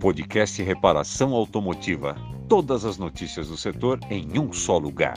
[0.00, 2.16] Podcast Reparação Automotiva.
[2.48, 5.16] Todas as notícias do setor em um só lugar.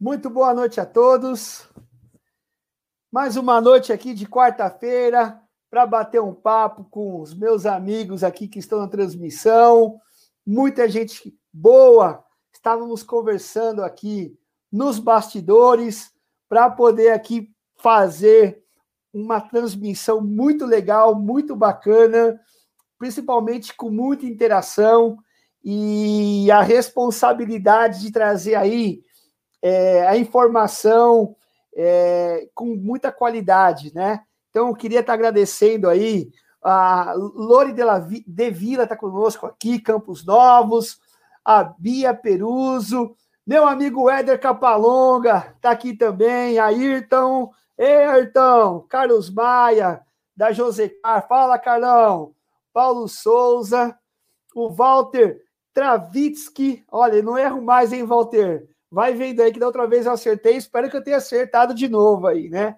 [0.00, 1.68] Muito boa noite a todos.
[3.12, 5.40] Mais uma noite aqui de quarta-feira
[5.70, 10.00] para bater um papo com os meus amigos aqui que estão na transmissão.
[10.44, 12.24] Muita gente boa.
[12.52, 14.36] Estávamos conversando aqui
[14.70, 16.12] nos bastidores
[16.48, 18.62] para poder aqui fazer
[19.12, 22.40] uma transmissão muito legal, muito bacana,
[22.98, 25.18] principalmente com muita interação
[25.64, 29.02] e a responsabilidade de trazer aí
[29.62, 31.34] é, a informação
[31.74, 34.20] é, com muita qualidade, né?
[34.50, 36.30] Então, eu queria estar agradecendo aí
[36.62, 41.00] a Lore de, la, de Vila está conosco aqui, Campos Novos,
[41.44, 43.16] a Bia Peruso,
[43.46, 47.52] meu amigo Éder Capalonga está aqui também, Ayrton,
[48.08, 50.02] Artão, Carlos Maia,
[50.36, 52.34] da Josecar, fala, Carlão,
[52.72, 53.96] Paulo Souza,
[54.54, 55.42] o Walter
[55.72, 58.68] Travitsky, olha, não erro mais, hein, Walter?
[58.90, 61.88] Vai vendo aí que da outra vez eu acertei, espero que eu tenha acertado de
[61.88, 62.76] novo aí, né?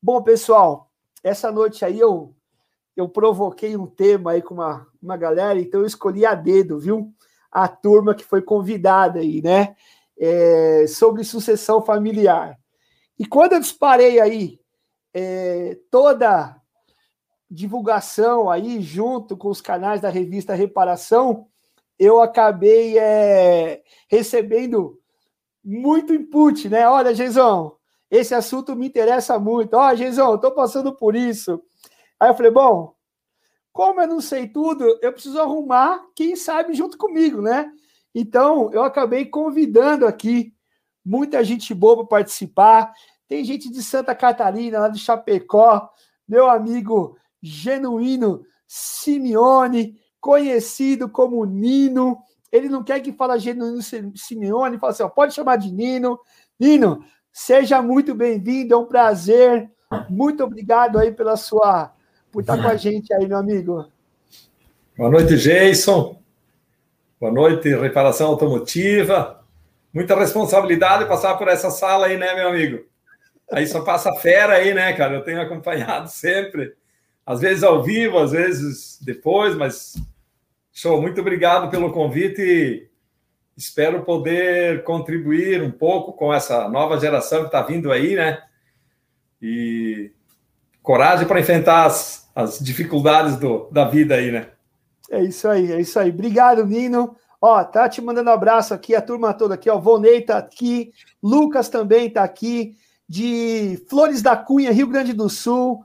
[0.00, 0.90] Bom, pessoal,
[1.24, 2.34] essa noite aí eu,
[2.94, 7.12] eu provoquei um tema aí com uma, uma galera, então eu escolhi a dedo, viu?
[7.50, 9.74] A turma que foi convidada aí, né?
[10.18, 12.58] É, sobre sucessão familiar.
[13.18, 14.58] E quando eu disparei aí
[15.12, 16.56] é, toda
[17.50, 21.46] divulgação aí junto com os canais da revista Reparação,
[21.98, 25.00] eu acabei é, recebendo
[25.64, 26.88] muito input, né?
[26.88, 27.76] Olha, Geizão,
[28.10, 29.74] esse assunto me interessa muito.
[29.74, 31.62] Ó, oh, Geizão, tô passando por isso.
[32.20, 32.94] Aí eu falei, bom,
[33.72, 37.70] como eu não sei tudo, eu preciso arrumar quem sabe junto comigo, né?
[38.18, 40.54] Então, eu acabei convidando aqui
[41.04, 42.94] muita gente boa para participar.
[43.28, 45.90] Tem gente de Santa Catarina, lá de Chapecó,
[46.26, 52.16] meu amigo genuíno Simeone, conhecido como Nino.
[52.50, 56.18] Ele não quer que fale genuíno Simeone, fala assim: ó, pode chamar de Nino.
[56.58, 59.70] Nino, seja muito bem-vindo, é um prazer.
[60.08, 61.92] Muito obrigado aí pela sua
[62.32, 63.84] por estar com a gente aí, meu amigo.
[64.96, 66.16] Boa noite, Jason.
[67.18, 69.42] Boa noite, reparação automotiva.
[69.90, 72.84] Muita responsabilidade passar por essa sala aí, né, meu amigo?
[73.50, 75.14] Aí só passa fera aí, né, cara?
[75.14, 76.74] Eu tenho acompanhado sempre,
[77.24, 79.96] às vezes ao vivo, às vezes depois, mas
[80.70, 81.00] show.
[81.00, 82.86] Muito obrigado pelo convite e
[83.56, 88.42] espero poder contribuir um pouco com essa nova geração que está vindo aí, né?
[89.40, 90.12] E
[90.82, 94.48] coragem para enfrentar as, as dificuldades do, da vida aí, né?
[95.10, 96.10] É isso aí, é isso aí.
[96.10, 97.16] Obrigado, Nino.
[97.40, 99.78] Ó, tá te mandando um abraço aqui, a turma toda aqui, ó.
[99.78, 102.76] Vonei tá aqui, Lucas também tá aqui
[103.08, 105.84] de Flores da Cunha, Rio Grande do Sul,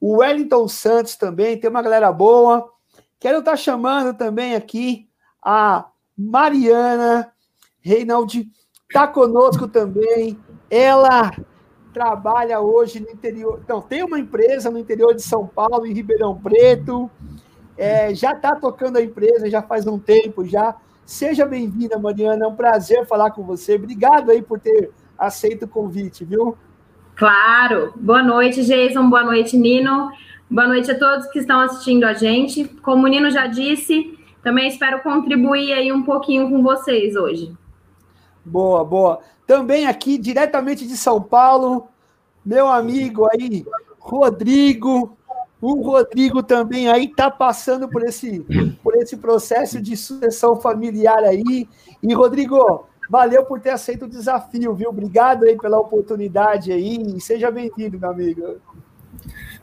[0.00, 2.70] o Wellington Santos também, tem uma galera boa.
[3.18, 5.08] Quero estar tá chamando também aqui
[5.42, 5.86] a
[6.16, 7.32] Mariana
[7.80, 8.50] Reinaldi,
[8.88, 10.38] está conosco também.
[10.70, 11.32] Ela
[11.92, 16.40] trabalha hoje no interior, não, tem uma empresa no interior de São Paulo, em Ribeirão
[16.40, 17.10] Preto.
[17.80, 20.76] É, já está tocando a empresa já faz um tempo já.
[21.06, 22.44] Seja bem-vinda, Mariana.
[22.44, 23.76] É um prazer falar com você.
[23.76, 26.58] Obrigado aí por ter aceita o convite, viu?
[27.16, 27.94] Claro.
[27.96, 29.08] Boa noite, Jason.
[29.08, 30.10] Boa noite, Nino.
[30.50, 32.66] Boa noite a todos que estão assistindo a gente.
[32.82, 37.50] Como o Nino já disse, também espero contribuir aí um pouquinho com vocês hoje.
[38.44, 39.20] Boa, boa.
[39.46, 41.88] Também aqui, diretamente de São Paulo,
[42.44, 43.64] meu amigo aí,
[43.98, 45.16] Rodrigo.
[45.60, 48.40] O Rodrigo também aí está passando por esse,
[48.82, 51.68] por esse processo de sucessão familiar aí.
[52.02, 54.88] E, Rodrigo, Valeu por ter aceito o desafio, viu?
[54.88, 58.60] Obrigado aí pela oportunidade aí seja bem-vindo, meu amigo.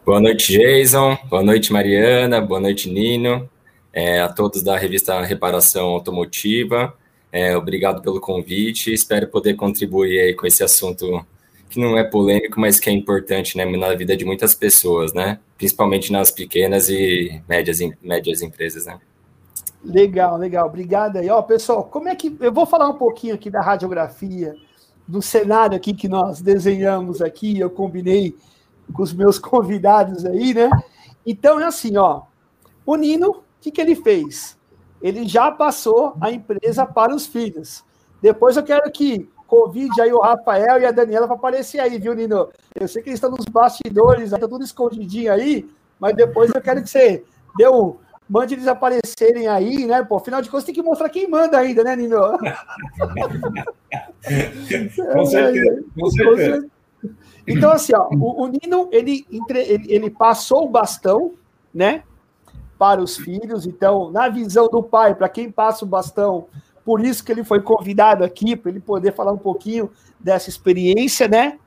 [0.05, 1.17] Boa noite, Jason.
[1.29, 2.41] Boa noite, Mariana.
[2.41, 3.49] Boa noite, Nino.
[3.93, 6.93] É, a todos da revista Reparação Automotiva.
[7.31, 8.91] É, obrigado pelo convite.
[8.91, 11.25] Espero poder contribuir aí com esse assunto
[11.69, 15.39] que não é polêmico, mas que é importante né, na vida de muitas pessoas, né?
[15.57, 18.99] Principalmente nas pequenas e médias, médias empresas, né?
[19.83, 20.67] Legal, legal.
[20.67, 21.29] Obrigado aí.
[21.29, 22.35] Ó, pessoal, como é que.
[22.39, 24.55] Eu vou falar um pouquinho aqui da radiografia,
[25.07, 28.35] do cenário aqui que nós desenhamos aqui, eu combinei
[28.93, 30.69] com os meus convidados aí, né?
[31.25, 32.23] Então é assim, ó.
[32.85, 34.57] O Nino, o que, que ele fez?
[35.01, 37.83] Ele já passou a empresa para os filhos.
[38.21, 42.13] Depois eu quero que convide aí o Rafael e a Daniela para aparecer aí, viu,
[42.13, 42.49] Nino?
[42.75, 45.67] Eu sei que eles estão nos bastidores, tá tudo escondidinho aí,
[45.99, 47.23] mas depois eu quero que você
[47.57, 47.95] dê um
[48.29, 50.03] mande eles aparecerem aí, né?
[50.03, 52.17] Pô, afinal de contas, tem que mostrar quem manda ainda, né, Nino?
[55.13, 56.67] com certeza, com certeza.
[57.47, 61.35] Então, assim, ó, o, o Nino, ele, ele, ele passou o bastão,
[61.73, 62.03] né,
[62.77, 63.65] para os filhos.
[63.65, 66.47] Então, na visão do pai, para quem passa o bastão,
[66.87, 71.27] por isso que ele foi convidado aqui, para ele poder falar um pouquinho dessa experiência,
[71.27, 71.59] né?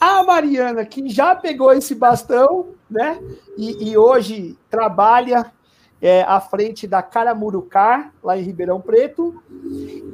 [0.00, 3.20] A Mariana, que já pegou esse bastão, né?
[3.56, 5.52] E, e hoje trabalha
[6.02, 9.40] é, à frente da Caramurucar, lá em Ribeirão Preto.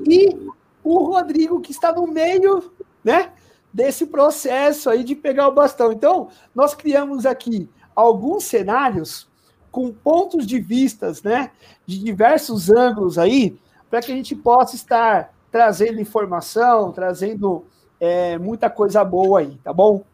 [0.06, 0.38] E
[0.84, 2.70] o Rodrigo, que está no meio,
[3.02, 3.32] né?
[3.72, 5.92] Desse processo aí de pegar o bastão.
[5.92, 9.26] Então, nós criamos aqui alguns cenários
[9.70, 11.52] com pontos de vistas, né?
[11.86, 13.58] De diversos ângulos aí,
[13.90, 17.66] para que a gente possa estar trazendo informação, trazendo
[17.98, 20.04] é, muita coisa boa aí, tá bom?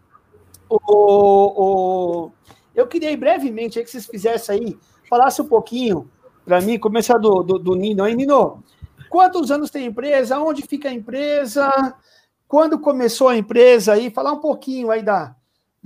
[0.69, 2.33] O, o,
[2.75, 4.79] eu queria brevemente que vocês fizessem aí,
[5.09, 6.11] falasse um pouquinho
[6.45, 8.15] para mim, começar do, do, do Nino aí.
[8.15, 8.63] Nino,
[9.11, 10.39] quantos anos tem a empresa?
[10.39, 11.95] Onde fica a empresa?
[12.49, 14.11] Quando começou a empresa aí?
[14.11, 15.35] Falar um pouquinho aí da,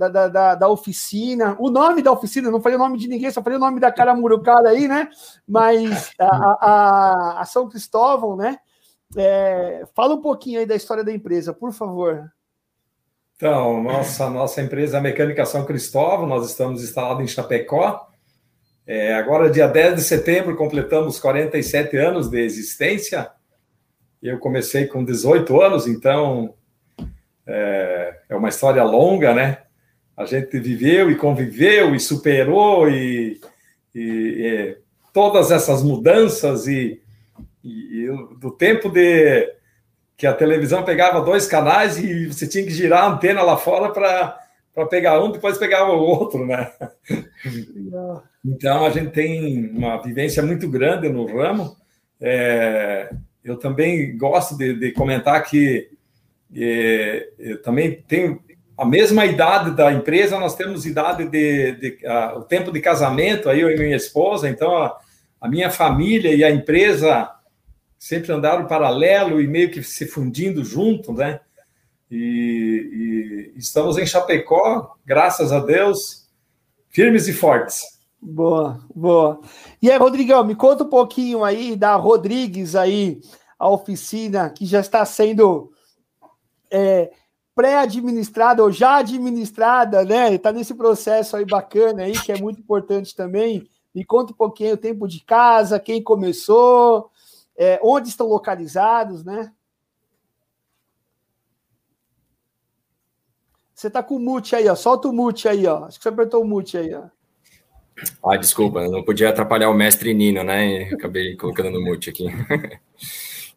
[0.09, 1.55] da, da, da, oficina.
[1.59, 3.91] O nome da oficina, não falei o nome de ninguém, só falei o nome da
[3.91, 5.09] cara murucada aí, né?
[5.47, 8.57] Mas a, a, a São Cristóvão, né?
[9.15, 12.31] É, fala um pouquinho aí da história da empresa, por favor.
[13.35, 18.07] Então, nossa, nossa empresa Mecânica São Cristóvão, nós estamos instalados em Chapecó.
[18.85, 23.31] É, agora, dia 10 de setembro, completamos 47 anos de existência.
[24.21, 26.53] Eu comecei com 18 anos, então
[27.47, 29.63] é, é uma história longa, né?
[30.21, 33.39] A gente viveu e conviveu e superou e,
[33.93, 34.77] e, e
[35.13, 37.01] todas essas mudanças e
[37.63, 38.07] e,
[38.39, 39.53] do tempo de
[40.17, 43.89] que a televisão pegava dois canais e você tinha que girar a antena lá fora
[43.91, 46.71] para pegar um, depois pegava o outro, né?
[48.43, 51.77] Então a gente tem uma vivência muito grande no ramo.
[52.19, 53.13] É,
[53.43, 55.91] eu também gosto de, de comentar que
[56.55, 58.41] é, eu também tenho
[58.81, 63.47] a mesma idade da empresa, nós temos idade de, de a, o tempo de casamento,
[63.47, 64.97] aí eu e minha esposa, então a,
[65.39, 67.29] a minha família e a empresa
[67.99, 71.41] sempre andaram paralelo e meio que se fundindo junto, né?
[72.09, 76.27] E, e, estamos em Chapecó, graças a Deus,
[76.89, 77.83] firmes e fortes.
[78.19, 79.41] Boa, boa.
[79.79, 83.21] E aí, Rodrigão, me conta um pouquinho aí da Rodrigues aí,
[83.59, 85.71] a oficina que já está sendo
[86.71, 87.11] é,
[87.55, 90.33] pré-administrada ou já administrada, né?
[90.33, 93.67] Está nesse processo aí bacana aí, que é muito importante também.
[93.93, 97.09] Me conta um pouquinho o tempo de casa, quem começou,
[97.57, 99.51] é, onde estão localizados, né?
[103.73, 104.75] Você está com o mute aí, ó.
[104.75, 105.85] Solta o mute aí, ó.
[105.85, 107.05] Acho que você apertou o mute aí, ó.
[108.23, 110.83] Ah, desculpa, não podia atrapalhar o mestre Nino, né?
[110.93, 112.25] Acabei colocando no mute aqui.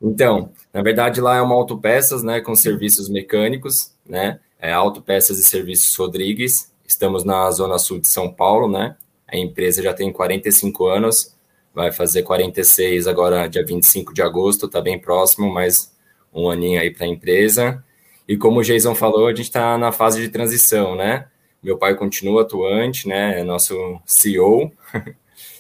[0.05, 2.41] então, na verdade, lá é uma autopeças, né?
[2.41, 4.39] Com serviços mecânicos, né?
[4.59, 6.73] É autopeças e serviços Rodrigues.
[6.87, 8.97] Estamos na zona sul de São Paulo, né?
[9.27, 11.35] A empresa já tem 45 anos,
[11.75, 15.93] vai fazer 46 agora, dia 25 de agosto, está bem próximo, mais
[16.33, 17.83] um aninho aí para a empresa.
[18.29, 21.27] E como o Jason falou, a gente está na fase de transição, né?
[21.63, 23.41] Meu pai continua atuante, né?
[23.41, 24.71] É nosso CEO.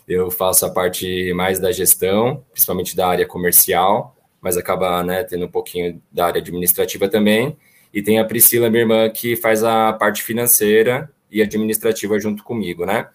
[0.07, 4.14] Eu faço a parte mais da gestão, principalmente da área comercial,
[4.45, 7.57] mas acaba né, tendo um pouquinho da área administrativa também.
[7.95, 12.85] E tem a Priscila, minha irmã, que faz a parte financeira e administrativa junto comigo,
[12.85, 13.09] né?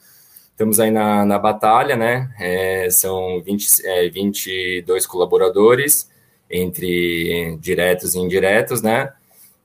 [0.49, 2.33] Estamos aí na, na batalha, né?
[2.39, 6.09] É, são 20, é, 22 colaboradores,
[6.49, 9.13] entre diretos e indiretos, né?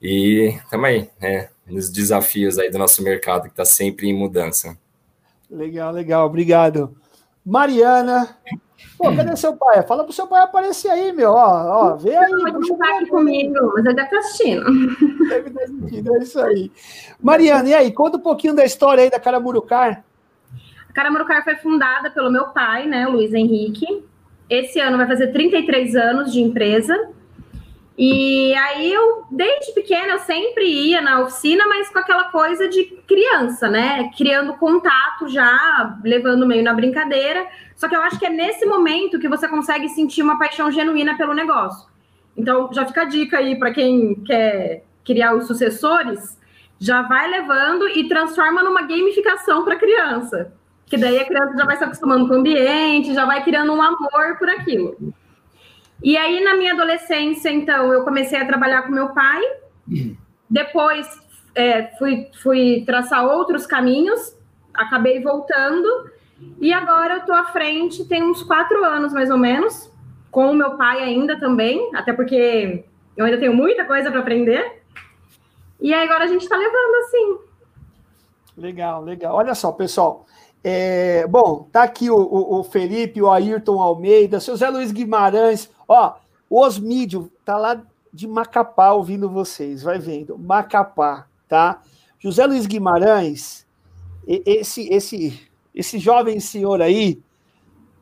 [0.03, 1.49] E estamos aí, né?
[1.67, 4.77] Nos desafios aí do nosso mercado, que está sempre em mudança.
[5.51, 6.95] Legal, legal, obrigado.
[7.43, 8.37] Mariana.
[8.97, 9.83] Pô, cadê seu pai?
[9.83, 11.33] Fala pro seu pai aparecer aí, meu.
[11.33, 12.31] Ó, ó vê aí.
[12.31, 14.65] Pode estar aqui comigo, mas ele deve estar assistindo.
[15.29, 16.73] Deve estar assistindo, é isso aí.
[17.21, 17.93] Mariana, e aí?
[17.93, 20.05] Conta um pouquinho da história aí da Caramurucar.
[20.95, 24.05] Caramurucar foi fundada pelo meu pai, né, o Luiz Henrique.
[24.49, 26.95] Esse ano vai fazer 33 anos de empresa.
[27.97, 32.85] E aí eu, desde pequena, eu sempre ia na oficina, mas com aquela coisa de
[33.07, 34.11] criança, né?
[34.17, 37.47] Criando contato já, levando meio na brincadeira.
[37.77, 41.17] Só que eu acho que é nesse momento que você consegue sentir uma paixão genuína
[41.17, 41.89] pelo negócio.
[42.37, 46.37] Então, já fica a dica aí para quem quer criar os sucessores,
[46.81, 50.53] já vai levando e transforma numa gamificação para criança
[50.87, 53.83] que daí a criança já vai se acostumando com o ambiente, já vai criando um
[53.83, 54.97] amor por aquilo.
[56.03, 59.43] E aí, na minha adolescência, então, eu comecei a trabalhar com meu pai,
[60.51, 61.07] depois
[61.55, 64.37] é, fui, fui traçar outros caminhos,
[64.75, 66.11] acabei voltando,
[66.61, 69.91] e agora eu estou à frente, tem uns quatro anos mais ou menos,
[70.31, 72.85] com o meu pai ainda também, até porque
[73.17, 74.83] Eu ainda tenho muita coisa para aprender.
[75.81, 77.39] E aí agora a gente está levando assim.
[78.57, 79.37] Legal, legal.
[79.37, 80.27] Olha só, pessoal.
[80.63, 85.71] É, bom, tá aqui o, o, o, Felipe, o Ayrton Almeida, seu Zé Luiz Guimarães.
[85.87, 86.15] Ó,
[86.49, 90.39] o Osmídio tá lá de Macapá ouvindo vocês, vai vendo.
[90.39, 91.83] Macapá, tá?
[92.19, 93.67] José Luiz Guimarães,
[94.27, 97.21] esse, esse, esse jovem senhor aí,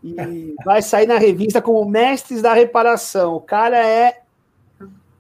[0.65, 3.37] vai sair na revista como Mestres da Reparação.
[3.37, 4.23] O cara é.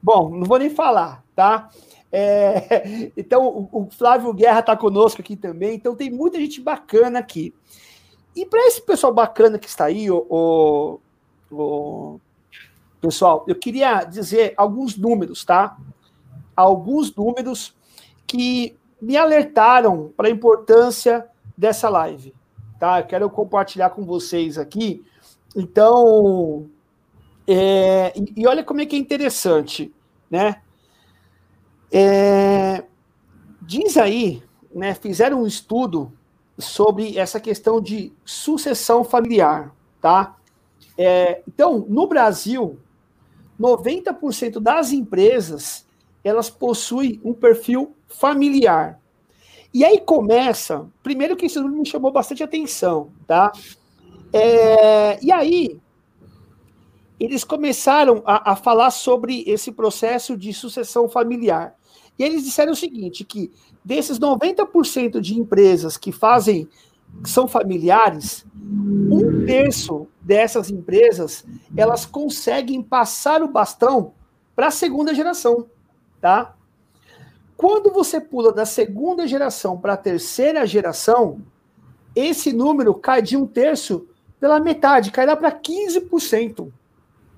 [0.02, 1.70] Bom, não vou nem falar, tá?
[2.10, 3.10] É...
[3.16, 5.74] Então, o Flávio Guerra está conosco aqui também.
[5.74, 7.54] Então, tem muita gente bacana aqui.
[8.34, 11.00] E para esse pessoal bacana que está aí, o, o,
[11.50, 12.20] o,
[13.02, 15.76] pessoal, eu queria dizer alguns números, tá?
[16.56, 17.76] Alguns números
[18.26, 21.26] que me alertaram para a importância
[21.58, 22.32] dessa live
[22.82, 22.98] tá?
[22.98, 25.04] Eu quero compartilhar com vocês aqui.
[25.54, 26.68] Então,
[27.46, 29.94] é, e olha como é que é interessante,
[30.28, 30.60] né?
[31.92, 32.82] É,
[33.60, 34.42] diz aí,
[34.74, 34.94] né?
[34.94, 36.12] Fizeram um estudo
[36.58, 40.34] sobre essa questão de sucessão familiar, tá?
[40.98, 42.80] É, então, no Brasil,
[43.62, 45.86] 90% das empresas
[46.24, 49.00] elas possuem um perfil familiar.
[49.74, 53.50] E aí começa, primeiro que isso me chamou bastante atenção, tá?
[54.32, 55.80] É, e aí
[57.18, 61.74] eles começaram a, a, falar sobre esse processo de sucessão familiar.
[62.18, 63.50] E eles disseram o seguinte: que
[63.84, 66.68] desses 90% de empresas que fazem,
[67.22, 71.44] que são familiares, um terço dessas empresas
[71.76, 74.14] elas conseguem passar o bastão
[74.54, 75.66] para a segunda geração,
[76.20, 76.54] tá?
[77.56, 81.40] Quando você pula da segunda geração para a terceira geração,
[82.14, 84.06] esse número cai de um terço
[84.40, 86.72] pela metade, cairá para 15%.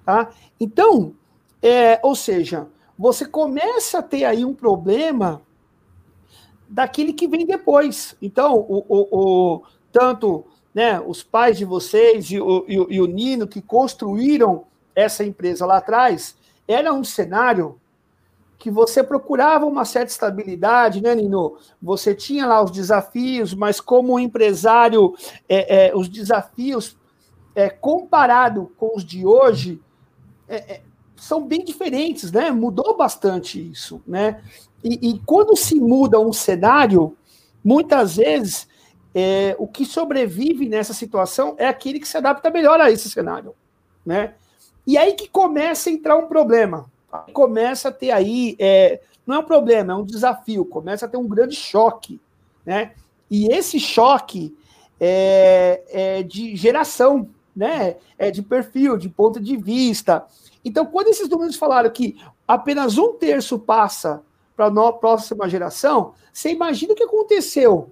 [0.05, 0.31] Tá?
[0.59, 1.15] Então,
[1.63, 2.67] é, ou seja,
[2.99, 5.43] você começa a ter aí um problema
[6.75, 8.17] daquele que vem depois.
[8.21, 9.63] Então, o, o, o
[9.93, 15.23] tanto né, os pais de vocês e o, e, e o Nino que construíram essa
[15.23, 17.81] empresa lá atrás, era um cenário
[18.59, 21.59] que você procurava uma certa estabilidade, né, Nino?
[21.81, 25.15] Você tinha lá os desafios, mas como empresário,
[25.49, 26.97] é, é, os desafios
[27.55, 29.81] é, comparado com os de hoje
[30.49, 30.83] é, é,
[31.15, 32.51] são bem diferentes, né?
[32.51, 34.43] Mudou bastante isso, né?
[34.85, 37.17] E, e quando se muda um cenário,
[37.65, 38.69] muitas vezes
[39.15, 43.55] é, o que sobrevive nessa situação é aquele que se adapta melhor a esse cenário,
[44.05, 44.35] né?
[44.87, 46.93] E aí que começa a entrar um problema
[47.33, 51.17] começa a ter aí, é, não é um problema, é um desafio, começa a ter
[51.17, 52.21] um grande choque,
[52.65, 52.93] né?
[53.31, 54.57] E esse choque
[55.01, 57.97] é, é de geração, né?
[58.19, 60.27] É de perfil, de ponto de vista.
[60.65, 64.23] Então, quando esses números falaram que apenas um terço passa
[64.57, 67.91] para a próxima geração, você imagina o que aconteceu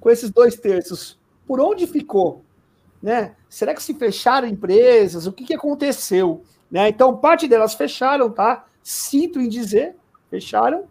[0.00, 1.18] com esses dois terços?
[1.46, 2.42] Por onde ficou?
[3.02, 3.34] Né?
[3.48, 5.26] Será que se fecharam empresas?
[5.26, 6.42] O que, que aconteceu?
[6.70, 6.88] Né?
[6.88, 8.66] Então, parte delas fecharam, tá?
[8.82, 9.96] Sinto em dizer,
[10.30, 10.84] fecharam.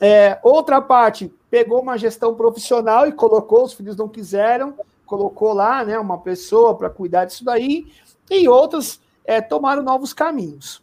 [0.00, 4.74] É, outra parte pegou uma gestão profissional e colocou, os filhos não quiseram,
[5.06, 7.92] colocou lá né, uma pessoa para cuidar disso daí,
[8.30, 10.81] e outras é, tomaram novos caminhos.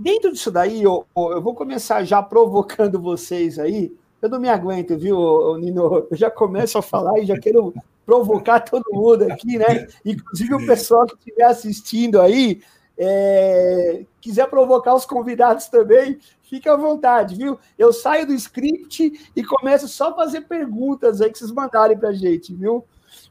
[0.00, 3.94] Dentro disso daí, eu, eu vou começar já provocando vocês aí.
[4.22, 6.06] Eu não me aguento, viu, Nino?
[6.10, 7.74] Eu já começo a falar e já quero
[8.06, 9.86] provocar todo mundo aqui, né?
[10.02, 12.62] Inclusive o pessoal que estiver assistindo aí,
[12.96, 17.58] é, quiser provocar os convidados também, fique à vontade, viu?
[17.78, 22.14] Eu saio do script e começo só a fazer perguntas aí que vocês mandarem para
[22.14, 22.86] gente, viu?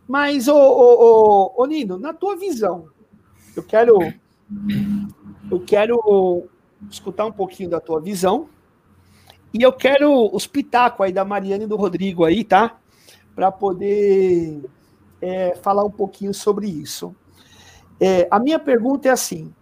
[0.07, 2.89] Mas, ô, ô, ô, ô, Nino, na tua visão,
[3.55, 3.97] eu quero,
[5.49, 6.47] eu quero
[6.89, 8.49] escutar um pouquinho da tua visão
[9.53, 12.77] e eu quero os pitacos aí da Mariana e do Rodrigo aí, tá?
[13.35, 14.61] Para poder
[15.21, 17.15] é, falar um pouquinho sobre isso.
[17.99, 19.53] É, a minha pergunta é assim: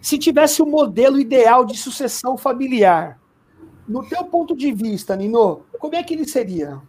[0.00, 3.18] se tivesse um modelo ideal de sucessão familiar,
[3.88, 6.80] no teu ponto de vista, Nino, como é que ele seria?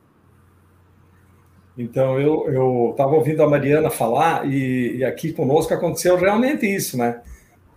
[1.75, 7.21] Então, eu estava ouvindo a Mariana falar e, e, aqui conosco aconteceu realmente isso, né?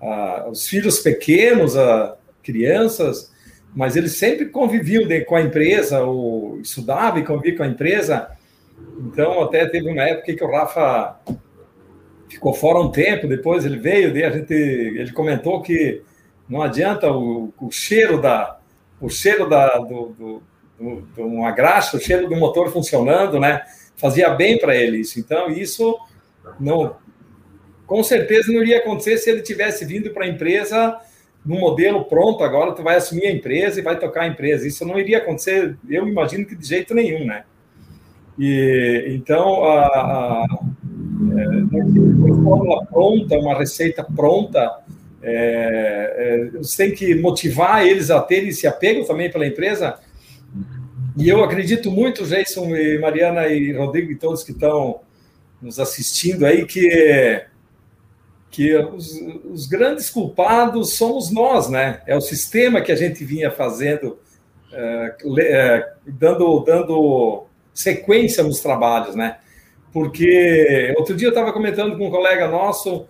[0.01, 3.31] Ah, os filhos pequenos, ah, crianças,
[3.75, 8.29] mas eles sempre conviviam com a empresa, ou estudavam e conviviam com a empresa.
[8.99, 11.21] Então, até teve uma época que o Rafa
[12.29, 16.03] ficou fora um tempo, depois ele veio, daí a gente, ele comentou que
[16.49, 18.59] não adianta o, o cheiro da
[19.01, 20.43] o cheiro da do, do,
[20.79, 23.63] do uma graxa, o cheiro do motor funcionando, né?
[23.97, 25.19] Fazia bem para ele isso.
[25.19, 25.99] Então isso
[26.59, 26.97] não
[27.91, 30.97] com certeza não iria acontecer se ele tivesse vindo para a empresa
[31.45, 34.65] no modelo pronto, agora tu vai assumir a empresa e vai tocar a empresa.
[34.65, 37.43] Isso não iria acontecer, eu imagino que de jeito nenhum, né?
[38.39, 40.47] E, então, a, a,
[41.37, 44.71] é, uma fórmula pronta, uma receita pronta,
[45.21, 49.99] é, é, você tem que motivar eles a terem esse apego também pela empresa.
[51.17, 55.01] E eu acredito muito, Jason e Mariana e Rodrigo e todos que estão
[55.61, 57.50] nos assistindo aí, que
[58.51, 59.13] que os,
[59.45, 62.03] os, grandes culpados somos nós, né?
[62.07, 64.19] É o sistema que a gente vinha fazendo,
[64.73, 69.39] é, é, dando, dando sequência nos trabalhos, né?
[69.93, 73.07] Porque outro dia eu estava comentando com um colega nosso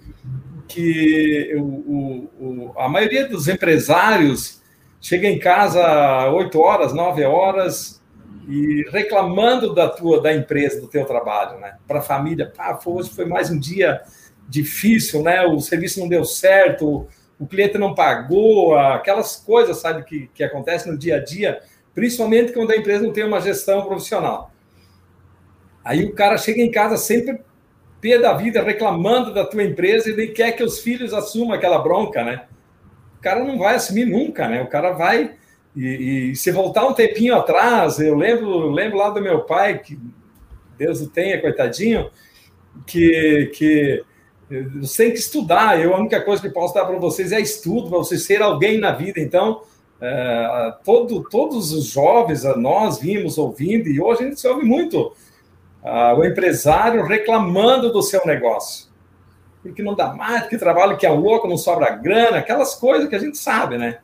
[0.69, 4.61] que o, o, a maioria dos empresários
[5.01, 8.01] chega em casa 8 horas, 9 horas
[8.47, 11.77] e reclamando da tua da empresa, do teu trabalho, né?
[11.89, 14.03] Para a família, pá, hoje foi mais um dia
[14.50, 15.42] difícil, né?
[15.42, 17.07] O serviço não deu certo,
[17.38, 21.61] o cliente não pagou, aquelas coisas, sabe, que, que acontecem no dia a dia,
[21.95, 24.52] principalmente quando a empresa não tem uma gestão profissional.
[25.85, 27.40] Aí o cara chega em casa sempre
[28.00, 31.78] pé da vida, reclamando da tua empresa e nem quer que os filhos assumam aquela
[31.78, 32.45] bronca, né?
[33.19, 34.62] O cara não vai assumir nunca, né?
[34.62, 35.37] O cara vai
[35.76, 39.99] e, e se voltar um tempinho atrás, eu lembro, lembro lá do meu pai que
[40.76, 42.11] Deus o tenha, coitadinho,
[42.87, 44.04] que que
[44.80, 45.80] você tem que estudar.
[45.80, 48.78] Eu, a única coisa que posso dar para vocês é estudo, para vocês serem alguém
[48.78, 49.21] na vida.
[49.21, 49.62] Então,
[50.00, 55.12] é, todo, todos os jovens, nós vimos ouvindo, e hoje a gente se ouve muito
[56.16, 58.90] o empresário reclamando do seu negócio.
[59.62, 63.14] Porque não dá mais, porque trabalho que é louco, não sobra grana, aquelas coisas que
[63.14, 63.99] a gente sabe, né?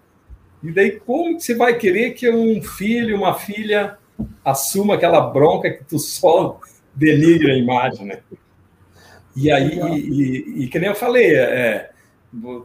[0.63, 3.99] E daí, como que você vai querer que um filho, uma filha
[4.45, 6.59] assuma aquela bronca que tu só
[6.95, 8.21] denigre a imagem, né?
[9.37, 11.91] E aí, e, e, e, que nem eu falei, é,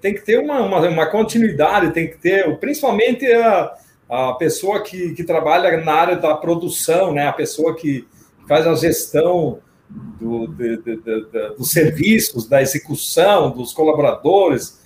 [0.01, 3.73] tem que ter uma, uma, uma, continuidade, tem que ter, principalmente a,
[4.09, 7.27] a pessoa que, que trabalha na área da produção, né?
[7.27, 8.07] A pessoa que
[8.47, 14.79] faz a gestão do, de, de, de, dos serviços, da execução, dos colaboradores.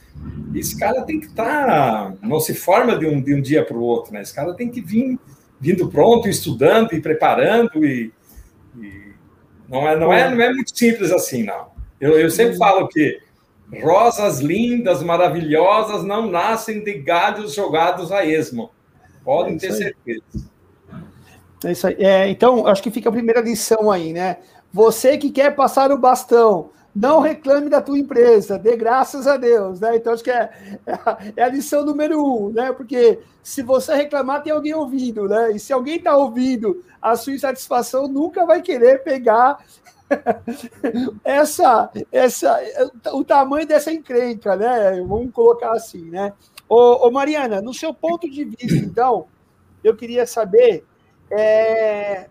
[0.56, 3.78] Esse cara tem que estar, tá, não se forma de um, de um dia para
[3.78, 4.21] o outro, né?
[4.21, 5.19] Esse cara tem que vir
[5.60, 8.12] vindo pronto, estudando e preparando e,
[8.78, 9.13] e
[9.69, 11.74] não é não é não é muito simples assim, não.
[11.99, 13.19] Eu, eu sempre falo que
[13.81, 18.71] rosas lindas, maravilhosas não nascem de galhos jogados a esmo.
[19.23, 20.49] Podem é ter certeza.
[21.63, 21.95] É isso aí.
[21.97, 24.38] É, então, acho que fica a primeira lição aí, né?
[24.71, 29.79] Você que quer passar o bastão, não reclame da tua empresa, dê graças a Deus,
[29.79, 29.95] né?
[29.95, 30.49] Então, acho que é,
[31.36, 32.71] é a lição número um, né?
[32.71, 35.51] Porque se você reclamar, tem alguém ouvindo, né?
[35.53, 39.58] E se alguém está ouvindo a sua insatisfação, nunca vai querer pegar
[41.24, 42.60] essa, essa,
[43.13, 45.02] o tamanho dessa encrenca, né?
[45.02, 46.34] Vamos colocar assim, né?
[46.70, 49.28] Ô, ô, Mariana, no seu ponto de vista, então,
[49.84, 50.86] eu queria saber
[51.30, 52.30] é,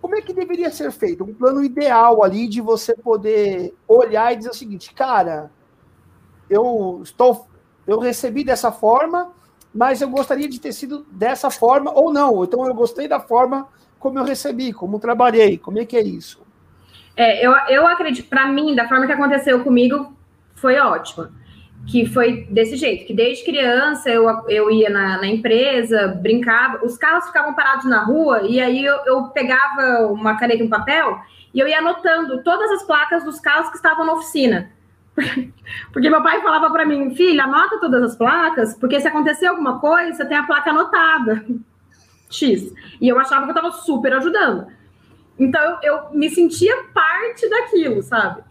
[0.00, 1.24] como é que deveria ser feito?
[1.24, 5.50] Um plano ideal ali de você poder olhar e dizer o seguinte, cara,
[6.50, 7.46] eu estou,
[7.86, 9.32] eu recebi dessa forma,
[9.74, 12.44] mas eu gostaria de ter sido dessa forma ou não.
[12.44, 13.66] Então eu gostei da forma
[14.04, 16.38] como eu recebi, como trabalhei, como é que é isso?
[17.16, 20.14] É, eu, eu acredito, para mim, da forma que aconteceu comigo,
[20.56, 21.32] foi ótima.
[21.86, 26.98] Que foi desse jeito, que desde criança eu, eu ia na, na empresa, brincava, os
[26.98, 31.18] carros ficavam parados na rua, e aí eu, eu pegava uma caneta e um papel
[31.54, 34.70] e eu ia anotando todas as placas dos carros que estavam na oficina.
[35.94, 39.78] Porque meu pai falava para mim, filha, anota todas as placas, porque se acontecer alguma
[39.78, 41.42] coisa, você tem a placa anotada.
[42.34, 42.72] X.
[43.00, 44.66] E eu achava que eu estava super ajudando.
[45.38, 48.42] Então eu, me sentia parte daquilo, sabe?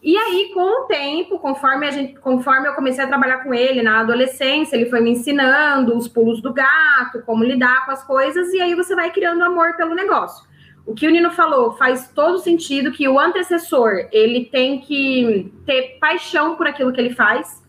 [0.00, 3.82] E aí, com o tempo, conforme, a gente, conforme eu comecei a trabalhar com ele
[3.82, 8.52] na adolescência, ele foi me ensinando os pulos do gato, como lidar com as coisas,
[8.52, 10.46] e aí você vai criando amor pelo negócio.
[10.86, 15.98] O que o Nino falou faz todo sentido que o antecessor ele tem que ter
[16.00, 17.62] paixão por aquilo que ele faz,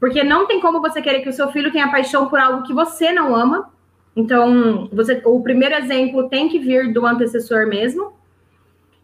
[0.00, 2.74] porque não tem como você querer que o seu filho tenha paixão por algo que
[2.74, 3.70] você não ama,
[4.16, 8.14] então, você, o primeiro exemplo tem que vir do antecessor mesmo.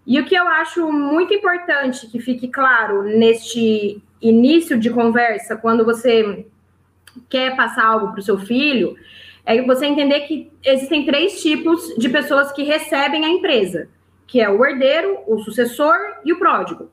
[0.06, 5.84] E o que eu acho muito importante que fique claro neste início de conversa, quando
[5.84, 6.46] você
[7.28, 8.96] quer passar algo para o seu filho,
[9.44, 13.88] é você entender que existem três tipos de pessoas que recebem a empresa,
[14.26, 16.90] que é o herdeiro, o sucessor e o pródigo.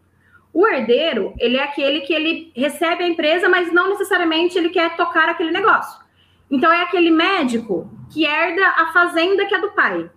[0.53, 4.95] O herdeiro, ele é aquele que ele recebe a empresa, mas não necessariamente ele quer
[4.97, 6.09] tocar aquele negócio.
[6.50, 10.10] Então é aquele médico que herda a fazenda que é do pai.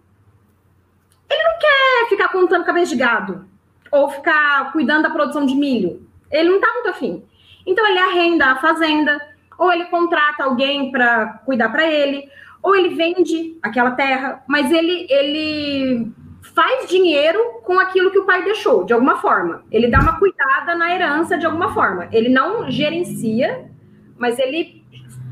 [1.31, 3.47] Ele não quer ficar contando cabeça de gado
[3.91, 6.07] ou ficar cuidando da produção de milho.
[6.31, 7.23] Ele não tá muito afim.
[7.67, 9.21] Então ele arrenda a fazenda,
[9.59, 12.29] ou ele contrata alguém para cuidar para ele,
[12.63, 16.11] ou ele vende aquela terra, mas ele, ele
[16.55, 19.63] faz dinheiro com aquilo que o pai deixou, de alguma forma.
[19.71, 22.09] Ele dá uma cuidada na herança de alguma forma.
[22.13, 23.71] Ele não gerencia,
[24.17, 24.82] mas ele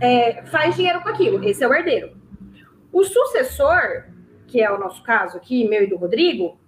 [0.01, 1.43] é, faz dinheiro com aquilo.
[1.45, 2.13] Esse é o herdeiro.
[2.93, 4.05] O sucessor,
[4.47, 6.59] que é o nosso caso aqui, meu e do Rodrigo,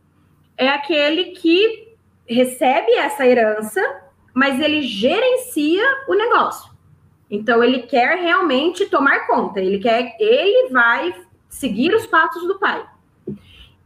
[0.57, 3.81] é aquele que recebe essa herança,
[4.33, 6.73] mas ele gerencia o negócio.
[7.31, 11.15] Então ele quer realmente tomar conta, ele quer, ele vai
[11.49, 12.87] seguir os passos do pai.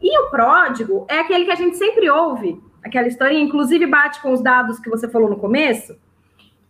[0.01, 4.33] E o pródigo é aquele que a gente sempre ouve, aquela historinha, inclusive bate com
[4.33, 5.97] os dados que você falou no começo,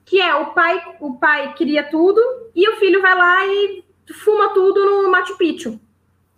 [0.07, 2.21] que é o pai, o pai queria tudo
[2.55, 3.85] e o filho vai lá e
[4.25, 5.81] fuma tudo no Machu Picchu.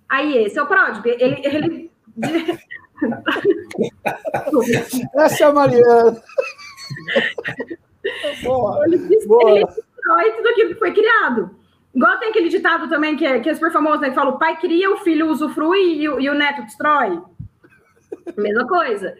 [0.09, 1.07] Aí esse é o pródigo.
[1.07, 1.90] Ele, ele...
[5.14, 6.20] Essa é a Mariana.
[8.42, 9.50] boa, ele, boa.
[9.50, 11.54] ele destrói tudo aquilo que foi criado.
[11.94, 14.09] Igual tem aquele ditado também que é, que é super famoso, né?
[14.09, 17.20] Que fala: o pai cria, o filho usufrui e, e o neto destrói.
[18.37, 19.16] Mesma coisa.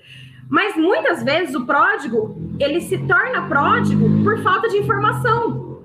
[0.49, 5.83] Mas muitas vezes o pródigo, ele se torna pródigo por falta de informação.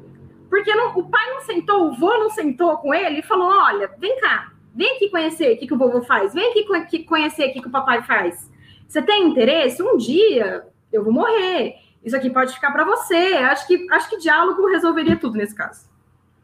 [0.49, 3.89] Porque não, o pai não sentou, o vô não sentou com ele e falou: olha,
[3.97, 7.53] vem cá, vem aqui conhecer o que, que o vovô faz, vem aqui conhecer o
[7.53, 8.49] que, que o papai faz.
[8.87, 9.81] Você tem interesse?
[9.81, 11.75] Um dia eu vou morrer.
[12.03, 13.15] Isso aqui pode ficar para você.
[13.15, 15.87] Acho que, acho que diálogo resolveria tudo nesse caso.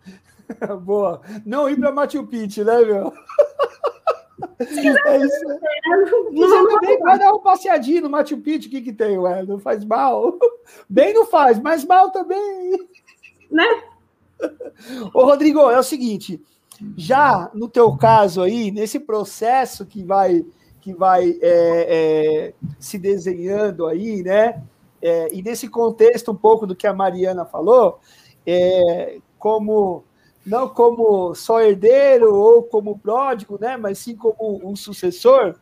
[0.81, 1.21] Boa.
[1.45, 3.13] Não ir para Machu Picchu, né, meu?
[4.59, 5.39] É isso.
[6.31, 9.43] Você também vai dar um passeadinho no Machu Picchu, o que, que tem, ué?
[9.43, 10.37] Não faz mal?
[10.89, 12.87] Bem não faz, mas mal também.
[13.49, 13.83] Né?
[15.13, 16.41] Ô, Rodrigo, é o seguinte,
[16.95, 20.45] já no teu caso aí, nesse processo que vai,
[20.79, 24.61] que vai é, é, se desenhando aí, né?
[25.01, 27.99] É, e nesse contexto um pouco do que a Mariana falou,
[28.45, 30.03] é, como
[30.49, 35.55] não como só herdeiro ou como pródigo, né, mas sim como um sucessor.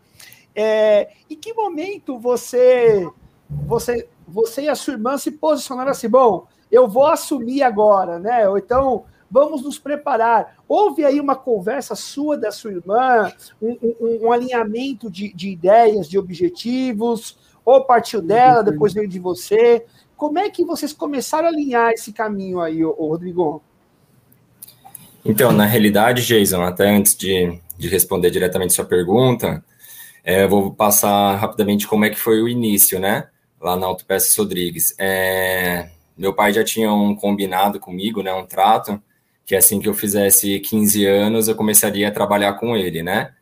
[0.55, 3.07] É, em que momento você,
[3.49, 8.47] você, você e a sua irmã se posicionaram assim, bom, eu vou assumir agora, né?
[8.49, 10.55] Ou então vamos nos preparar.
[10.67, 16.09] Houve aí uma conversa sua da sua irmã, um, um, um alinhamento de, de, ideias,
[16.09, 19.85] de objetivos, ou partiu dela, depois veio de você.
[20.15, 23.61] Como é que vocês começaram a alinhar esse caminho aí, ô, ô Rodrigo?
[25.27, 29.61] Então, na realidade, Jason, até antes de, de responder diretamente sua pergunta,
[30.23, 33.27] é, vou passar rapidamente como é que foi o início, né?
[33.59, 34.95] Lá na Autopeças Rodrigues.
[34.97, 38.33] É, meu pai já tinha um combinado comigo, né?
[38.33, 39.01] Um trato,
[39.45, 43.33] que assim que eu fizesse 15 anos, eu começaria a trabalhar com ele, né?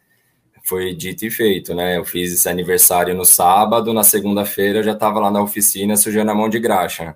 [0.63, 1.98] Foi dito e feito, né?
[1.98, 6.32] Eu fiz esse aniversário no sábado, na segunda-feira eu já estava lá na oficina sujando
[6.32, 7.15] a mão de graxa.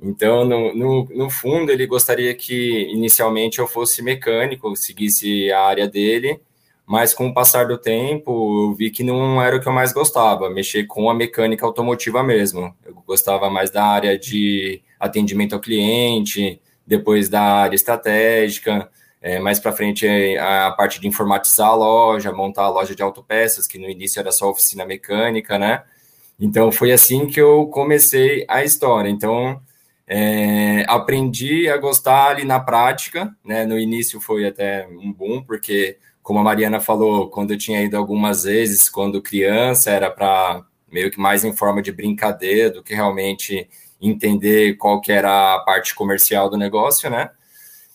[0.00, 5.88] Então, no, no, no, fundo, ele gostaria que inicialmente eu fosse mecânico, seguisse a área
[5.88, 6.40] dele,
[6.86, 9.92] mas com o passar do tempo, eu vi que não era o que eu mais
[9.92, 12.74] gostava, mexer com a mecânica automotiva mesmo.
[12.84, 18.90] Eu gostava mais da área de atendimento ao cliente, depois da área estratégica,
[19.22, 23.66] é, mais para frente a parte de informatizar a loja, montar a loja de autopeças,
[23.66, 25.82] que no início era só oficina mecânica, né?
[26.38, 29.08] Então, foi assim que eu comecei a história.
[29.08, 29.62] Então,
[30.06, 33.64] é, aprendi a gostar ali na prática, né?
[33.64, 37.96] No início foi até um boom, porque, como a Mariana falou, quando eu tinha ido
[37.96, 42.94] algumas vezes, quando criança, era para meio que mais em forma de brincadeira do que
[42.94, 43.68] realmente
[44.00, 47.30] entender qual que era a parte comercial do negócio, né?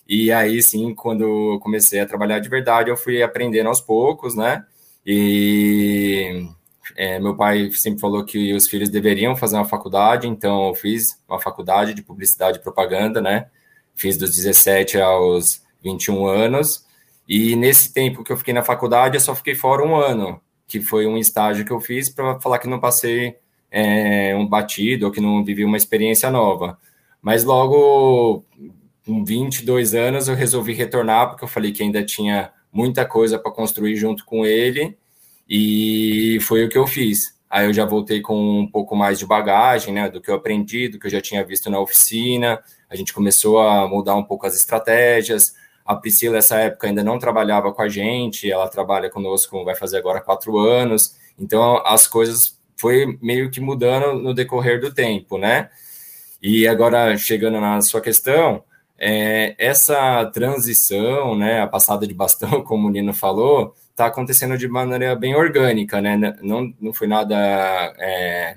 [0.07, 4.35] E aí, sim, quando eu comecei a trabalhar de verdade, eu fui aprendendo aos poucos,
[4.35, 4.65] né?
[5.05, 6.47] E
[6.95, 11.21] é, meu pai sempre falou que os filhos deveriam fazer uma faculdade, então eu fiz
[11.27, 13.47] uma faculdade de publicidade e propaganda, né?
[13.95, 16.85] Fiz dos 17 aos 21 anos.
[17.27, 20.81] E nesse tempo que eu fiquei na faculdade, eu só fiquei fora um ano, que
[20.81, 23.35] foi um estágio que eu fiz para falar que não passei
[23.71, 26.77] é, um batido ou que não vivi uma experiência nova.
[27.21, 28.43] Mas logo,
[29.05, 33.51] com 22 anos, eu resolvi retornar, porque eu falei que ainda tinha muita coisa para
[33.51, 34.97] construir junto com ele
[35.49, 37.37] e foi o que eu fiz.
[37.49, 40.87] Aí eu já voltei com um pouco mais de bagagem, né, do que eu aprendi,
[40.87, 42.61] do que eu já tinha visto na oficina.
[42.87, 45.55] A gente começou a mudar um pouco as estratégias.
[45.83, 49.97] A Priscila, nessa época, ainda não trabalhava com a gente, ela trabalha conosco, vai fazer
[49.97, 51.17] agora quatro anos.
[51.39, 55.69] Então, as coisas foi meio que mudando no decorrer do tempo, né?
[56.41, 58.63] E agora, chegando na sua questão,
[58.97, 64.67] é, essa transição, né, a passada de bastão, como o Nino falou, está acontecendo de
[64.67, 66.15] maneira bem orgânica, né?
[66.41, 67.35] Não, não foi nada
[67.99, 68.55] é,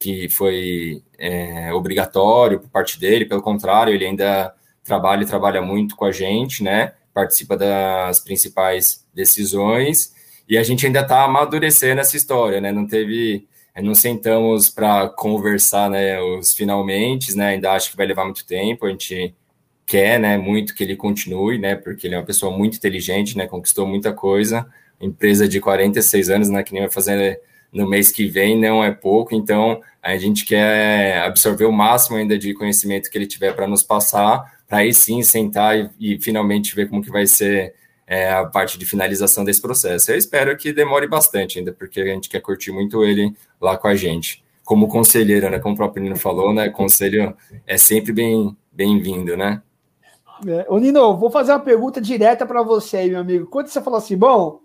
[0.00, 5.94] que foi é, obrigatório por parte dele, pelo contrário, ele ainda trabalha e trabalha muito
[5.94, 6.92] com a gente, né?
[7.14, 10.12] Participa das principais decisões
[10.48, 12.72] e a gente ainda está amadurecendo essa história, né?
[12.72, 13.46] Não teve,
[13.80, 16.20] não sentamos para conversar, né?
[16.20, 17.50] Os finalmente, né?
[17.50, 18.86] Ainda acho que vai levar muito tempo.
[18.86, 19.32] A gente
[19.86, 20.36] quer, né?
[20.36, 21.74] Muito que ele continue, né?
[21.74, 23.46] Porque ele é uma pessoa muito inteligente, né?
[23.46, 24.66] Conquistou muita coisa.
[25.00, 26.62] Empresa de 46 anos, né?
[26.62, 27.40] Que nem vai fazer
[27.74, 32.38] no mês que vem não é pouco, então a gente quer absorver o máximo ainda
[32.38, 36.74] de conhecimento que ele tiver para nos passar, para aí sim sentar e, e, finalmente
[36.74, 37.74] ver como que vai ser
[38.06, 40.12] é, a parte de finalização desse processo.
[40.12, 43.88] Eu espero que demore bastante ainda, porque a gente quer curtir muito ele lá com
[43.88, 44.44] a gente.
[44.64, 45.58] Como conselheiro, né?
[45.58, 46.68] Como o próprio Nino falou, né?
[46.70, 49.62] Conselho é sempre bem bem-vindo, né?
[50.46, 50.66] É.
[50.68, 53.46] Ô, Nino, vou fazer uma pergunta direta para você aí, meu amigo.
[53.46, 54.60] Quando você falou assim, bom,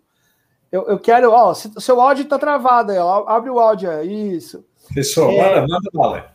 [0.71, 4.35] eu, eu quero, ó, o seu áudio está travado aí, ó, abre o áudio aí,
[4.35, 4.63] isso.
[4.93, 6.31] Pessoal, é, manda, bala.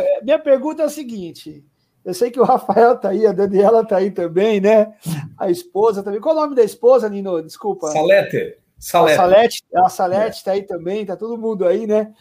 [0.00, 1.64] É, minha pergunta é a seguinte:
[2.04, 4.94] eu sei que o Rafael tá aí, a Daniela tá aí também, né?
[5.38, 6.20] A esposa também.
[6.20, 7.42] Qual é o nome da esposa, Nino?
[7.42, 7.88] Desculpa.
[7.88, 8.58] Salete.
[8.78, 9.12] Salete.
[9.12, 10.44] A Salete, a Salete é.
[10.44, 12.12] tá aí também, tá todo mundo aí, né?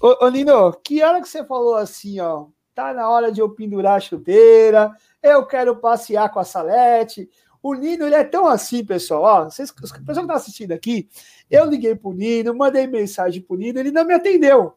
[0.00, 2.46] Ô, ô, Nino, que hora que você falou assim, ó?
[2.74, 7.30] Tá na hora de eu pendurar a chuteira, eu quero passear com a Salete.
[7.62, 9.22] O Nino, ele é tão assim, pessoal.
[9.22, 11.08] Ó, vocês, pessoal que está assistindo aqui,
[11.50, 14.74] eu liguei pro Nino, mandei mensagem pro Nino, ele não me atendeu.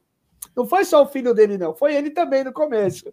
[0.56, 1.76] Não foi só o filho dele, não.
[1.76, 3.12] Foi ele também no começo.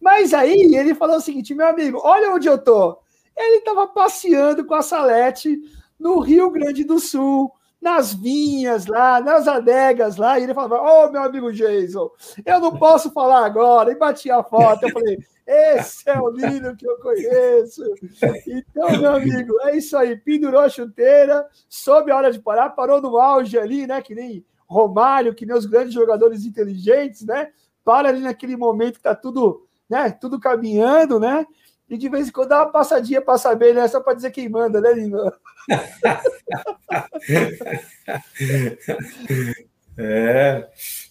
[0.00, 2.98] Mas aí ele falou o seguinte: meu amigo, olha onde eu tô.
[3.36, 5.60] Ele estava passeando com a Salete
[5.98, 11.06] no Rio Grande do Sul, nas vinhas lá, nas adegas lá, e ele falava: Ô,
[11.06, 12.08] oh, meu amigo Jason,
[12.46, 13.90] eu não posso falar agora.
[13.90, 14.84] E batia a foto.
[14.84, 17.82] Eu falei: esse é o Lino que eu conheço.
[18.46, 20.16] Então, meu amigo, é isso aí.
[20.16, 24.00] Pendurou a chuteira, soube a hora de parar, parou no auge ali, né?
[24.00, 27.50] Que nem Romário, que nem os grandes jogadores inteligentes, né?
[27.84, 30.10] Para ali naquele momento que tá tudo, né?
[30.12, 31.44] Tudo caminhando, né?
[31.92, 33.86] E de vez em quando dá uma passadinha para saber, né?
[33.86, 35.30] Só para dizer quem manda, né, Lino?
[39.98, 40.66] é.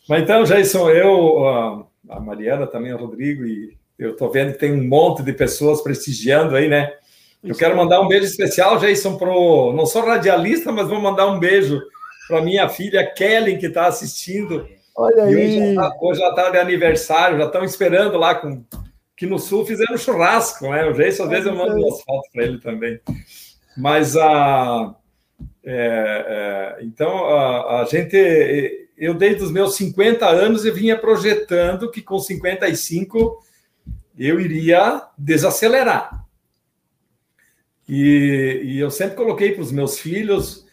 [0.09, 4.73] Mas então, Jason, eu, a Mariana também, o Rodrigo e eu estou vendo que tem
[4.73, 6.91] um monte de pessoas prestigiando aí, né?
[7.43, 9.71] Eu quero mandar um beijo especial, Jason, pro.
[9.73, 11.79] Não sou radialista, mas vou mandar um beijo
[12.27, 14.67] para minha filha Kellen, que está assistindo.
[14.95, 15.75] Olha aí.
[16.01, 18.63] Hoje ela está tá de aniversário, já estão esperando lá com.
[19.21, 20.83] Que no sul fizeram churrasco, né?
[20.85, 22.99] O Jason, às vezes, eu mando umas fotos para ele também.
[23.77, 24.95] Mas a.
[25.63, 28.89] É, é, então, a, a gente.
[28.97, 33.39] Eu, desde os meus 50 anos, eu vinha projetando que com 55
[34.17, 36.25] eu iria desacelerar.
[37.87, 40.65] E, e eu sempre coloquei para os meus filhos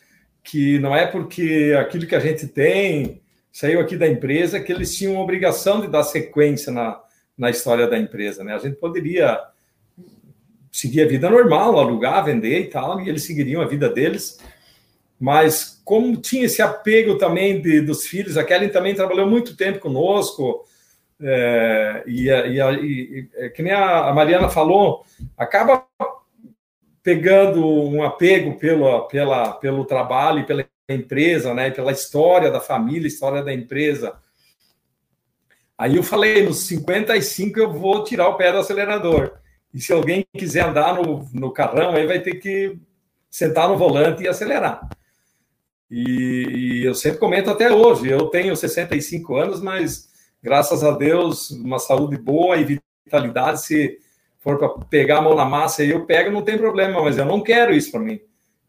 [0.42, 3.20] que não é porque aquilo que a gente tem
[3.52, 6.98] saiu aqui da empresa que eles tinham obrigação de dar sequência na,
[7.38, 8.42] na história da empresa.
[8.42, 8.54] Né?
[8.54, 9.40] A gente poderia
[10.72, 14.38] seguir a vida normal, alugar, vender e tal, e eles seguiriam a vida deles.
[15.18, 19.78] Mas como tinha esse apego também de, dos filhos, a Kellen também trabalhou muito tempo
[19.78, 20.64] conosco,
[21.20, 25.04] é, e, e, e, que nem a Mariana falou,
[25.36, 25.84] acaba
[27.02, 33.42] pegando um apego pelo, pela, pelo trabalho pela empresa, né, pela história da família, história
[33.42, 34.14] da empresa.
[35.78, 39.38] Aí eu falei, nos 55 eu vou tirar o pé do acelerador.
[39.72, 42.76] E se alguém quiser andar no, no carrão, aí vai ter que
[43.30, 44.88] sentar no volante e acelerar.
[45.88, 50.08] E, e eu sempre comento até hoje, eu tenho 65 anos, mas
[50.42, 53.62] graças a Deus, uma saúde boa e vitalidade.
[53.62, 53.98] Se
[54.40, 57.40] for para pegar a mão na massa, eu pego, não tem problema, mas eu não
[57.40, 58.20] quero isso para mim.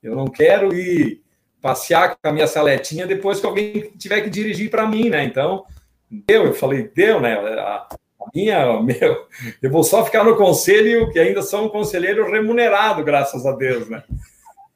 [0.02, 1.24] Eu não quero ir
[1.62, 5.24] passear com a minha saletinha depois que alguém tiver que dirigir para mim, né?
[5.24, 5.66] Então,
[6.10, 7.34] deu, eu falei, deu, né?
[7.34, 7.88] A,
[8.34, 9.28] minha, meu,
[9.62, 13.90] eu vou só ficar no conselho, que ainda sou um conselheiro remunerado, graças a Deus,
[13.90, 14.04] né?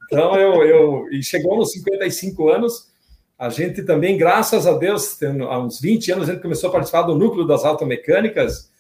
[0.05, 2.91] Então, eu, eu e chegou nos 55 anos,
[3.37, 7.01] a gente também, graças a Deus, há uns 20 anos, a gente começou a participar
[7.01, 8.71] do núcleo das automecânicas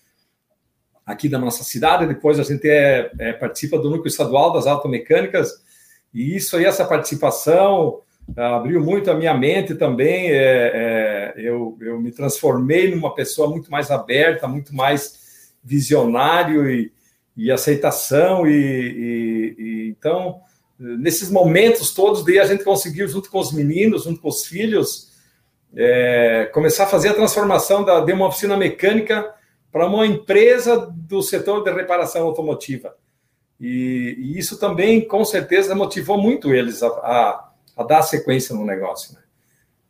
[1.05, 2.07] aqui da nossa cidade.
[2.07, 5.61] Depois a gente é, é, participa do núcleo estadual das automecânicas.
[6.13, 7.99] E isso aí, essa participação,
[8.35, 10.31] abriu muito a minha mente também.
[10.31, 16.91] É, é, eu, eu me transformei numa pessoa muito mais aberta, muito mais visionário e,
[17.35, 18.47] e aceitação.
[18.47, 20.41] E, e, e então
[20.79, 25.11] nesses momentos todos, daí a gente conseguiu, junto com os meninos, junto com os filhos,
[25.75, 29.33] é, começar a fazer a transformação da, de uma oficina mecânica
[29.71, 32.95] para uma empresa do setor de reparação automotiva.
[33.59, 39.13] E, isso também, com certeza, motivou muito eles a, a, a dar sequência no negócio.
[39.15, 39.21] Né?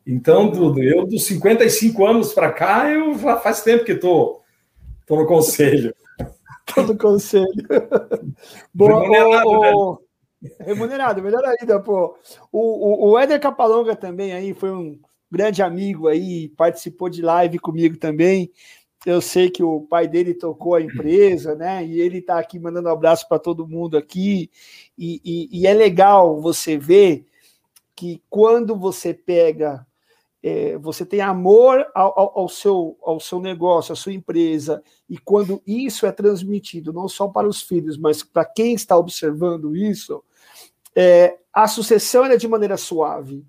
[0.06, 4.42] Então, do, eu dos 55 anos para cá, eu já faz tempo que estou
[5.06, 5.94] tô, tô no conselho.
[6.74, 7.46] todo conselho.
[8.72, 10.00] Boa, remunerado, o,
[10.42, 10.50] né?
[10.60, 12.16] remunerado, melhor ainda, pô.
[12.52, 14.98] O, o, o Éder Capalonga também aí foi um
[15.30, 18.52] grande amigo aí, participou de live comigo também.
[19.04, 21.84] Eu sei que o pai dele tocou a empresa, né?
[21.84, 24.50] E ele está aqui mandando um abraço para todo mundo aqui.
[24.96, 27.26] E, e, e, é legal você ver
[28.04, 29.86] que quando você pega,
[30.42, 35.62] é, você tem amor ao, ao, seu, ao seu negócio, à sua empresa, e quando
[35.66, 40.22] isso é transmitido não só para os filhos, mas para quem está observando isso,
[40.94, 43.42] é, a sucessão é de maneira suave.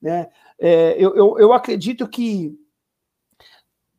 [0.00, 0.28] Né?
[0.56, 2.56] É, eu, eu, eu acredito que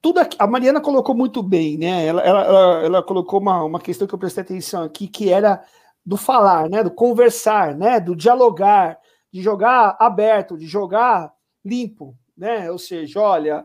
[0.01, 2.05] tudo aqui, a Mariana colocou muito bem, né?
[2.05, 5.61] Ela, ela, ela, ela, colocou uma, uma questão que eu prestei atenção aqui, que era
[6.05, 6.81] do falar, né?
[6.81, 7.99] Do conversar, né?
[7.99, 8.97] Do dialogar,
[9.37, 11.31] de jogar aberto, de jogar
[11.63, 12.71] limpo, né?
[12.71, 13.63] Ou seja, olha,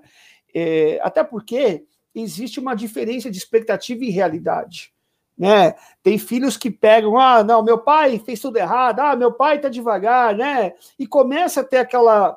[0.54, 4.92] é, até porque existe uma diferença de expectativa e realidade.
[5.36, 5.74] Né?
[6.02, 9.70] Tem filhos que pegam, ah, não, meu pai fez tudo errado, ah, meu pai tá
[9.70, 10.74] devagar, né?
[10.98, 12.36] E começa a ter aquela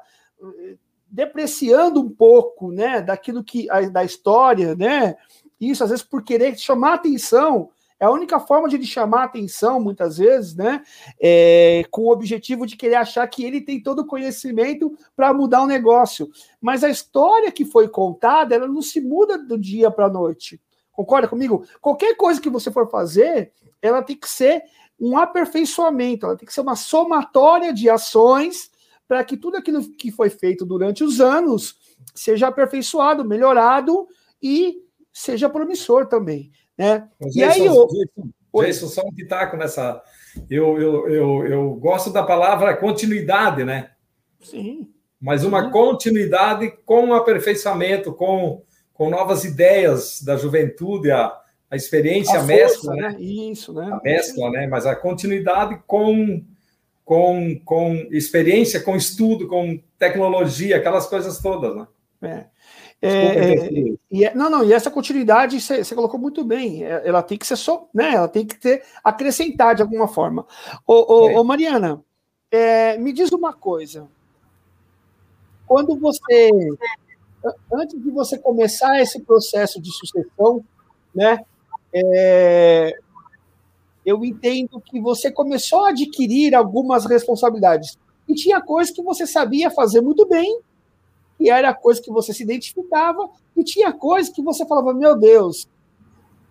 [1.06, 5.18] depreciando um pouco, né, daquilo que da história, né?
[5.60, 9.80] Isso às vezes por querer chamar atenção, é a única forma de ele chamar atenção,
[9.80, 10.84] muitas vezes, né?
[11.20, 15.62] É, com o objetivo de querer achar que ele tem todo o conhecimento para mudar
[15.64, 16.30] o negócio.
[16.60, 20.62] Mas a história que foi contada, ela não se muda do dia para a noite.
[20.92, 21.66] Concorda comigo?
[21.80, 24.64] Qualquer coisa que você for fazer, ela tem que ser
[25.00, 28.72] um aperfeiçoamento, ela tem que ser uma somatória de ações
[29.08, 31.76] para que tudo aquilo que foi feito durante os anos
[32.14, 34.08] seja aperfeiçoado, melhorado
[34.42, 34.82] e
[35.14, 36.52] seja promissor também.
[36.78, 37.08] Né?
[37.34, 37.88] e aí, eu...
[38.64, 40.02] Jason, só um pitaco nessa.
[40.50, 43.92] Eu, eu, eu, eu gosto da palavra continuidade, né?
[44.42, 44.90] Sim.
[45.20, 45.72] Mas uma Sim.
[45.72, 48.62] continuidade com aperfeiçoamento, com,
[48.94, 51.38] com novas ideias da juventude, a,
[51.70, 53.10] a experiência a mescla, força, né?
[53.10, 53.22] né?
[53.22, 53.90] Isso, né?
[53.92, 54.68] A mescla, né?
[54.68, 56.44] Mas a continuidade com
[57.06, 61.88] com, com experiência, com estudo, com tecnologia, aquelas coisas todas, né?
[62.24, 62.46] É.
[63.02, 66.84] É, é, e, é, não, não, e essa continuidade você colocou muito bem.
[66.84, 68.14] É, ela tem que ser só, né?
[68.14, 70.46] Ela tem que ter acrescentar de alguma forma.
[70.88, 72.04] Ô, ô, ô Mariana,
[72.50, 74.08] é, me diz uma coisa.
[75.68, 76.50] Quando você,
[77.74, 80.64] antes de você começar esse processo de sucessão,
[81.14, 81.40] né?
[81.94, 82.98] É,
[84.06, 87.98] eu entendo que você começou a adquirir algumas responsabilidades.
[88.28, 90.60] E tinha coisas que você sabia fazer muito bem,
[91.40, 95.68] e era coisa que você se identificava, e tinha coisas que você falava, meu Deus,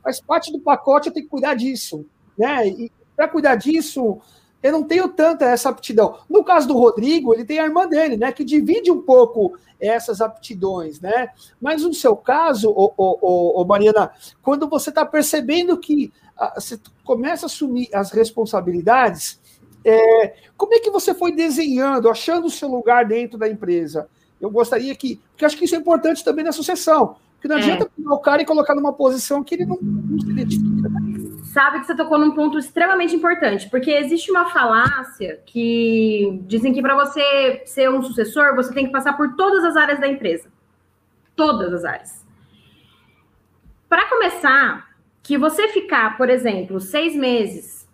[0.02, 2.04] faz parte do pacote, eu tenho que cuidar disso.
[2.38, 2.68] Né?
[2.68, 4.20] E para cuidar disso,
[4.62, 6.18] eu não tenho tanta essa aptidão.
[6.28, 10.22] No caso do Rodrigo, ele tem a irmã dele, né, que divide um pouco essas
[10.22, 11.28] aptidões, né?
[11.60, 16.10] Mas no seu caso, ô, ô, ô, Mariana, quando você está percebendo que
[16.54, 19.38] você começa a assumir as responsabilidades,
[19.84, 24.08] é, como é que você foi desenhando, achando o seu lugar dentro da empresa?
[24.44, 25.20] Eu gostaria que.
[25.30, 27.16] Porque acho que isso é importante também na sucessão.
[27.34, 27.60] Porque não é.
[27.60, 30.90] adianta pegar o cara e colocar numa posição que ele não, não se identifica.
[31.52, 36.82] Sabe que você tocou num ponto extremamente importante, porque existe uma falácia que dizem que
[36.82, 40.48] para você ser um sucessor, você tem que passar por todas as áreas da empresa.
[41.36, 42.24] Todas as áreas.
[43.88, 44.88] Para começar,
[45.22, 47.88] que você ficar, por exemplo, seis meses,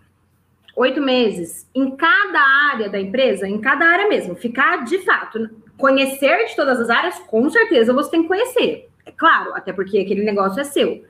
[0.74, 2.40] oito meses em cada
[2.72, 5.50] área da empresa, em cada área mesmo, ficar de fato,
[5.80, 8.88] conhecer de todas as áreas, com certeza você tem que conhecer.
[9.04, 11.04] É claro, até porque aquele negócio é seu.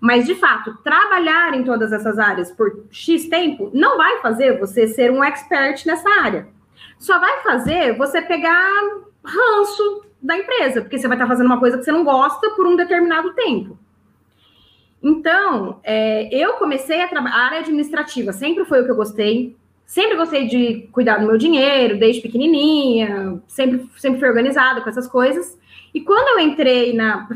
[0.00, 4.86] Mas, de fato, trabalhar em todas essas áreas por X tempo não vai fazer você
[4.86, 6.48] ser um expert nessa área.
[6.98, 8.70] Só vai fazer você pegar
[9.24, 12.66] ranço da empresa, porque você vai estar fazendo uma coisa que você não gosta por
[12.66, 13.78] um determinado tempo.
[15.02, 17.36] Então, é, eu comecei a trabalhar.
[17.36, 19.54] A área administrativa sempre foi o que eu gostei.
[19.86, 23.40] Sempre gostei de cuidar do meu dinheiro, desde pequenininha.
[23.46, 25.58] Sempre, sempre fui organizada com essas coisas.
[25.92, 27.28] E quando eu entrei na.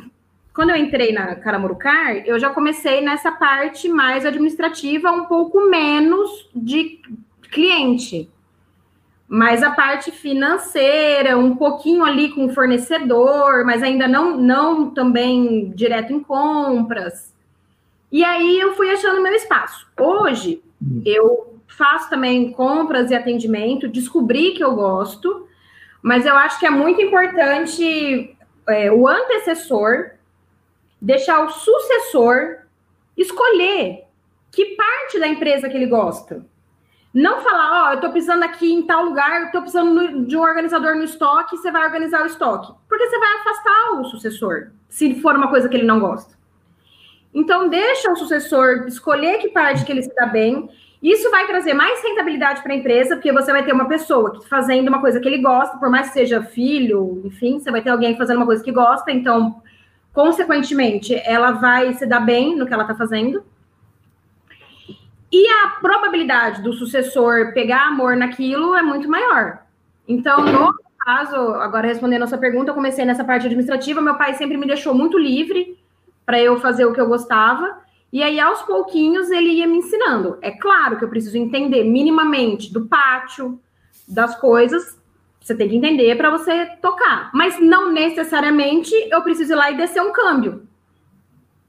[0.54, 6.50] Quando eu entrei na Caramurucar, eu já comecei nessa parte mais administrativa, um pouco menos
[6.52, 7.00] de
[7.48, 8.28] cliente.
[9.28, 15.70] Mas a parte financeira, um pouquinho ali com o fornecedor, mas ainda não, não também
[15.76, 17.32] direto em compras.
[18.10, 19.86] E aí eu fui achando meu espaço.
[19.96, 20.60] Hoje
[21.04, 25.46] eu faço também compras e atendimento, descobri que eu gosto,
[26.02, 30.10] mas eu acho que é muito importante é, o antecessor
[31.00, 32.58] deixar o sucessor
[33.16, 34.04] escolher
[34.50, 36.44] que parte da empresa que ele gosta.
[37.12, 40.36] Não falar, ó, oh, eu tô precisando aqui em tal lugar, eu tô precisando de
[40.36, 42.72] um organizador no estoque, você vai organizar o estoque.
[42.88, 46.36] Porque você vai afastar o sucessor, se for uma coisa que ele não gosta.
[47.32, 50.68] Então, deixa o sucessor escolher que parte que ele se dá bem.
[51.02, 54.48] Isso vai trazer mais rentabilidade para a empresa, porque você vai ter uma pessoa que
[54.48, 57.90] fazendo uma coisa que ele gosta, por mais que seja filho, enfim, você vai ter
[57.90, 59.62] alguém fazendo uma coisa que gosta, então,
[60.12, 63.44] consequentemente, ela vai se dar bem no que ela está fazendo.
[65.30, 69.60] E a probabilidade do sucessor pegar amor naquilo é muito maior.
[70.06, 74.34] Então, no caso, agora respondendo a sua pergunta, eu comecei nessa parte administrativa, meu pai
[74.34, 75.78] sempre me deixou muito livre
[76.26, 77.78] para eu fazer o que eu gostava.
[78.12, 80.38] E aí, aos pouquinhos, ele ia me ensinando.
[80.40, 83.60] É claro que eu preciso entender minimamente do pátio,
[84.06, 84.98] das coisas.
[85.40, 87.30] Você tem que entender para você tocar.
[87.34, 90.66] Mas não necessariamente eu preciso ir lá e descer um câmbio.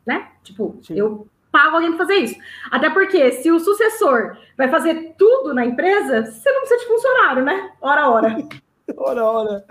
[0.06, 0.30] Né?
[0.44, 0.98] Tipo, Sim.
[0.98, 2.36] eu pago alguém para fazer isso.
[2.72, 7.44] Até porque, se o sucessor vai fazer tudo na empresa, você não precisa de funcionário,
[7.44, 7.72] né?
[7.82, 8.38] Ora, ora.
[8.98, 9.66] Ora, ora.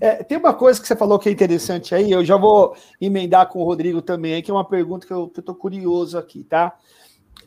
[0.00, 3.48] É, tem uma coisa que você falou que é interessante aí, eu já vou emendar
[3.48, 6.76] com o Rodrigo também, que é uma pergunta que eu estou curioso aqui, tá?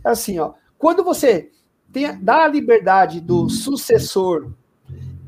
[0.03, 1.51] É assim, ó, quando você
[1.91, 4.51] tem, dá a liberdade do sucessor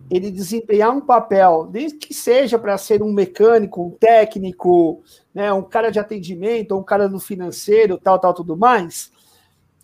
[0.09, 5.61] ele desempenhar um papel, desde que seja para ser um mecânico, um técnico, né, um
[5.61, 9.11] cara de atendimento, um cara do financeiro, tal, tal, tudo mais,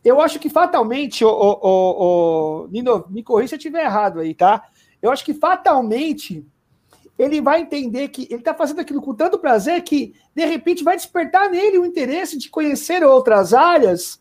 [0.03, 4.33] eu acho que fatalmente, o, o, o, Nino, me corrija se eu estiver errado aí,
[4.33, 4.63] tá?
[5.03, 6.45] Eu acho que fatalmente
[7.19, 10.95] ele vai entender que ele está fazendo aquilo com tanto prazer que, de repente, vai
[10.95, 14.19] despertar nele o interesse de conhecer outras áreas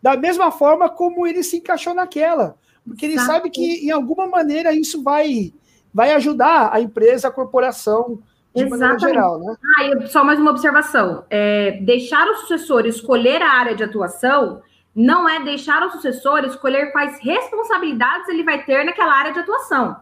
[0.00, 2.56] da mesma forma como ele se encaixou naquela.
[2.86, 3.32] Porque ele Exato.
[3.32, 5.52] sabe que, em alguma maneira, isso vai,
[5.92, 8.22] vai ajudar a empresa, a corporação,
[8.54, 9.00] de Exatamente.
[9.00, 9.56] geral, né?
[9.78, 11.24] Ah, só mais uma observação.
[11.28, 14.62] É, deixar o sucessor escolher a área de atuação
[14.94, 19.96] não é deixar o sucessor escolher quais responsabilidades ele vai ter naquela área de atuação.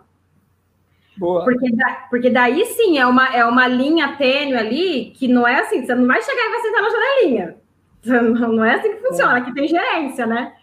[1.19, 1.45] Boa.
[1.45, 5.61] Porque, da, porque daí sim é uma, é uma linha tênue ali que não é
[5.61, 7.57] assim, você não vai chegar e vai sentar na janelinha.
[8.05, 10.55] Não é assim que funciona, aqui tem gerência, né?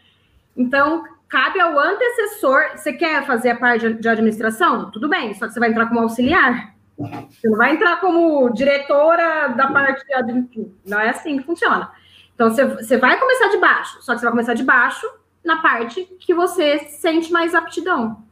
[0.55, 2.61] Então, cabe ao antecessor.
[2.75, 4.89] Você quer fazer a parte de administração?
[4.91, 6.73] Tudo bem, só que você vai entrar como auxiliar.
[6.97, 10.71] Você não vai entrar como diretora da parte de administração.
[10.85, 11.91] Não é assim que funciona.
[12.33, 15.07] Então, você, você vai começar de baixo, só que você vai começar de baixo
[15.43, 18.23] na parte que você sente mais aptidão.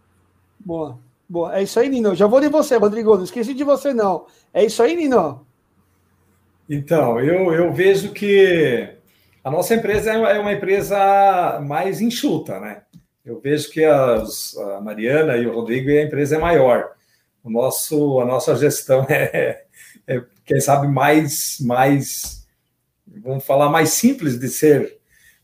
[0.59, 0.97] Boa.
[1.33, 2.13] Boa, é isso aí, Nino.
[2.13, 3.15] Já vou de você, Rodrigo.
[3.15, 4.27] Não esqueci de você, não.
[4.53, 5.43] É isso aí, Nino?
[6.69, 8.87] Então, eu, eu vejo que
[9.43, 12.83] a nossa empresa é uma empresa mais enxuta, né?
[13.25, 16.91] Eu vejo que as, a Mariana e o Rodrigo a empresa é maior.
[17.43, 19.63] O nosso, a nossa gestão é,
[20.05, 22.47] é, quem sabe, mais, mais,
[23.07, 24.99] vamos falar, mais simples de ser,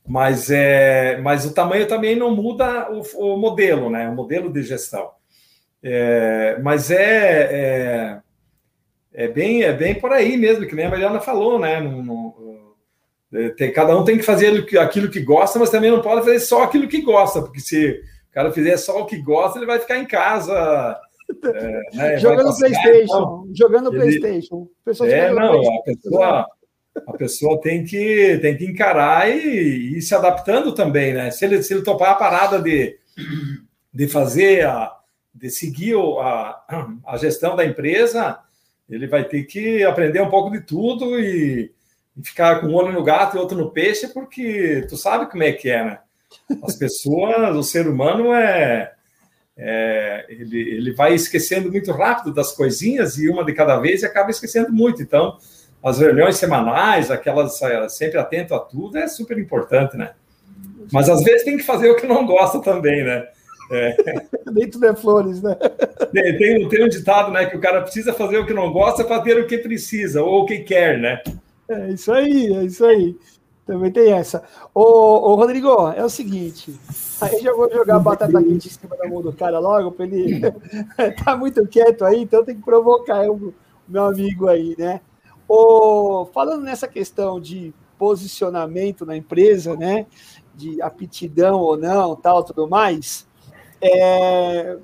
[0.08, 4.08] mas, é, mas o tamanho também não muda o, o modelo, né?
[4.08, 5.18] O modelo de gestão.
[5.82, 7.00] É, mas é,
[7.52, 8.22] é,
[9.14, 11.80] é, bem, é bem por aí mesmo, que nem a Mariana falou, né?
[11.80, 12.76] No, no,
[13.34, 16.40] é, tem, cada um tem que fazer aquilo que gosta, mas também não pode fazer
[16.40, 19.80] só aquilo que gosta, porque se o cara fizer só o que gosta, ele vai
[19.80, 21.00] ficar em casa.
[21.44, 24.68] É, né, jogando PlayStation, então, jogando ele, PlayStation.
[25.04, 26.48] É, não, a pessoa,
[27.08, 31.30] a pessoa tem que, tem que encarar e, e ir se adaptando também, né?
[31.30, 32.98] Se ele, se ele topar a parada de,
[33.94, 34.99] de fazer a,
[35.40, 38.40] de seguir a, a gestão da empresa,
[38.90, 41.72] ele vai ter que aprender um pouco de tudo e,
[42.18, 45.44] e, ficar com um olho no gato e outro no peixe, porque tu sabe como
[45.44, 46.00] é que é, né?
[46.64, 48.92] As pessoas, o ser humano é,
[49.58, 54.06] é ele, ele vai esquecendo muito rápido das coisinhas e uma de cada vez e
[54.06, 55.02] acaba esquecendo muito.
[55.02, 55.38] Então,
[55.84, 60.12] as reuniões semanais, aquelas é, sempre atento a tudo, é super importante, né?
[60.92, 63.28] Mas às vezes tem que fazer o que não gosta também, né?
[63.72, 63.96] É.
[64.52, 65.56] Nem tudo é flores, né?
[66.12, 67.46] Tem, tem, tem, um ditado, né?
[67.46, 70.42] Que o cara precisa fazer o que não gosta para ter o que precisa, ou
[70.42, 71.22] o que quer, né?
[71.70, 73.16] É isso aí, é isso aí.
[73.70, 74.44] Também tem essa.
[74.74, 76.76] Ô, ô Rodrigo, é o seguinte.
[77.22, 80.06] Aí já vou jogar a batata quente em cima da mão do cara logo, para
[80.06, 80.42] ele.
[81.24, 83.54] tá muito quieto aí, então tem que provocar o
[83.88, 85.02] meu amigo aí, né?
[85.48, 90.08] Ô, falando nessa questão de posicionamento na empresa, né?
[90.56, 93.29] De aptidão ou não, tal, tudo mais.
[93.82, 94.78] É...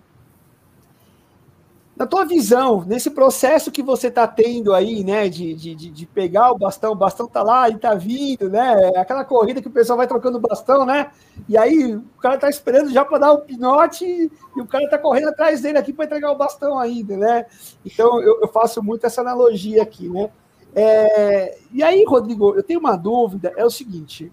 [1.96, 6.52] Na tua visão, nesse processo que você está tendo aí, né, de, de, de pegar
[6.52, 9.72] o bastão, o bastão tá lá e tá vindo, né, é aquela corrida que o
[9.72, 11.10] pessoal vai trocando o bastão, né,
[11.48, 14.98] e aí o cara tá esperando já para dar o pinote e o cara tá
[14.98, 17.46] correndo atrás dele aqui para entregar o bastão ainda, né,
[17.86, 20.30] então eu, eu faço muito essa analogia aqui, né.
[20.76, 21.58] É...
[21.72, 24.30] E aí, Rodrigo, eu tenho uma dúvida, é o seguinte,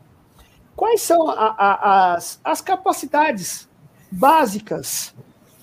[0.75, 3.71] quais são a, a, as, as capacidades
[4.13, 5.15] básicas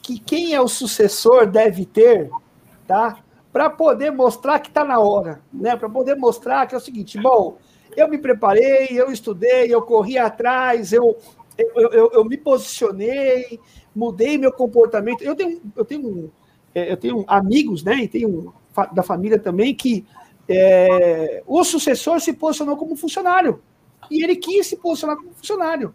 [0.02, 2.30] que quem é o sucessor deve ter,
[2.88, 3.20] tá?
[3.54, 5.76] Para poder mostrar que está na hora, né?
[5.76, 7.58] Para poder mostrar que é o seguinte, bom,
[7.96, 11.16] eu me preparei, eu estudei, eu corri atrás, eu,
[11.58, 13.60] eu, eu, eu me posicionei,
[13.96, 15.24] mudei meu comportamento.
[15.24, 16.32] Eu tenho, eu tenho,
[16.74, 17.96] é, eu tenho amigos, né?
[17.96, 18.54] E tenho
[18.94, 20.06] da família também que
[20.48, 23.62] é, o sucessor se posicionou como funcionário
[24.10, 25.94] e ele quis se posicionar como funcionário.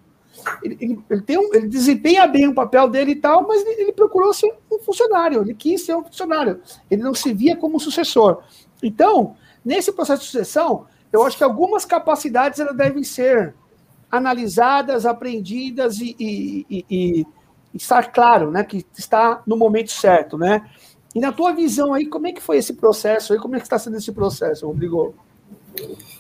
[0.63, 3.83] Ele, ele, ele, tem um, ele desempenha bem o papel dele e tal, mas ele,
[3.83, 6.61] ele, procurou ser um funcionário, ele quis ser um funcionário,
[6.91, 8.43] ele não se via como sucessor.
[8.83, 13.55] Então, nesse processo de sucessão, eu acho que algumas capacidades elas devem ser
[14.11, 17.27] analisadas, aprendidas e, e, e, e
[17.75, 20.69] estar claro, né, que está no momento certo, né?
[21.15, 23.39] E na tua visão aí, como é que foi esse processo aí?
[23.39, 25.15] Como é que está sendo esse processo, Rodrigo?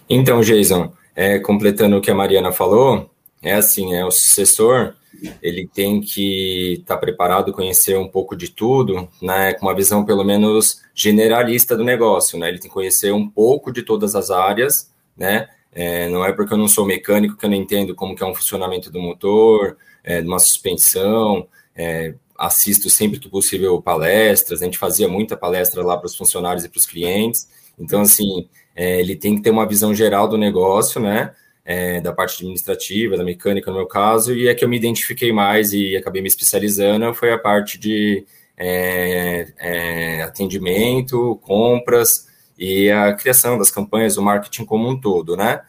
[0.08, 3.10] Então, Jason, é, completando o que a Mariana falou,
[3.44, 4.94] é assim, é o sucessor,
[5.42, 10.04] ele tem que estar tá preparado, conhecer um pouco de tudo, né, com uma visão
[10.04, 14.30] pelo menos generalista do negócio, né, ele tem que conhecer um pouco de todas as
[14.30, 18.14] áreas, né, é, não é porque eu não sou mecânico que eu não entendo como
[18.14, 23.80] que é um funcionamento do motor, é, de uma suspensão, é, assisto sempre que possível
[23.80, 28.02] palestras, a gente fazia muita palestra lá para os funcionários e para os clientes, então,
[28.02, 31.32] assim, é, ele tem que ter uma visão geral do negócio, né,
[31.64, 35.32] é, da parte administrativa, da mecânica no meu caso, e é que eu me identifiquei
[35.32, 43.14] mais e acabei me especializando, foi a parte de é, é, atendimento, compras e a
[43.14, 45.62] criação das campanhas, o marketing como um todo, né?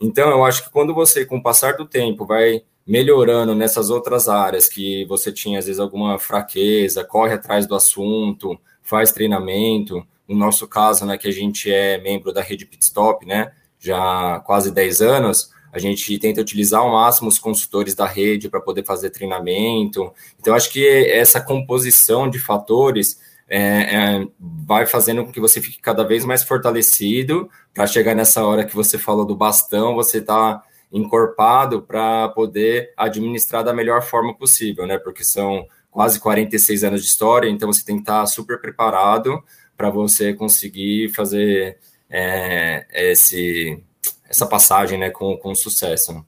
[0.00, 4.28] Então, eu acho que quando você, com o passar do tempo, vai melhorando nessas outras
[4.28, 10.36] áreas que você tinha, às vezes, alguma fraqueza, corre atrás do assunto, faz treinamento, no
[10.36, 13.52] nosso caso, né, que a gente é membro da rede Pitstop, né,
[13.84, 18.60] já quase 10 anos, a gente tenta utilizar ao máximo os consultores da rede para
[18.60, 20.12] poder fazer treinamento.
[20.40, 25.80] Então, acho que essa composição de fatores é, é, vai fazendo com que você fique
[25.80, 30.62] cada vez mais fortalecido para chegar nessa hora que você falou do bastão, você está
[30.92, 34.96] encorpado para poder administrar da melhor forma possível, né?
[34.96, 39.42] Porque são quase 46 anos de história, então você tem que estar tá super preparado
[39.76, 41.78] para você conseguir fazer
[42.10, 43.82] é, esse,
[44.28, 46.24] essa passagem né, com, com sucesso.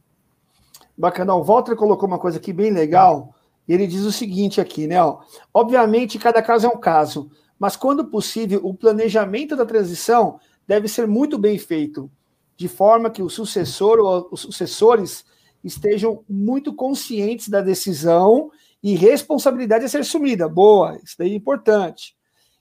[0.97, 1.35] Bacana.
[1.35, 3.35] O Walter colocou uma coisa aqui bem legal.
[3.69, 5.03] Ele diz o seguinte aqui, né?
[5.03, 5.21] Ó,
[5.53, 11.07] Obviamente, cada caso é um caso, mas quando possível, o planejamento da transição deve ser
[11.07, 12.11] muito bem feito,
[12.57, 15.25] de forma que o sucessor ou os sucessores
[15.63, 18.51] estejam muito conscientes da decisão
[18.83, 20.49] e responsabilidade a ser assumida.
[20.49, 22.17] Boa, isso daí é importante.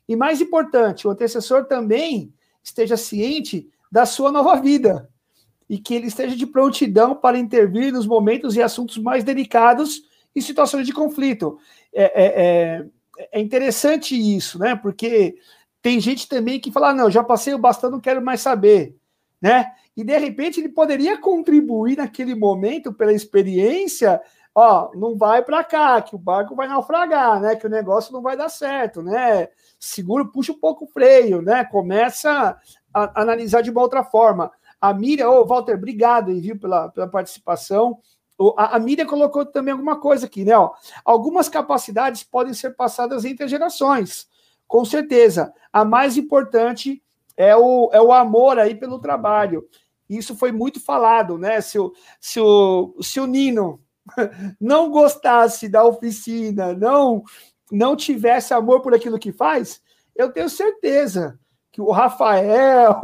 [0.08, 2.34] E mais importante, o antecessor também
[2.66, 5.08] esteja ciente da sua nova vida
[5.70, 10.04] e que ele esteja de prontidão para intervir nos momentos e assuntos mais delicados
[10.36, 11.58] e situações de conflito.
[11.94, 12.86] É, é, é,
[13.34, 14.76] é interessante isso, né?
[14.76, 15.38] Porque
[15.82, 18.96] tem gente também que fala: ah, não, já passei o bastão, não quero mais saber,
[19.42, 19.72] né?
[19.96, 24.22] E de repente ele poderia contribuir naquele momento pela experiência
[24.56, 27.58] ó, não vai para cá, que o barco vai naufragar, né?
[27.58, 29.50] Que o negócio não vai dar certo, né?
[29.78, 31.66] Segura, puxa um pouco o freio, né?
[31.66, 32.58] Começa
[32.94, 34.50] a, a analisar de uma outra forma.
[34.80, 38.00] A Miriam, ô, oh, Walter, obrigado aí, viu, pela, pela participação.
[38.58, 40.58] A, a Miriam colocou também alguma coisa aqui, né?
[40.58, 40.72] Ó,
[41.04, 44.26] algumas capacidades podem ser passadas entre gerações,
[44.66, 45.54] com certeza.
[45.72, 47.04] A mais importante
[47.36, 49.68] é o, é o amor aí pelo trabalho.
[50.10, 51.60] Isso foi muito falado, né?
[51.60, 51.92] Se o,
[52.22, 53.82] se o, se o Nino
[54.60, 57.24] não gostasse da oficina, não
[57.72, 59.82] não tivesse amor por aquilo que faz,
[60.16, 61.40] eu tenho certeza
[61.72, 63.02] que o Rafael,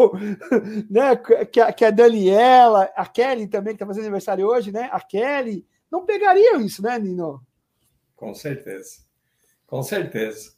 [0.89, 1.15] né,
[1.51, 4.87] que a, que a Daniela, a Kelly também, que está fazendo aniversário hoje, né?
[4.93, 7.41] A Kelly, não pegariam isso, né, Nino?
[8.15, 9.01] Com certeza.
[9.67, 10.53] Com certeza.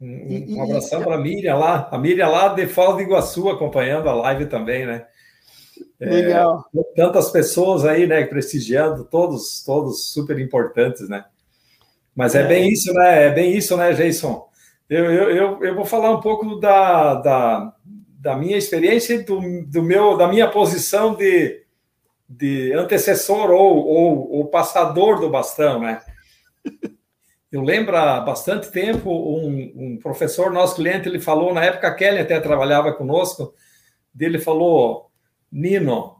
[0.00, 4.08] Um, um abração para a Miriam lá, a Miriam lá de Foz do Iguaçu acompanhando
[4.08, 5.06] a live também, né?
[6.00, 6.64] Legal.
[6.74, 11.24] É, tantas pessoas aí, né, prestigiando, todos, todos super importantes, né?
[12.14, 13.26] Mas é, é bem isso, né?
[13.26, 14.48] É bem isso, né, Jason?
[14.88, 17.74] Eu, eu, eu, eu vou falar um pouco da, da,
[18.20, 21.62] da minha experiência, do, do meu, da minha posição de,
[22.28, 26.00] de antecessor ou, ou, ou passador do bastão, né?
[27.50, 31.94] Eu lembro há bastante tempo, um, um, professor, nosso cliente, ele falou, na época a
[31.94, 33.54] Kelly até trabalhava conosco,
[34.12, 35.08] dele falou,
[35.50, 36.16] Nino,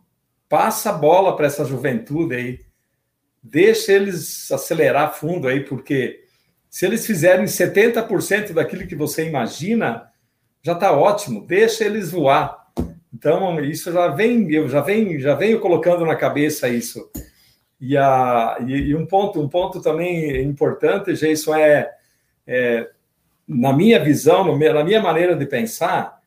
[0.49, 2.61] passa a bola para essa juventude aí.
[3.43, 6.25] Deixa eles acelerar fundo aí, porque
[6.71, 10.11] se eles fizerem 70% daquilo que você imagina,
[10.63, 11.47] já está ótimo.
[11.47, 12.65] Deixa eles voar.
[13.13, 17.11] Então, isso já vem, eu já venho, já venho colocando na cabeça isso.
[17.81, 21.91] E, a, e, e um ponto, um ponto também importante, Jason, é,
[22.47, 22.91] é
[23.47, 26.19] na minha visão, na minha maneira de pensar,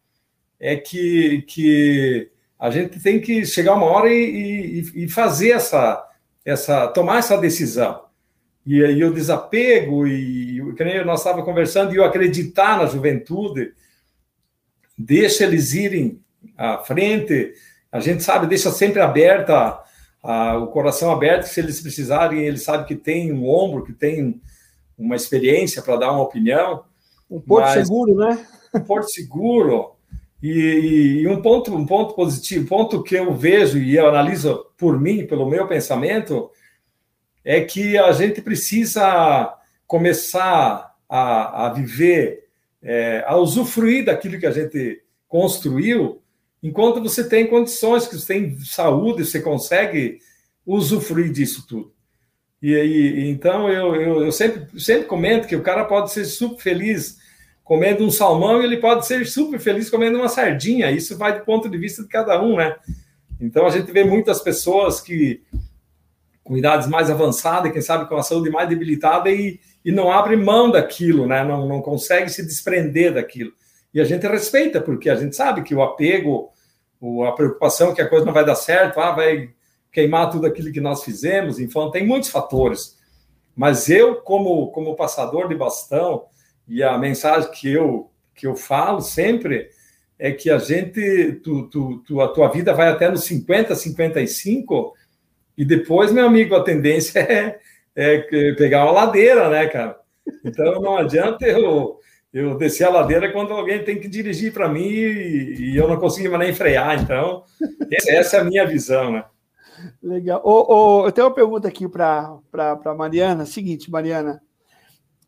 [0.60, 2.30] é que, que
[2.60, 6.04] a gente tem que chegar uma hora e, e, e fazer essa,
[6.44, 8.06] essa, tomar essa decisão.
[8.66, 13.74] E, e o desapego, e que nem nós estávamos conversando, e o acreditar na juventude,
[14.98, 16.20] deixa eles irem
[16.58, 17.54] à frente,
[17.92, 19.80] a gente sabe, deixa sempre aberta,
[20.22, 24.42] a, o coração aberto, se eles precisarem, eles sabem que tem um ombro, que tem
[24.98, 26.84] uma experiência para dar uma opinião.
[27.30, 28.46] Um porto seguro, né?
[28.74, 29.97] Um porto seguro.
[30.42, 35.00] E, e, um ponto, um ponto positivo, ponto que eu vejo e eu analiso por
[35.00, 36.52] mim, pelo meu pensamento,
[37.44, 39.56] é que a gente precisa
[39.88, 42.46] começar a, a viver,
[42.84, 46.22] é, a usufruir daquilo que a gente construiu,
[46.62, 50.20] enquanto você tem condições, que você tem saúde, você consegue
[50.66, 51.94] usufruir disso tudo.
[52.62, 56.62] E, e então eu, eu, eu, sempre, sempre comento que o cara pode ser super
[56.62, 57.18] feliz
[57.68, 60.90] comendo um salmão e ele pode ser super feliz comendo uma sardinha.
[60.90, 62.78] Isso vai do ponto de vista de cada um, né?
[63.42, 65.44] Então a gente vê muitas pessoas que
[66.46, 70.38] com idades mais avançadas, quem sabe com a saúde mais debilitada e, e não abre
[70.38, 71.44] mão daquilo, né?
[71.44, 73.52] Não, não consegue se desprender daquilo.
[73.94, 76.50] E a gente respeita, porque a gente sabe que o apego,
[77.28, 79.50] a preocupação que a coisa não vai dar certo, ah, vai
[79.92, 82.98] queimar tudo aquilo que nós fizemos, então tem muitos fatores.
[83.54, 86.28] Mas eu, como, como passador de bastão,
[86.68, 89.70] e a mensagem que eu, que eu falo sempre
[90.20, 94.94] é que a gente, tu, tu, tu, a tua vida vai até nos 50, 55,
[95.58, 97.60] e depois, meu amigo, a tendência é,
[97.96, 100.00] é pegar uma ladeira, né, cara?
[100.44, 102.00] Então não adianta eu,
[102.34, 105.98] eu descer a ladeira quando alguém tem que dirigir para mim e, e, eu não
[105.98, 107.02] consigo nem frear.
[107.02, 107.44] Então,
[108.08, 109.24] essa é a minha visão, né?
[110.02, 110.42] Legal.
[110.44, 113.46] Oh, eu tenho uma pergunta aqui para a Mariana.
[113.46, 114.42] Seguinte, Mariana.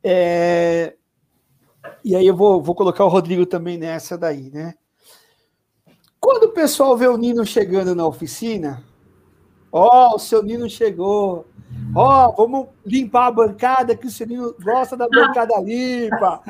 [0.03, 0.93] É,
[2.03, 4.75] e aí eu vou, vou colocar o Rodrigo também nessa daí, né?
[6.19, 8.83] Quando o pessoal vê o Nino chegando na oficina,
[9.71, 11.45] ó, oh, o seu Nino chegou.
[11.95, 16.41] Ó, oh, vamos limpar a bancada, que o seu Nino gosta da bancada limpa.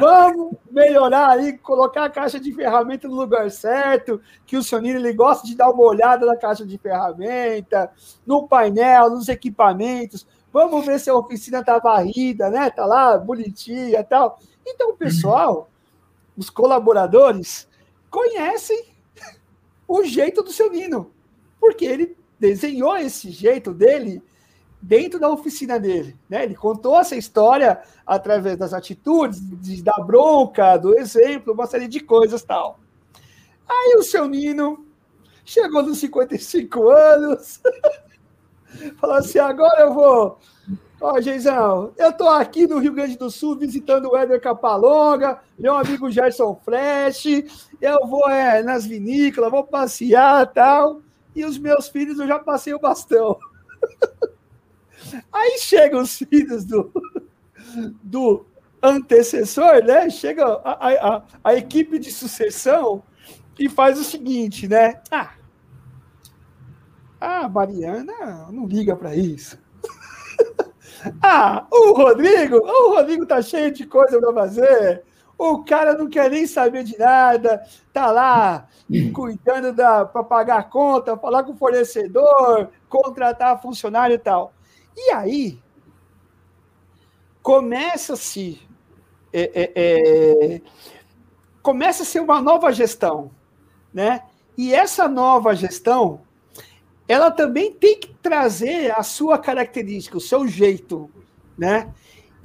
[0.00, 4.98] Vamos melhorar aí, colocar a caixa de ferramenta no lugar certo, que o seu Nino
[4.98, 7.90] ele gosta de dar uma olhada na caixa de ferramenta,
[8.26, 10.26] no painel, nos equipamentos.
[10.52, 12.70] Vamos ver se a oficina tá varrida, né?
[12.70, 14.38] Tá lá bonitinha e tal.
[14.68, 15.70] Então, o pessoal,
[16.36, 17.66] os colaboradores,
[18.10, 18.84] conhecem
[19.86, 21.10] o jeito do seu Nino,
[21.58, 24.22] porque ele desenhou esse jeito dele
[24.80, 26.16] dentro da oficina dele.
[26.28, 26.44] Né?
[26.44, 32.00] Ele contou essa história através das atitudes, de, da bronca, do exemplo, uma série de
[32.00, 32.78] coisas tal.
[33.68, 34.86] Aí o seu Nino
[35.44, 37.60] chegou nos 55 anos,
[39.00, 40.38] falou assim: agora eu vou
[41.00, 45.76] Ó, Geizão, eu tô aqui no Rio Grande do Sul visitando o Éder Capalonga, meu
[45.76, 47.24] amigo Gerson Flash,
[47.80, 51.00] eu vou é, nas vinícolas, vou passear e tal,
[51.36, 53.38] e os meus filhos eu já passei o bastão.
[55.32, 56.90] Aí chegam os filhos do,
[58.02, 58.44] do
[58.82, 60.10] antecessor, né?
[60.10, 63.04] Chega a, a, a equipe de sucessão
[63.56, 65.00] e faz o seguinte, né?
[65.12, 65.30] Ah,
[67.20, 69.67] a Mariana não liga para isso.
[71.22, 75.04] Ah, o Rodrigo, o Rodrigo tá cheio de coisa para fazer.
[75.36, 78.66] O cara não quer nem saber de nada, tá lá
[79.14, 84.52] cuidando da para pagar a conta, falar com o fornecedor, contratar funcionário e tal.
[84.96, 85.62] E aí
[87.40, 88.60] começa-se
[89.32, 90.60] é, é, é,
[91.62, 93.30] começa a ser uma nova gestão,
[93.92, 94.22] né?
[94.56, 96.22] E essa nova gestão
[97.08, 101.10] ela também tem que trazer a sua característica, o seu jeito,
[101.56, 101.88] né?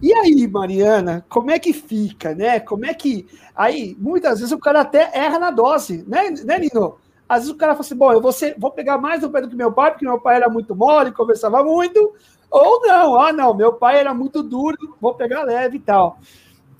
[0.02, 2.62] E aí, Mariana, como é que fica, né?
[2.62, 3.28] Como é que.
[3.54, 6.98] Aí, muitas vezes o cara até erra na dose, né, né Nino?
[7.28, 9.42] Às vezes o cara fala assim: bom, eu vou, ser, vou pegar mais no pé
[9.42, 12.14] do que meu pai, porque meu pai era muito mole, conversava muito.
[12.50, 16.20] Ou não, ah, não, meu pai era muito duro, vou pegar leve e tal.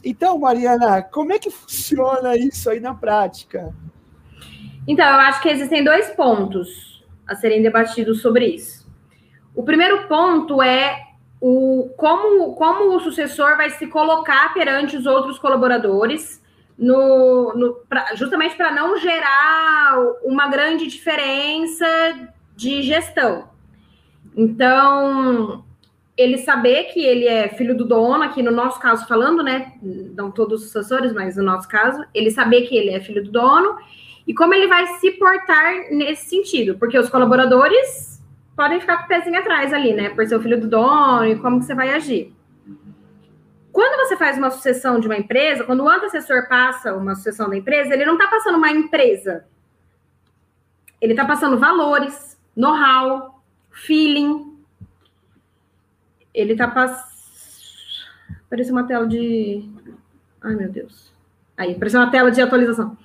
[0.04, 3.74] Então, Mariana, como é que funciona isso aí na prática?
[4.88, 6.93] Então, eu acho que existem dois pontos
[7.28, 8.88] a serem debatidos sobre isso.
[9.56, 10.98] O primeiro ponto é
[11.40, 16.42] o como, como o sucessor vai se colocar perante os outros colaboradores,
[16.78, 21.86] no, no pra, justamente para não gerar uma grande diferença
[22.56, 23.50] de gestão.
[24.36, 25.64] Então,
[26.18, 29.74] ele saber que ele é filho do dono, aqui no nosso caso falando, né?
[29.82, 33.32] Não todos os sucessores, mas no nosso caso, ele saber que ele é filho do
[33.32, 33.78] dono
[34.26, 38.22] e como ele vai se portar nesse sentido, porque os colaboradores
[38.56, 40.10] podem ficar com o pezinho atrás ali, né?
[40.10, 42.34] Por ser o filho do dono e como que você vai agir.
[43.72, 47.58] Quando você faz uma sucessão de uma empresa, quando o antecessor passa uma sucessão da
[47.58, 49.46] empresa, ele não está passando uma empresa.
[51.02, 54.58] ele está passando valores, know-how, feeling.
[56.34, 57.12] Ele está passando.
[58.50, 59.68] Parece uma tela de.
[60.42, 61.12] Ai, meu Deus.
[61.58, 62.96] Aí, parece uma tela de atualização.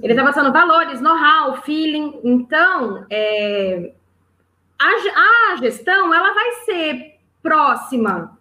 [0.00, 2.20] Ele está passando valores, know-how, feeling.
[2.24, 3.92] Então, é...
[4.78, 8.38] a, a gestão ela vai ser próxima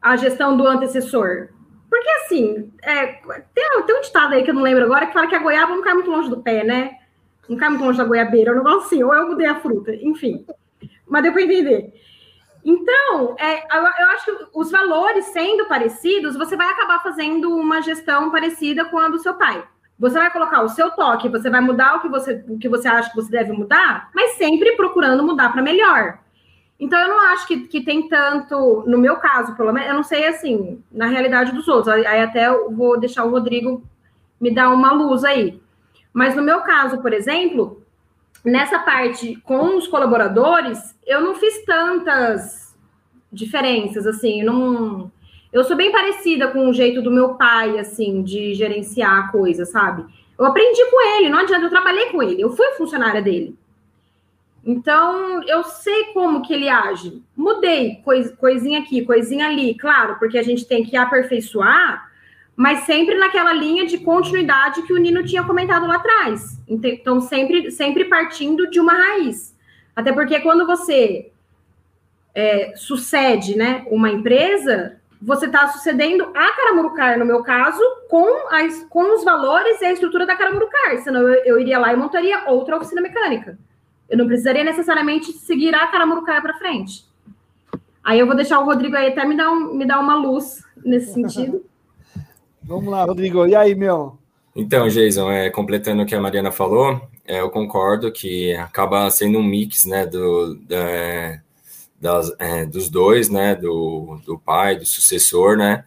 [0.00, 1.48] à gestão do antecessor.
[1.88, 3.06] Porque, assim, é,
[3.54, 5.74] tem, tem um ditado aí que eu não lembro agora que fala que a goiaba
[5.74, 6.98] não cai muito longe do pé, né?
[7.48, 9.92] Não cai muito longe da goiabeira, é um negócio assim, ou eu mudei a fruta,
[9.96, 10.46] enfim.
[11.08, 11.92] Mas deu para entender.
[12.64, 18.30] Então, é, eu acho que os valores sendo parecidos, você vai acabar fazendo uma gestão
[18.30, 19.66] parecida com a do seu pai.
[20.00, 22.88] Você vai colocar o seu toque, você vai mudar o que você, o que você
[22.88, 26.18] acha que você deve mudar, mas sempre procurando mudar para melhor.
[26.80, 30.02] Então, eu não acho que, que tem tanto, no meu caso, pelo menos, eu não
[30.02, 31.94] sei assim, na realidade dos outros.
[31.94, 33.84] Aí até eu vou deixar o Rodrigo
[34.40, 35.60] me dar uma luz aí.
[36.10, 37.82] Mas no meu caso, por exemplo,
[38.42, 42.74] nessa parte com os colaboradores, eu não fiz tantas
[43.30, 45.12] diferenças, assim, não.
[45.52, 49.64] Eu sou bem parecida com o jeito do meu pai, assim, de gerenciar a coisa,
[49.64, 50.04] sabe?
[50.38, 53.56] Eu aprendi com ele, não adianta, eu trabalhei com ele, eu fui funcionária dele.
[54.64, 57.22] Então, eu sei como que ele age.
[57.36, 62.10] Mudei, cois, coisinha aqui, coisinha ali, claro, porque a gente tem que aperfeiçoar,
[62.54, 66.60] mas sempre naquela linha de continuidade que o Nino tinha comentado lá atrás.
[66.68, 69.56] Então, sempre, sempre partindo de uma raiz.
[69.96, 71.32] Até porque quando você
[72.34, 78.84] é, sucede né, uma empresa, você está sucedendo a Caramurucar, no meu caso, com, as,
[78.84, 80.98] com os valores e a estrutura da Caramurucar.
[81.02, 83.58] Senão eu, eu iria lá e montaria outra oficina mecânica.
[84.08, 87.04] Eu não precisaria necessariamente seguir a Caramurucaia para frente.
[88.02, 90.64] Aí eu vou deixar o Rodrigo aí até me dar, um, me dar uma luz
[90.84, 91.64] nesse sentido.
[92.62, 93.46] Vamos lá, Rodrigo.
[93.46, 94.18] E aí, meu?
[94.56, 99.38] Então, Jason, é, completando o que a Mariana falou, é, eu concordo que acaba sendo
[99.38, 101.40] um mix, né, do, da,
[102.00, 105.84] das, é, dos dois, né, do, do pai, do sucessor, né,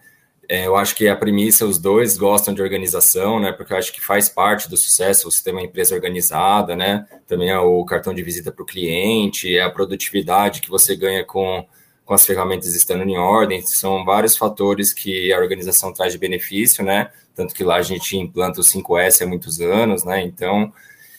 [0.47, 3.51] é, eu acho que a premissa, os dois gostam de organização, né?
[3.51, 7.07] Porque eu acho que faz parte do sucesso você ter uma empresa organizada, né?
[7.25, 11.23] Também é o cartão de visita para o cliente, é a produtividade que você ganha
[11.23, 11.65] com,
[12.05, 13.61] com as ferramentas estando em ordem.
[13.61, 17.09] São vários fatores que a organização traz de benefício, né?
[17.33, 20.21] Tanto que lá a gente implanta o 5S há muitos anos, né?
[20.21, 20.73] Então,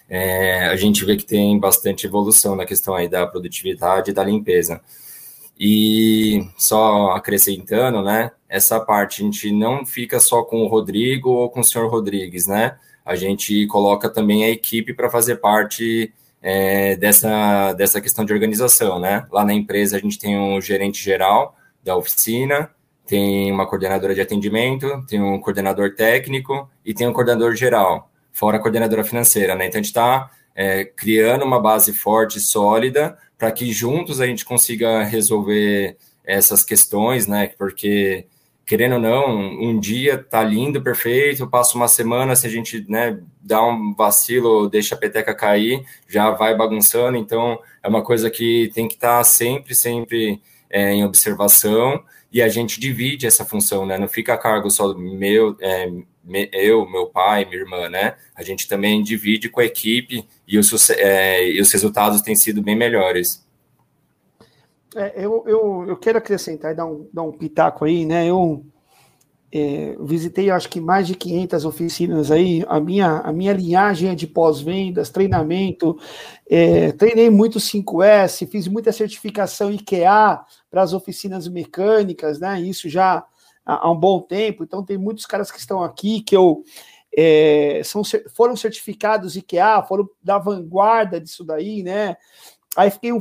[0.09, 4.24] é, a gente vê que tem bastante evolução na questão aí da produtividade e da
[4.24, 4.80] limpeza.
[5.59, 8.32] E só acrescentando, né?
[8.48, 12.46] Essa parte a gente não fica só com o Rodrigo ou com o senhor Rodrigues,
[12.46, 12.76] né?
[13.05, 18.98] A gente coloca também a equipe para fazer parte é, dessa, dessa questão de organização,
[18.98, 19.26] né?
[19.30, 22.70] Lá na empresa a gente tem um gerente geral da oficina,
[23.07, 28.59] tem uma coordenadora de atendimento, tem um coordenador técnico e tem um coordenador geral, fora
[28.59, 29.66] a coordenadora financeira, né?
[29.66, 34.26] Então a gente está é, criando uma base forte e sólida para que juntos a
[34.26, 37.49] gente consiga resolver essas questões, né?
[37.57, 38.26] Porque
[38.66, 43.20] querendo ou não, um dia tá lindo, perfeito, passa uma semana, se a gente né,
[43.41, 48.70] dá um vacilo, deixa a peteca cair, já vai bagunçando, então é uma coisa que
[48.74, 52.03] tem que estar tá sempre, sempre é, em observação,
[52.35, 53.97] e a gente divide essa função, né?
[53.97, 55.89] Não fica a cargo só do meu, é,
[56.53, 58.16] eu, meu pai, minha irmã, né?
[58.35, 62.61] A gente também divide com a equipe e os, é, e os resultados têm sido
[62.61, 63.47] bem melhores.
[64.97, 68.26] É, eu, eu, eu quero acrescentar e dar um, dar um pitaco aí, né?
[68.26, 68.66] Eu
[69.53, 72.64] é, visitei, acho que mais de 500 oficinas aí.
[72.66, 75.97] A minha, a minha linhagem é de pós-vendas, treinamento.
[76.51, 80.41] É, treinei muito 5S, fiz muita certificação IKEA
[80.74, 82.60] para as oficinas mecânicas, né?
[82.60, 83.24] Isso já
[83.64, 86.64] há, um bom tempo, então tem muitos caras que estão aqui que eu
[87.16, 88.02] é, são,
[88.34, 92.16] foram certificados IKEA, foram da vanguarda disso daí, né?
[92.76, 93.20] Aí fiquei um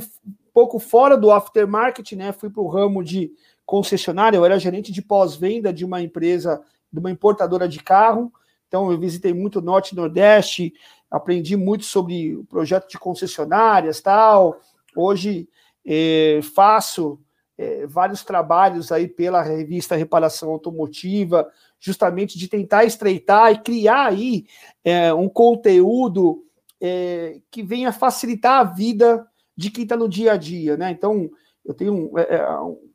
[0.52, 2.32] pouco fora do aftermarket, né?
[2.32, 3.30] Fui para o ramo de
[3.64, 6.60] concessionária, eu era gerente de pós-venda de uma empresa,
[6.92, 8.32] de uma importadora de carro,
[8.66, 10.74] então eu visitei muito o Norte e Nordeste,
[11.08, 14.58] aprendi muito sobre o projeto de concessionárias tal.
[14.96, 15.48] Hoje
[15.86, 17.20] é, faço
[17.56, 21.48] é, vários trabalhos aí pela revista Reparação Automotiva,
[21.78, 24.46] justamente de tentar estreitar e criar aí
[24.84, 26.44] é, um conteúdo
[26.80, 29.26] é, que venha facilitar a vida
[29.56, 30.90] de quem está no dia a dia, né?
[30.90, 31.30] Então,
[31.64, 32.46] eu tenho é, é,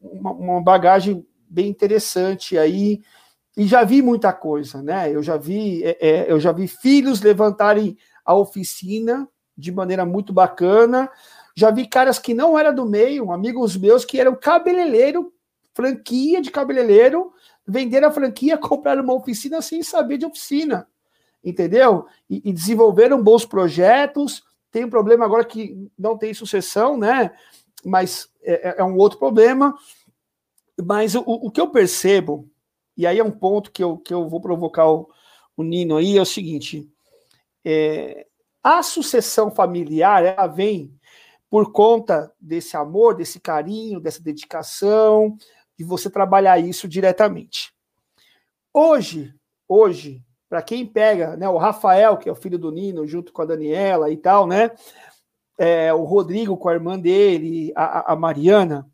[0.01, 3.01] uma, uma bagagem bem interessante aí
[3.57, 5.13] e já vi muita coisa, né?
[5.13, 11.09] Eu já vi, é, eu já vi filhos levantarem a oficina de maneira muito bacana,
[11.59, 15.33] já vi caras que não eram do meio, amigos meus que eram cabeleireiro,
[15.73, 17.33] franquia de cabeleireiro,
[17.67, 20.87] venderam a franquia, compraram uma oficina sem saber de oficina,
[21.43, 22.05] entendeu?
[22.29, 24.41] E, e desenvolveram bons projetos,
[24.71, 27.31] tem um problema agora que não tem sucessão, né?
[27.83, 29.75] Mas é, é, é um outro problema.
[30.81, 32.49] Mas o, o, que eu percebo,
[32.95, 35.09] e aí é um ponto que eu, que eu vou provocar o,
[35.57, 36.89] o Nino aí, é o seguinte:
[37.65, 38.27] é,
[38.63, 40.97] a sucessão familiar ela vem
[41.49, 45.35] por conta desse amor, desse carinho, dessa dedicação,
[45.77, 47.73] de você trabalhar isso diretamente.
[48.73, 49.33] Hoje,
[49.67, 53.41] hoje, para quem pega, né, o Rafael, que é o filho do Nino, junto com
[53.41, 54.71] a Daniela e tal, né,
[55.57, 58.89] é, o Rodrigo com a irmã dele, a, a Mariana,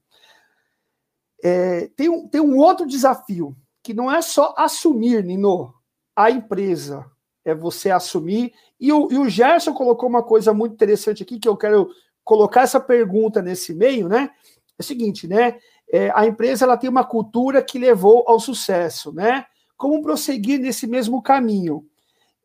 [1.43, 5.73] é, tem, um, tem um outro desafio, que não é só assumir, Nino,
[6.15, 7.05] a empresa,
[7.43, 8.53] é você assumir.
[8.79, 11.89] E o, e o Gerson colocou uma coisa muito interessante aqui, que eu quero
[12.25, 14.31] colocar essa pergunta nesse meio, né?
[14.77, 15.57] É o seguinte, né?
[15.89, 19.45] É, a empresa ela tem uma cultura que levou ao sucesso, né?
[19.77, 21.87] Como prosseguir nesse mesmo caminho?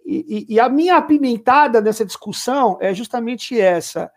[0.05, 4.13] E, e, e a minha apimentada nessa discussão é justamente essa.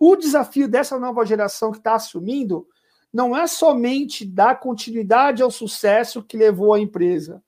[0.00, 2.66] O desafio dessa nova geração que está assumindo
[3.12, 7.42] não é somente dar continuidade ao sucesso que levou a empresa,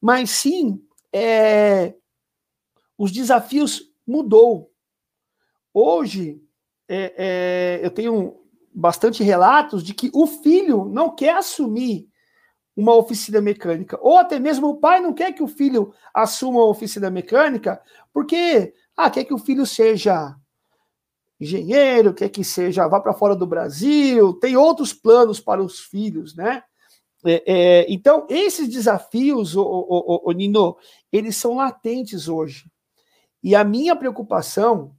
[0.00, 0.80] mas sim
[1.12, 1.94] é,
[2.96, 4.70] os desafios mudou.
[5.74, 6.40] Hoje
[6.92, 8.34] é, é, eu tenho
[8.74, 12.08] bastante relatos de que o filho não quer assumir
[12.76, 16.68] uma oficina mecânica, ou até mesmo o pai não quer que o filho assuma uma
[16.68, 17.80] oficina mecânica,
[18.12, 20.34] porque ah, quer que o filho seja
[21.40, 26.34] engenheiro, quer que seja vá para fora do Brasil, tem outros planos para os filhos,
[26.34, 26.62] né?
[27.24, 30.76] É, é, então, esses desafios, o, o, o, Nino,
[31.12, 32.70] eles são latentes hoje.
[33.42, 34.94] E a minha preocupação,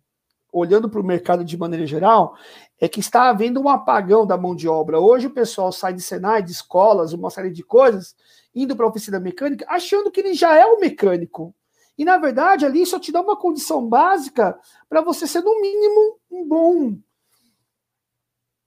[0.52, 2.36] olhando para o mercado de maneira geral,
[2.80, 5.00] é que está havendo um apagão da mão de obra.
[5.00, 8.16] Hoje o pessoal sai de Senai, de escolas, uma série de coisas,
[8.54, 11.56] indo para a oficina mecânica, achando que ele já é o mecânico.
[11.98, 14.58] E, na verdade, ali só te dá uma condição básica
[14.90, 16.98] para você ser, no mínimo, um bom,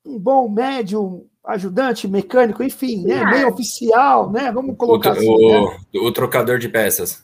[0.05, 3.25] um bom médium, ajudante, mecânico, enfim, né?
[3.25, 4.53] Meio oficial, né?
[4.53, 5.29] Vamos colocar o, assim.
[5.29, 5.79] O, né?
[5.95, 7.24] o trocador de peças.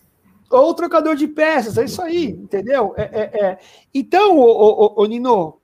[0.51, 2.93] Ou trocador de peças, é isso aí, entendeu?
[2.97, 3.59] É, é, é.
[3.95, 5.61] Então, o, o, o, Nino,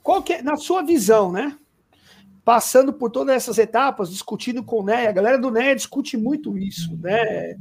[0.00, 1.58] qual que é, na sua visão, né?
[2.44, 6.56] Passando por todas essas etapas, discutindo com o NEA, a galera do NEA discute muito
[6.56, 7.56] isso, né?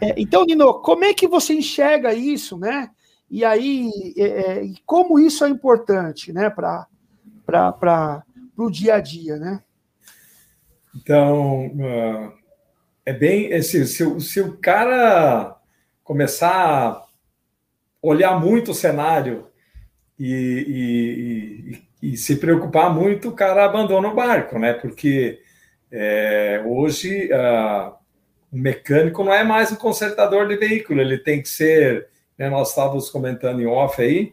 [0.00, 2.90] É, então, Nino, como é que você enxerga isso, né?
[3.30, 8.24] E aí, é, é, como isso é importante, né, para
[8.56, 9.62] o dia a dia, né?
[10.96, 12.43] Então, uh
[13.04, 13.52] é bem.
[13.52, 15.56] Esse, se, se o cara
[16.02, 17.04] começar a
[18.00, 19.46] olhar muito o cenário
[20.18, 24.74] e, e, e, se preocupar muito, o cara abandona o barco, né?
[24.74, 25.40] Porque
[25.90, 27.30] é, hoje
[28.52, 32.08] o mecânico não é mais um consertador de veículo, ele tem que ser.
[32.36, 34.32] Né, nós estávamos comentando em off aí,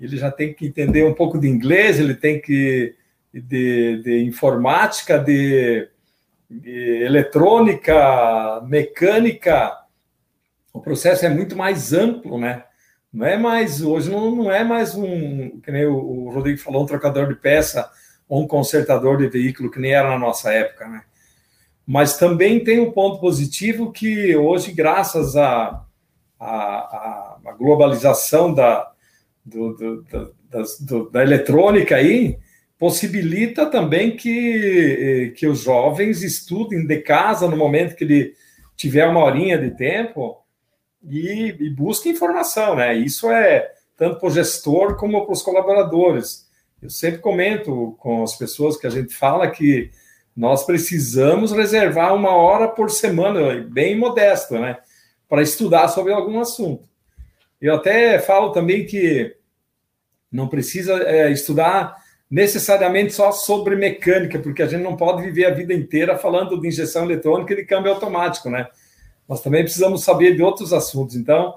[0.00, 2.94] ele já tem que entender um pouco de inglês, ele tem que.
[3.32, 5.88] de, de informática, de
[6.64, 9.78] eletrônica, mecânica,
[10.72, 12.64] o processo é muito mais amplo, né?
[13.12, 16.86] Não é mais, hoje não, não é mais um, que nem o, Rodrigo falou, um
[16.86, 17.88] trocador de peça
[18.28, 21.02] ou um consertador de veículo, que nem era na nossa época, né?
[21.86, 25.84] Mas também tem um ponto positivo que hoje, graças à
[26.40, 28.90] a, a, a, globalização da,
[29.44, 30.02] do, do,
[30.50, 32.38] da, do, da eletrônica aí,
[32.78, 38.34] possibilita também que, eh, que os jovens estudem de casa no momento que ele
[38.76, 40.42] tiver uma horinha de tempo
[41.02, 42.94] e, e busquem informação, né?
[42.94, 46.48] Isso é tanto para o gestor como para os colaboradores.
[46.82, 49.90] Eu sempre comento com as pessoas que a gente fala que
[50.36, 54.78] nós precisamos reservar uma hora por semana, bem modesto, né?
[55.28, 56.88] Para estudar sobre algum assunto.
[57.60, 59.34] Eu até falo também que
[60.30, 61.96] não precisa é, estudar
[62.30, 66.68] necessariamente só sobre mecânica, porque a gente não pode viver a vida inteira falando de
[66.68, 68.68] injeção eletrônica e de câmbio automático, né?
[69.28, 71.16] Nós também precisamos saber de outros assuntos.
[71.16, 71.54] Então,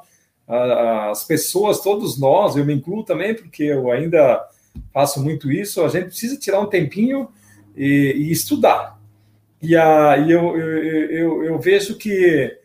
[0.47, 4.45] as pessoas, todos nós, eu me incluo também, porque eu ainda
[4.93, 7.29] faço muito isso, a gente precisa tirar um tempinho
[7.75, 8.97] e, e estudar.
[9.61, 12.55] E, a, e eu, eu, eu, eu, vejo que,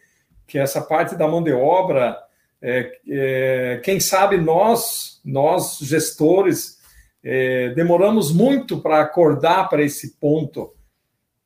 [0.47, 2.19] que essa parte da mão de obra,
[2.61, 6.79] é, é, quem sabe nós, nós gestores,
[7.25, 10.73] é, demoramos muito para acordar para esse ponto.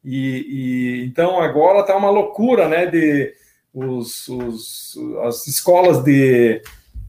[0.03, 2.87] E, e então agora está uma loucura, né?
[2.87, 3.35] De
[3.75, 6.63] os, os, as escolas de,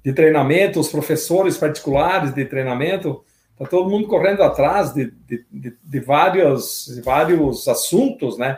[0.03, 5.77] de treinamento, os professores particulares de treinamento, está todo mundo correndo atrás de, de, de,
[5.81, 8.57] de vários, de vários assuntos, né?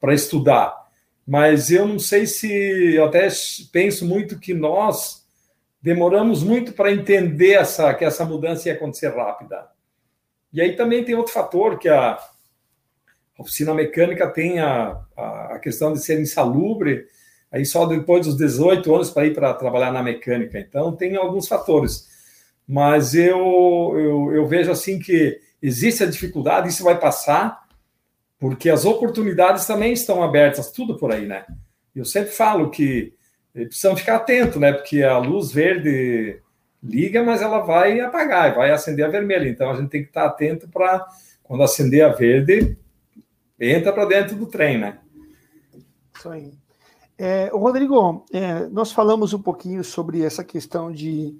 [0.00, 0.78] Para estudar.
[1.26, 3.28] Mas eu não sei se, eu até
[3.72, 5.19] penso muito que nós
[5.82, 9.68] demoramos muito para entender essa, que essa mudança ia acontecer rápida.
[10.52, 12.18] E aí também tem outro fator que a
[13.38, 17.06] oficina mecânica tem a, a, questão de ser insalubre,
[17.50, 20.58] aí só depois dos 18 anos para ir para trabalhar na mecânica.
[20.58, 22.08] Então, tem alguns fatores.
[22.66, 27.66] Mas eu, eu, eu vejo assim que existe a dificuldade, isso vai passar,
[28.38, 31.44] porque as oportunidades também estão abertas, tudo por aí, né?
[31.94, 33.12] Eu sempre falo que
[33.52, 34.72] precisamos ficar atento, né?
[34.72, 36.40] Porque a luz verde
[36.82, 39.48] liga, mas ela vai apagar, vai acender a vermelha.
[39.48, 41.06] Então a gente tem que estar atento para
[41.42, 42.76] quando acender a verde,
[43.58, 44.98] entra para dentro do trem, né?
[46.16, 46.52] Isso aí.
[47.18, 51.36] É, Rodrigo, é, nós falamos um pouquinho sobre essa questão de,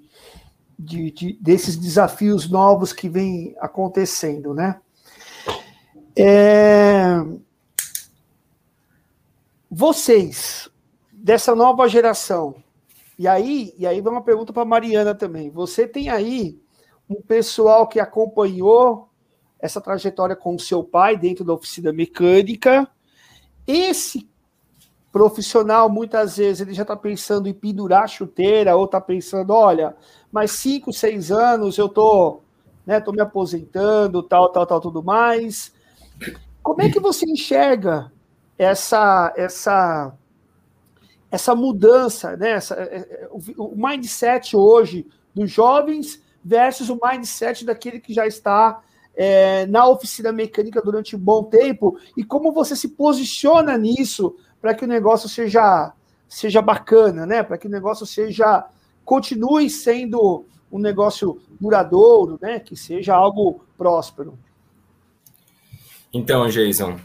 [0.77, 4.79] de, de, desses desafios novos que vem acontecendo, né?
[6.15, 7.15] É,
[9.69, 10.69] vocês,
[11.21, 12.55] dessa nova geração,
[13.17, 15.51] e aí, e aí vai uma pergunta para Mariana também.
[15.51, 16.59] Você tem aí
[17.07, 19.09] um pessoal que acompanhou
[19.59, 22.87] essa trajetória com o seu pai dentro da oficina mecânica.
[23.67, 24.27] Esse
[25.11, 29.95] profissional, muitas vezes, ele já está pensando em pendurar chuteira, ou está pensando, olha,
[30.31, 32.39] mais cinco, seis anos eu tô,
[32.85, 35.71] né, tô me aposentando, tal, tal, tal, tudo mais.
[36.63, 38.11] Como é que você enxerga
[38.57, 40.17] essa, essa
[41.31, 42.51] essa mudança, né?
[42.51, 48.81] Essa, é, é, o mindset hoje dos jovens versus o mindset daquele que já está
[49.15, 54.73] é, na oficina mecânica durante um bom tempo e como você se posiciona nisso para
[54.73, 55.93] que o negócio seja
[56.27, 57.43] seja bacana, né?
[57.43, 58.65] Para que o negócio seja
[59.03, 62.59] continue sendo um negócio duradouro, né?
[62.59, 64.37] Que seja algo próspero.
[66.13, 66.99] Então, Jason,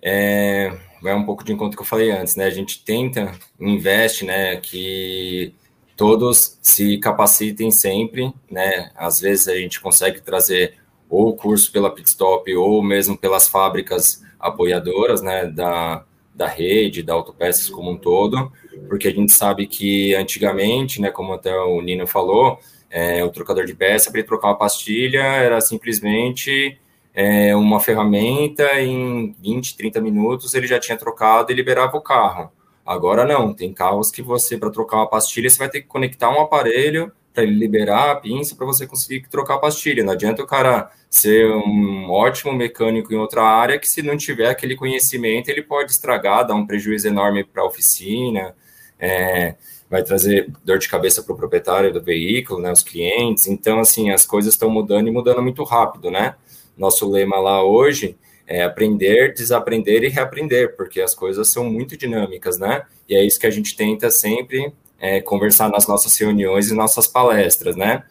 [0.00, 2.44] é, vai um pouco de encontro que eu falei antes, né?
[2.44, 4.56] A gente tenta, investe, né?
[4.56, 5.52] Que
[5.96, 8.90] todos se capacitem sempre, né?
[8.94, 10.76] Às vezes a gente consegue trazer
[11.10, 15.46] ou o curso pela Pitstop ou mesmo pelas fábricas apoiadoras, né?
[15.46, 18.50] Da, da rede, da autopeças como um todo,
[18.88, 21.10] porque a gente sabe que antigamente, né?
[21.10, 25.60] Como até o Nino falou, é, o trocador de peça para trocar uma pastilha era
[25.60, 26.78] simplesmente
[27.14, 32.50] é, uma ferramenta, em 20, 30 minutos ele já tinha trocado e liberava o carro.
[32.84, 36.30] Agora não, tem carros que você, para trocar uma pastilha, você vai ter que conectar
[36.30, 40.04] um aparelho para ele liberar a pinça para você conseguir trocar a pastilha.
[40.04, 44.48] Não adianta o cara ser um ótimo mecânico em outra área que se não tiver
[44.48, 48.54] aquele conhecimento ele pode estragar, dar um prejuízo enorme para a oficina,
[48.98, 49.54] é,
[49.88, 53.46] vai trazer dor de cabeça para o proprietário do veículo, né, os clientes.
[53.46, 56.34] Então assim as coisas estão mudando e mudando muito rápido, né?
[56.82, 62.58] Nosso lema lá hoje é aprender, desaprender e reaprender, porque as coisas são muito dinâmicas,
[62.58, 62.82] né?
[63.08, 67.06] E é isso que a gente tenta sempre é, conversar nas nossas reuniões e nossas
[67.06, 68.02] palestras, né?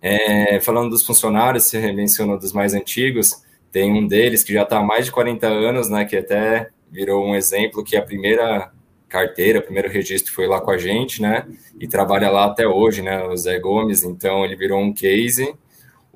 [0.00, 4.78] É, falando dos funcionários, você mencionou dos mais antigos, tem um deles que já está
[4.78, 6.06] há mais de 40 anos, né?
[6.06, 8.72] Que até virou um exemplo que a primeira
[9.10, 11.46] carteira, o primeiro registro foi lá com a gente, né?
[11.78, 13.24] E trabalha lá até hoje, né?
[13.24, 15.54] O Zé Gomes, então ele virou um case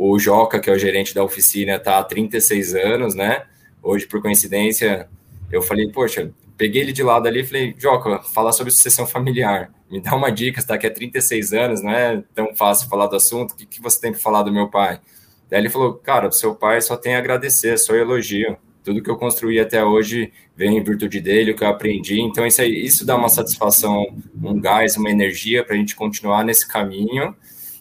[0.02, 3.42] o Joca, que é o gerente da oficina, está há 36 anos, né?
[3.82, 5.06] Hoje, por coincidência,
[5.52, 9.70] eu falei, poxa, peguei ele de lado ali e falei, Joca, fala sobre sucessão familiar.
[9.90, 13.16] Me dá uma dica, está aqui há 36 anos, não é tão fácil falar do
[13.16, 14.98] assunto, o que, que você tem para falar do meu pai?
[15.50, 18.56] Daí ele falou, cara, seu pai só tem a agradecer, só elogio.
[18.82, 22.22] Tudo que eu construí até hoje vem em virtude dele, o que eu aprendi.
[22.22, 26.42] Então, isso, aí, isso dá uma satisfação, um gás, uma energia para a gente continuar
[26.42, 27.36] nesse caminho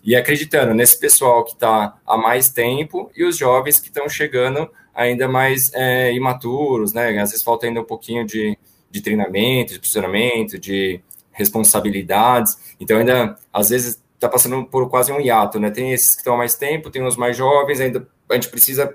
[0.10, 4.68] e acreditando nesse pessoal que está há mais tempo e os jovens que estão chegando
[4.92, 7.10] ainda mais é, imaturos, né?
[7.20, 8.58] Às vezes falta ainda um pouquinho de,
[8.90, 11.00] de treinamento, de posicionamento, de
[11.32, 12.58] responsabilidades.
[12.80, 15.70] Então, ainda, às vezes, está passando por quase um hiato, né?
[15.70, 18.92] Tem esses que estão há mais tempo, tem os mais jovens, ainda a gente precisa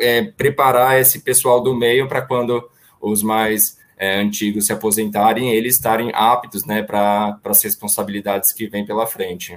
[0.00, 2.68] é, preparar esse pessoal do meio para quando
[3.00, 8.84] os mais é, antigos se aposentarem, eles estarem aptos, né, para as responsabilidades que vêm
[8.84, 9.56] pela frente.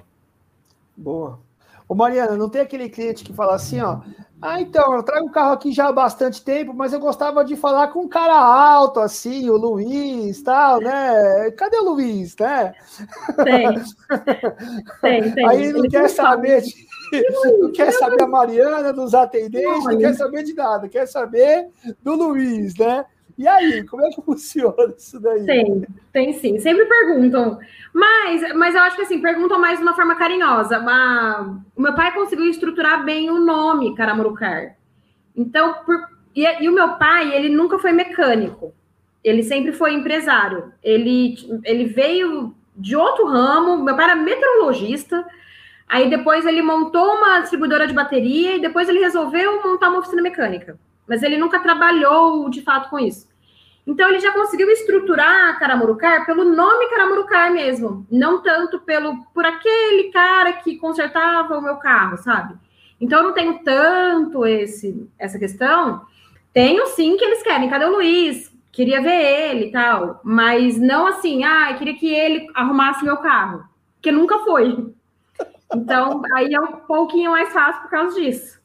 [0.96, 1.40] Boa.
[1.88, 4.00] Ô Mariana, não tem aquele cliente que fala assim, ó.
[4.42, 7.56] Ah, então, eu trago o carro aqui já há bastante tempo, mas eu gostava de
[7.56, 11.52] falar com um cara alto, assim, o Luiz, tal, né?
[11.52, 12.74] Cadê o Luiz, né?
[13.44, 13.84] Tem.
[15.02, 15.48] tem, tem.
[15.48, 16.74] Aí não Ele quer saber de,
[17.60, 21.70] não quer saber a Mariana, dos atendentes, não, não quer saber de nada, quer saber
[22.02, 23.06] do Luiz, né?
[23.38, 25.46] E aí, como é que funciona isso daí?
[25.46, 26.60] Tem, tem sim.
[26.60, 27.60] Sempre perguntam.
[27.94, 30.80] Mas, mas eu acho que assim, perguntam mais de uma forma carinhosa.
[30.80, 34.76] Mas, o meu pai conseguiu estruturar bem o nome Caramurucar.
[35.36, 35.98] Então, por,
[36.36, 38.74] e, e o meu pai, ele nunca foi mecânico.
[39.24, 40.74] Ele sempre foi empresário.
[40.84, 45.26] Ele, ele veio de outro ramo, meu pai era meteorologista,
[45.88, 50.22] aí depois ele montou uma distribuidora de bateria e depois ele resolveu montar uma oficina
[50.22, 50.80] mecânica.
[51.12, 53.28] Mas ele nunca trabalhou de fato com isso.
[53.86, 60.10] Então ele já conseguiu estruturar Caramurucar pelo nome Caramurucar mesmo, não tanto pelo por aquele
[60.14, 62.56] cara que consertava o meu carro, sabe?
[62.98, 66.06] Então eu não tenho tanto esse essa questão.
[66.54, 67.70] Tenho sim que eles querem.
[67.70, 68.50] Cadê o Luiz?
[68.72, 73.66] Queria ver ele e tal, mas não assim, ah, queria que ele arrumasse meu carro,
[74.02, 74.96] que nunca foi.
[75.76, 78.62] Então, aí é um pouquinho mais fácil por causa disso.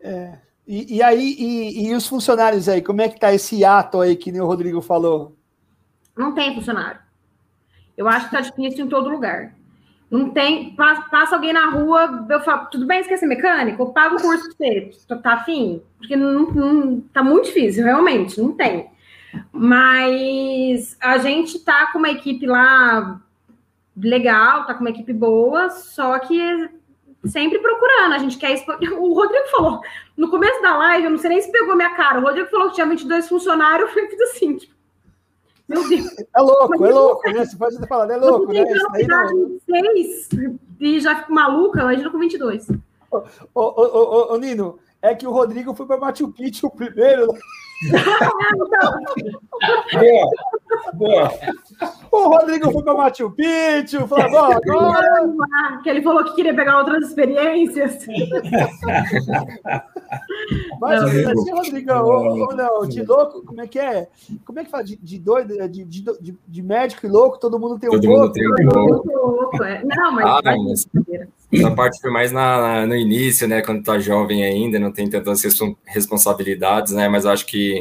[0.00, 0.38] É.
[0.72, 4.16] E, e aí, e, e, os funcionários aí, como é que tá esse ato aí
[4.16, 5.36] que nem o Rodrigo falou?
[6.16, 6.98] Não tem funcionário.
[7.94, 9.54] Eu acho que tá difícil em todo lugar.
[10.10, 13.82] Não tem, passa, passa alguém na rua, eu falo, tudo bem, ser mecânico?
[13.82, 15.82] Eu pago o curso pra você, tá, tá afim?
[15.98, 18.90] Porque não, não, tá muito difícil, realmente, não tem.
[19.52, 23.20] Mas a gente tá com uma equipe lá
[23.94, 26.70] legal, tá com uma equipe boa, só que
[27.26, 28.14] sempre procurando.
[28.14, 28.64] A gente quer.
[28.98, 29.80] O Rodrigo falou
[30.16, 32.18] no começo da live, eu não sei nem se pegou minha cara.
[32.18, 33.88] O Rodrigo falou que tinha 22 funcionários.
[33.96, 34.74] Eu falei assim, tipo,
[35.68, 36.06] meu Deus.
[36.36, 37.44] É louco, é louco, né?
[37.44, 38.62] Você pode ter falado, é louco, né?
[38.62, 39.58] Isso não...
[39.66, 42.68] 26 e já fico maluca, imagina com 22.
[43.10, 47.32] Ô, ô, ô, ô, ô, Nino, é que o Rodrigo foi para Machu Picchu primeiro.
[49.92, 50.30] Boa,
[50.94, 51.32] boa.
[52.10, 55.32] O Rodrigo foi para Machu Picchu, falou, agora...
[55.82, 58.06] Que ele falou que queria pegar outras experiências.
[60.80, 64.08] Mas, assim, Rodrigo, ou, ou, não, de louco, como é que é?
[64.44, 64.84] Como é que fala?
[64.84, 68.06] De, de doido, de, de, de, de médico e louco, todo mundo tem um todo
[68.06, 68.22] louco.
[68.22, 69.64] Mundo tem um louco.
[69.64, 69.82] É.
[69.84, 70.24] Não, mas...
[70.26, 70.86] Ah, não, mas...
[71.52, 73.60] Essa parte foi mais na, no início, né?
[73.60, 75.42] Quando tá jovem ainda, não tem tantas
[75.84, 77.10] responsabilidades, né?
[77.10, 77.71] Mas acho que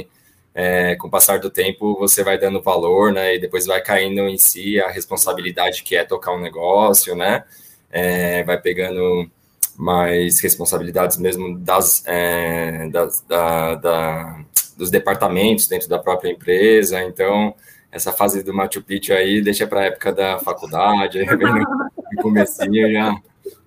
[0.54, 3.36] é, com o passar do tempo você vai dando valor, né?
[3.36, 7.44] E depois vai caindo em si a responsabilidade que é tocar um negócio, né?
[7.92, 9.30] É, vai pegando
[9.78, 14.46] mais responsabilidades mesmo das, é, das da, da,
[14.78, 17.02] dos departamentos dentro da própria empresa.
[17.04, 17.56] Então,
[17.92, 22.92] essa fase do Machu Picchu aí deixa para a época da faculdade, aí no comecinho
[22.92, 23.16] já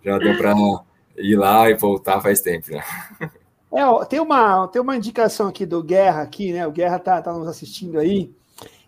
[0.05, 0.55] já deu para
[1.17, 2.71] ir lá e voltar faz tempo.
[2.71, 2.83] Né?
[3.75, 6.65] É, ó, tem, uma, tem uma indicação aqui do Guerra, aqui, né?
[6.65, 8.33] O Guerra tá, tá nos assistindo aí,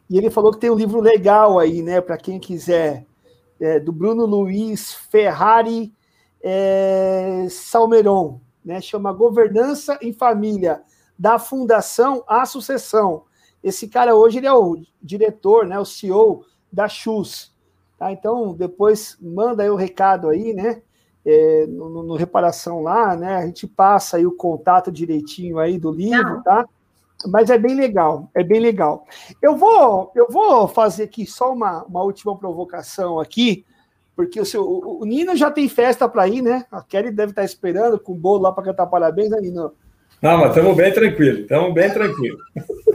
[0.08, 2.00] e ele falou que tem um livro legal aí, né?
[2.00, 3.04] Para quem quiser,
[3.60, 5.92] é, do Bruno Luiz Ferrari
[6.40, 8.80] é, Salmeron, né?
[8.80, 10.82] Chama Governança em Família,
[11.18, 13.24] da Fundação à Sucessão.
[13.64, 15.76] Esse cara hoje ele é o diretor, né?
[15.80, 17.52] O CEO da Chus.
[17.98, 18.12] Tá?
[18.12, 20.82] Então, depois manda aí o recado aí, né?
[21.26, 23.36] É, no, no, reparação lá, né?
[23.36, 26.42] A gente passa aí o contato direitinho aí do livro, Não.
[26.42, 26.64] tá?
[27.26, 29.04] Mas é bem legal, é bem legal.
[29.42, 33.64] Eu vou, eu vou fazer aqui só uma, uma última provocação aqui,
[34.14, 36.64] porque o, seu, o, o Nino já tem festa para ir, né?
[36.70, 39.72] A Kelly deve estar esperando com o bolo lá para cantar parabéns, né, Nino?
[40.20, 42.40] Não, mas estamos bem tranquilos, estamos bem tranquilos.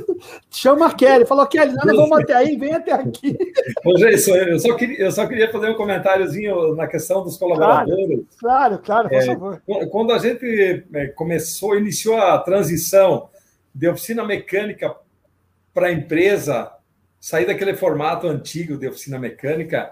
[0.49, 3.35] Chama a Kelly, falou, Kelly, não, não vamos até aí, vem até aqui.
[3.85, 8.21] Ô, Geison, eu só, queria, eu só queria fazer um comentáriozinho na questão dos colaboradores.
[8.39, 9.61] Claro, claro, por é, favor.
[9.89, 13.29] Quando a gente é, começou, iniciou a transição
[13.73, 14.95] de oficina mecânica
[15.73, 16.71] para a empresa,
[17.19, 19.91] sair daquele formato antigo de oficina mecânica,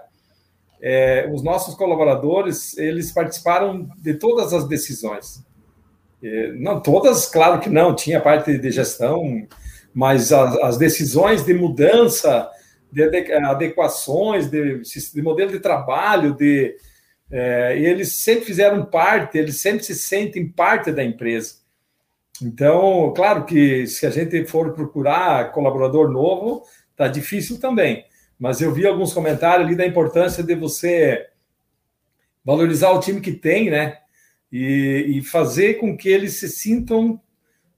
[0.80, 5.44] é, os nossos colaboradores, eles participaram de todas as decisões.
[6.22, 9.46] É, não todas, claro que não, tinha parte de gestão,
[9.94, 12.48] mas as, as decisões de mudança,
[12.92, 16.76] de adequações, de, de modelo de trabalho, de
[17.30, 21.60] é, eles sempre fizeram parte, eles sempre se sentem parte da empresa.
[22.42, 26.64] Então, claro que se a gente for procurar colaborador novo,
[26.96, 28.04] tá difícil também.
[28.38, 31.26] Mas eu vi alguns comentários ali da importância de você
[32.44, 33.98] valorizar o time que tem, né?
[34.52, 37.20] E, e fazer com que eles se sintam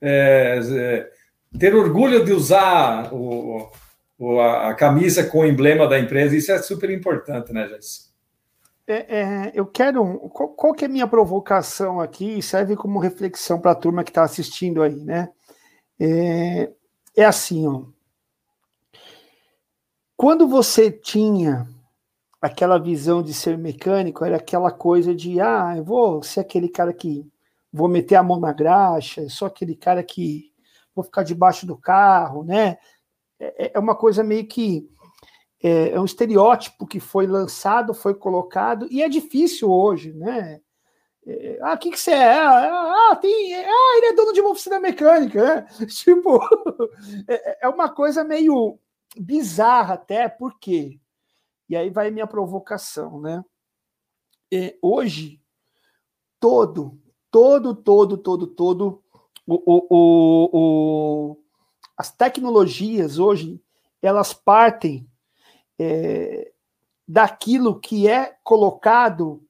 [0.01, 1.11] é, é,
[1.57, 3.71] ter orgulho de usar o,
[4.17, 8.13] o, a camisa com o emblema da empresa, isso é super importante, né, Jéssica?
[8.85, 10.03] É, é, eu quero.
[10.29, 12.41] Qual, qual, que é a minha provocação aqui?
[12.41, 15.29] Serve como reflexão para a turma que está assistindo aí, né?
[15.99, 16.69] É,
[17.15, 17.83] é assim, ó.
[20.17, 21.67] Quando você tinha
[22.43, 26.93] aquela visão de ser mecânico, era aquela coisa de, ah, eu vou ser aquele cara
[26.93, 27.25] que
[27.71, 30.51] vou meter a mão na graxa, sou aquele cara que
[30.93, 32.77] vou ficar debaixo do carro, né?
[33.39, 34.85] É, é uma coisa meio que
[35.63, 40.59] é, é, um estereótipo que foi lançado, foi colocado, e é difícil hoje, né?
[41.25, 42.39] É, ah, o que, que você é?
[42.41, 45.67] Ah, ah, tem, ah, ele é dono de uma oficina mecânica, né?
[45.87, 46.41] Tipo,
[47.25, 48.77] é, é uma coisa meio
[49.17, 50.99] bizarra até, por quê?
[51.69, 53.43] E aí vai minha provocação, né?
[54.51, 55.41] É, hoje,
[56.39, 56.99] todo,
[57.31, 59.03] todo, todo, todo, todo,
[59.47, 61.37] o, o, o,
[61.97, 63.61] as tecnologias hoje,
[64.01, 65.07] elas partem
[65.79, 66.51] é,
[67.07, 69.43] daquilo que é colocado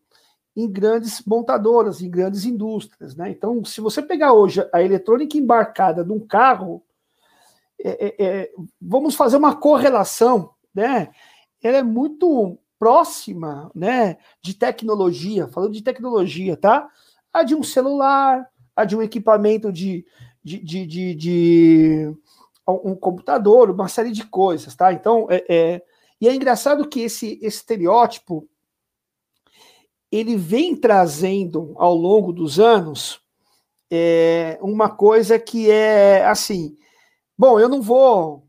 [0.56, 3.16] em grandes montadoras, em grandes indústrias.
[3.16, 3.32] Né?
[3.32, 6.84] Então, se você pegar hoje a eletrônica embarcada de um carro,
[7.84, 11.12] é, é, é, vamos fazer uma correlação, né?
[11.64, 16.90] Ela é muito próxima, né, de tecnologia, falando de tecnologia, tá?
[17.32, 18.46] A de um celular,
[18.76, 20.06] a de um equipamento de,
[20.44, 22.18] de, de, de, de
[22.68, 24.92] um computador, uma série de coisas, tá?
[24.92, 25.82] Então, é, é,
[26.20, 28.48] e é engraçado que esse estereótipo
[30.12, 33.20] ele vem trazendo ao longo dos anos
[33.90, 36.78] é, uma coisa que é assim,
[37.38, 38.48] bom, eu não vou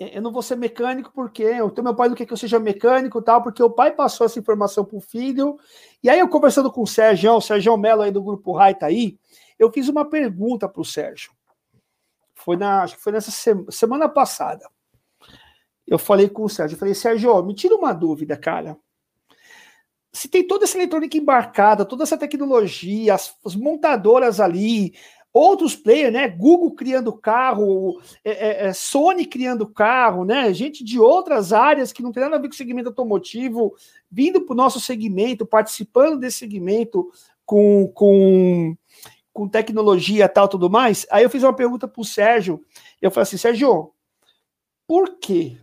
[0.00, 3.20] eu não vou ser mecânico porque o meu pai não quer que eu seja mecânico
[3.20, 5.58] tal, porque o pai passou essa informação para o filho.
[6.02, 8.86] E aí eu conversando com o Sérgio, o Sérgio Mello aí do grupo Rai tá
[8.86, 9.18] aí,
[9.58, 11.32] eu fiz uma pergunta para o Sérgio.
[12.34, 13.30] Foi na, acho que foi nessa
[13.70, 14.66] semana passada.
[15.86, 18.78] Eu falei com o Sérgio, eu falei, Sérgio, me tira uma dúvida, cara.
[20.10, 24.94] Se tem toda essa eletrônica embarcada, toda essa tecnologia, as, as montadoras ali,
[25.32, 26.28] outros players, né?
[26.28, 30.52] Google criando carro, é, é, é, Sony criando carro, né?
[30.52, 33.74] Gente de outras áreas que não tem nada a ver com o segmento automotivo,
[34.10, 37.10] vindo para o nosso segmento, participando desse segmento
[37.44, 38.76] com, com
[39.32, 41.06] com tecnologia tal, tudo mais.
[41.10, 42.64] Aí eu fiz uma pergunta para o Sérgio.
[43.00, 43.92] Eu falei assim, Sérgio,
[44.86, 45.56] por que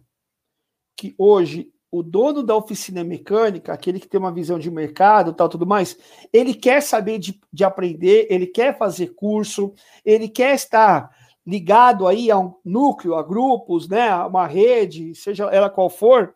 [0.96, 5.48] que hoje o dono da oficina mecânica, aquele que tem uma visão de mercado, tal,
[5.48, 5.98] tudo mais,
[6.34, 9.74] ele quer saber de, de aprender, ele quer fazer curso,
[10.04, 11.10] ele quer estar
[11.46, 16.36] ligado aí a um núcleo, a grupos, né, a uma rede, seja ela qual for,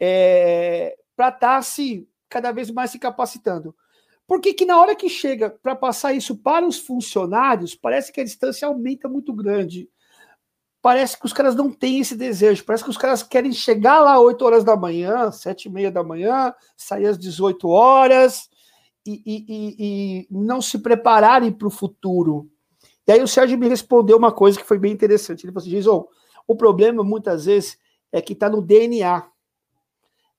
[0.00, 3.74] é, para estar tá se cada vez mais se capacitando.
[4.26, 8.24] Porque que na hora que chega para passar isso para os funcionários, parece que a
[8.24, 9.90] distância aumenta muito grande.
[10.82, 12.64] Parece que os caras não têm esse desejo.
[12.64, 15.92] Parece que os caras querem chegar lá às 8 horas da manhã, 7 e meia
[15.92, 18.50] da manhã, sair às 18 horas
[19.06, 22.50] e, e, e, e não se prepararem para o futuro.
[23.06, 25.44] E aí o Sérgio me respondeu uma coisa que foi bem interessante.
[25.44, 26.04] Ele falou assim, Jason,
[26.48, 27.78] o problema muitas vezes
[28.10, 29.24] é que está no DNA.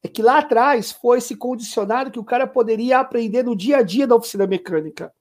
[0.03, 3.81] É que lá atrás foi esse condicionado que o cara poderia aprender no dia a
[3.81, 5.13] dia da oficina mecânica.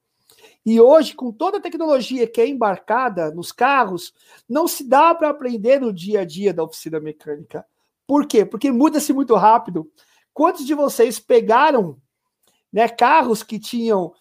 [0.65, 4.13] E hoje, com toda a tecnologia que é embarcada nos carros,
[4.47, 7.65] não se dá para aprender no dia a dia da oficina mecânica.
[8.07, 8.45] Por quê?
[8.45, 9.91] Porque muda-se muito rápido.
[10.33, 11.97] Quantos de vocês pegaram
[12.71, 14.13] né, carros que tinham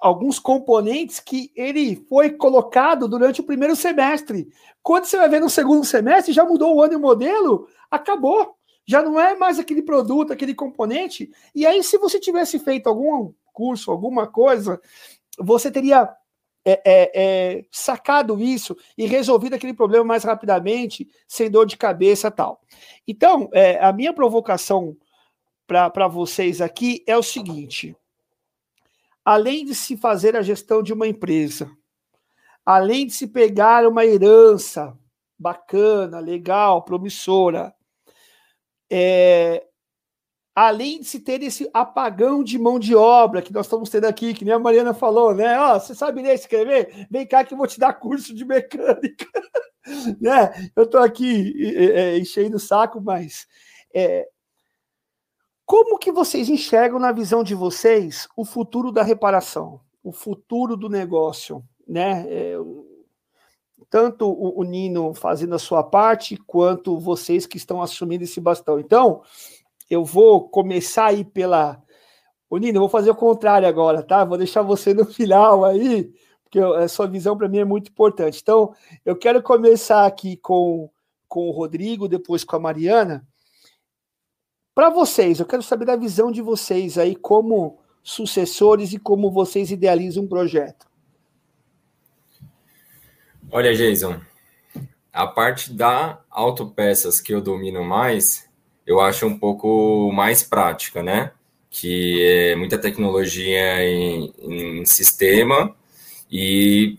[0.00, 4.48] alguns componentes que ele foi colocado durante o primeiro semestre?
[4.82, 8.56] Quando você vai ver no segundo semestre, já mudou o ano e o modelo, acabou
[8.90, 11.30] já não é mais aquele produto, aquele componente.
[11.54, 14.80] E aí, se você tivesse feito algum curso, alguma coisa,
[15.38, 16.08] você teria
[16.64, 22.30] é, é, é, sacado isso e resolvido aquele problema mais rapidamente, sem dor de cabeça
[22.30, 22.60] tal.
[23.08, 24.96] Então, é, a minha provocação
[25.66, 27.96] para vocês aqui é o seguinte:
[29.24, 31.70] além de se fazer a gestão de uma empresa,
[32.64, 34.96] além de se pegar uma herança
[35.38, 37.74] bacana, legal, promissora,
[38.90, 39.64] é,
[40.54, 44.34] além de se ter esse apagão de mão de obra que nós estamos tendo aqui,
[44.34, 45.58] que nem a Mariana falou, né?
[45.58, 47.06] Ó, oh, você sabe ler escrever?
[47.10, 49.26] Vem cá que eu vou te dar curso de mecânica.
[50.20, 50.70] né?
[50.74, 53.46] Eu estou aqui é, enchendo o saco, mas
[53.94, 54.28] é,
[55.64, 60.88] como que vocês enxergam na visão de vocês o futuro da reparação, o futuro do
[60.88, 62.26] negócio, né?
[62.28, 62.56] É,
[63.88, 68.78] tanto o, o, Nino fazendo a sua parte, quanto vocês que estão assumindo esse bastão.
[68.78, 69.22] Então,
[69.90, 71.82] eu vou começar aí pela.
[72.48, 74.24] O Nino, eu vou fazer o contrário agora, tá?
[74.24, 76.12] Vou deixar você no final aí,
[76.44, 78.40] porque a sua visão para mim é muito importante.
[78.40, 80.88] Então, eu quero começar aqui com,
[81.28, 83.26] com o Rodrigo, depois com a Mariana.
[84.74, 89.70] Para vocês, eu quero saber da visão de vocês aí como sucessores e como vocês
[89.70, 90.88] idealizam um projeto.
[93.52, 94.20] Olha, Jason,
[95.12, 98.49] a parte da autopeças que eu domino mais,
[98.90, 101.30] eu acho um pouco mais prática, né?
[101.70, 105.76] Que é muita tecnologia em, em sistema
[106.28, 106.98] e,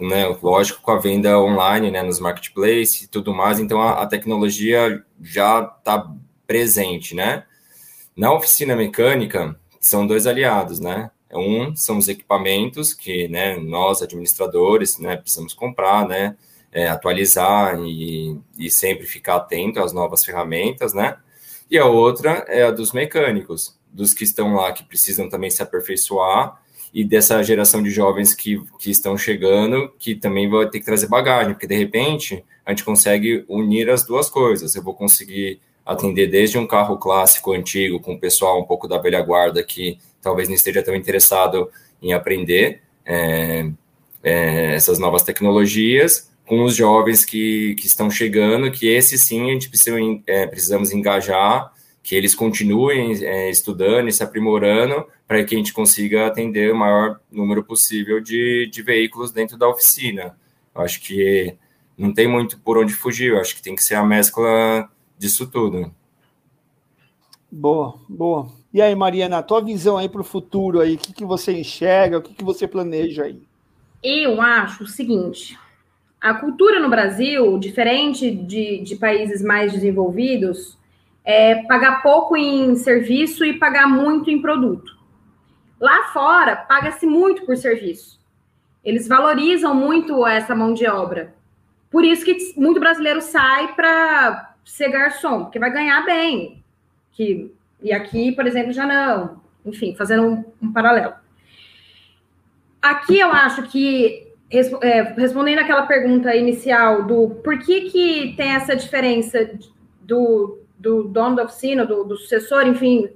[0.00, 4.06] né, lógico, com a venda online, né, nos marketplaces e tudo mais, então a, a
[4.06, 6.10] tecnologia já está
[6.46, 7.44] presente, né?
[8.16, 11.10] Na oficina mecânica, são dois aliados, né?
[11.30, 16.36] Um são os equipamentos que né, nós, administradores, né, precisamos comprar, né?
[16.72, 21.16] É, atualizar e, e sempre ficar atento às novas ferramentas, né?
[21.70, 25.62] E a outra é a dos mecânicos, dos que estão lá, que precisam também se
[25.62, 26.60] aperfeiçoar,
[26.92, 31.06] e dessa geração de jovens que, que estão chegando, que também vai ter que trazer
[31.06, 34.74] bagagem, porque de repente a gente consegue unir as duas coisas.
[34.74, 38.98] Eu vou conseguir atender desde um carro clássico antigo, com o pessoal um pouco da
[38.98, 41.70] velha guarda que talvez não esteja tão interessado
[42.02, 43.70] em aprender é,
[44.22, 49.52] é, essas novas tecnologias, com os jovens que, que estão chegando, que esse sim a
[49.52, 51.70] gente precisa, é, precisamos engajar,
[52.02, 56.76] que eles continuem é, estudando e se aprimorando para que a gente consiga atender o
[56.76, 60.38] maior número possível de, de veículos dentro da oficina.
[60.74, 61.54] Eu acho que
[61.98, 65.46] não tem muito por onde fugir, eu acho que tem que ser a mescla disso
[65.46, 65.94] tudo.
[67.52, 68.48] Boa, boa.
[68.72, 71.52] E aí, Mariana, a tua visão aí para o futuro aí, o que, que você
[71.52, 73.42] enxerga, o que, que você planeja aí?
[74.02, 75.58] Eu acho o seguinte:
[76.20, 80.76] a cultura no Brasil, diferente de, de países mais desenvolvidos,
[81.24, 84.96] é pagar pouco em serviço e pagar muito em produto.
[85.80, 88.18] Lá fora, paga-se muito por serviço.
[88.84, 91.34] Eles valorizam muito essa mão de obra.
[91.90, 96.62] Por isso que muito brasileiro sai para ser garçom, porque vai ganhar bem.
[97.12, 99.40] Que, e aqui, por exemplo, já não.
[99.64, 101.14] Enfim, fazendo um, um paralelo.
[102.80, 109.50] Aqui eu acho que, respondendo aquela pergunta inicial do por que, que tem essa diferença
[110.00, 113.10] do, do dono da oficina, do, do sucessor, enfim,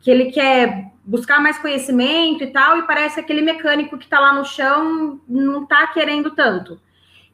[0.00, 4.18] que ele quer buscar mais conhecimento e tal, e parece que aquele mecânico que está
[4.18, 6.80] lá no chão não está querendo tanto.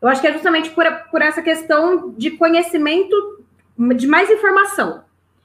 [0.00, 3.44] Eu acho que é justamente por, por essa questão de conhecimento
[3.96, 5.02] de mais informação.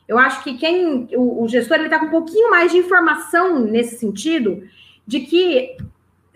[0.08, 3.60] Eu acho que quem o, o gestor ele está com um pouquinho mais de informação
[3.60, 4.64] nesse sentido
[5.06, 5.78] de que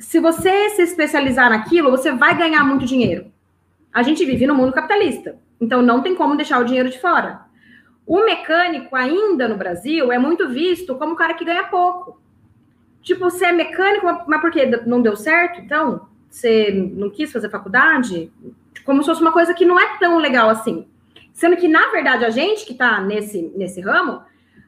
[0.03, 3.31] se você se especializar naquilo, você vai ganhar muito dinheiro.
[3.91, 7.45] A gente vive no mundo capitalista, então não tem como deixar o dinheiro de fora.
[8.05, 12.21] O mecânico ainda no Brasil é muito visto como um cara que ganha pouco.
[13.01, 14.65] Tipo, você é mecânico, mas por quê?
[14.85, 15.61] Não deu certo?
[15.61, 18.29] Então, você não quis fazer faculdade?
[18.83, 20.85] Como se fosse uma coisa que não é tão legal assim.
[21.31, 24.21] Sendo que, na verdade, a gente que está nesse, nesse ramo,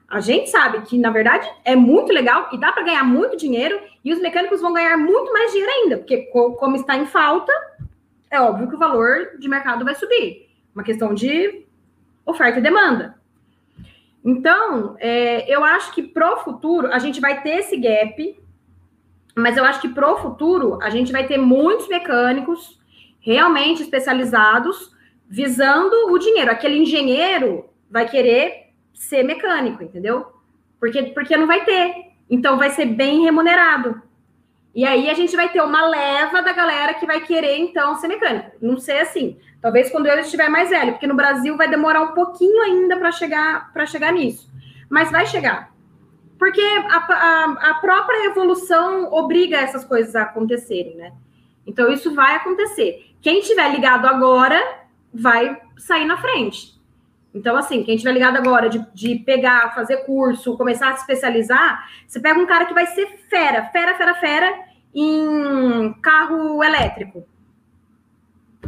[0.07, 3.77] a gente sabe que, na verdade, é muito legal e dá para ganhar muito dinheiro
[4.06, 7.52] e os mecânicos vão ganhar muito mais dinheiro ainda, porque, como está em falta,
[8.30, 10.48] é óbvio que o valor de mercado vai subir.
[10.76, 11.65] Uma questão de
[12.23, 13.19] oferta e demanda.
[14.23, 18.40] Então, é, eu acho que pro futuro a gente vai ter esse gap,
[19.36, 22.80] mas eu acho que pro futuro a gente vai ter muitos mecânicos
[23.19, 24.95] realmente especializados
[25.27, 26.52] visando o dinheiro.
[26.52, 30.27] Aquele engenheiro vai querer ser mecânico, entendeu?
[30.80, 32.14] Porque, porque não vai ter.
[32.30, 34.02] Então vai ser bem remunerado.
[34.73, 38.10] E aí a gente vai ter uma leva da galera que vai querer, então, ser
[38.10, 38.52] mecânico.
[38.61, 39.39] Não sei assim.
[39.61, 43.11] Talvez quando ele estiver mais velho, porque no Brasil vai demorar um pouquinho ainda para
[43.11, 44.52] chegar para chegar nisso.
[44.89, 45.73] Mas vai chegar.
[46.38, 51.14] Porque a, a, a própria evolução obriga essas coisas a acontecerem, né?
[51.65, 53.15] Então isso vai acontecer.
[53.22, 54.61] Quem estiver ligado agora
[55.14, 56.74] vai sair na frente.
[57.35, 61.85] Então, assim, quem tiver ligado agora de, de pegar, fazer curso, começar a se especializar,
[62.07, 64.59] você pega um cara que vai ser fera, fera, fera, fera
[64.93, 67.27] em carro elétrico.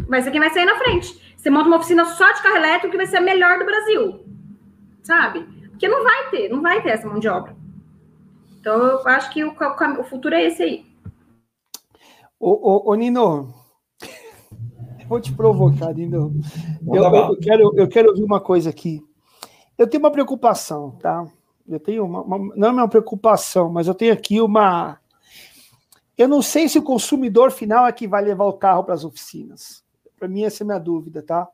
[0.09, 1.33] Vai ser quem vai sair na frente.
[1.37, 4.25] Você monta uma oficina só de carro elétrico que vai ser a melhor do Brasil.
[5.01, 5.43] Sabe?
[5.69, 7.55] Porque não vai ter, não vai ter essa mão de obra.
[8.59, 9.55] Então, eu acho que o,
[9.99, 10.85] o futuro é esse aí.
[12.37, 13.53] Ô, ô, ô Nino,
[15.07, 16.33] Vou te provocar, Dino.
[16.85, 19.01] Eu, eu, quero, eu quero ouvir uma coisa aqui.
[19.77, 21.25] Eu tenho uma preocupação, tá?
[21.67, 24.99] Eu tenho uma, uma, não é uma preocupação, mas eu tenho aqui uma.
[26.17, 29.05] Eu não sei se o consumidor final é que vai levar o carro para as
[29.05, 29.83] oficinas.
[30.17, 31.47] Para mim, essa é a minha dúvida, tá?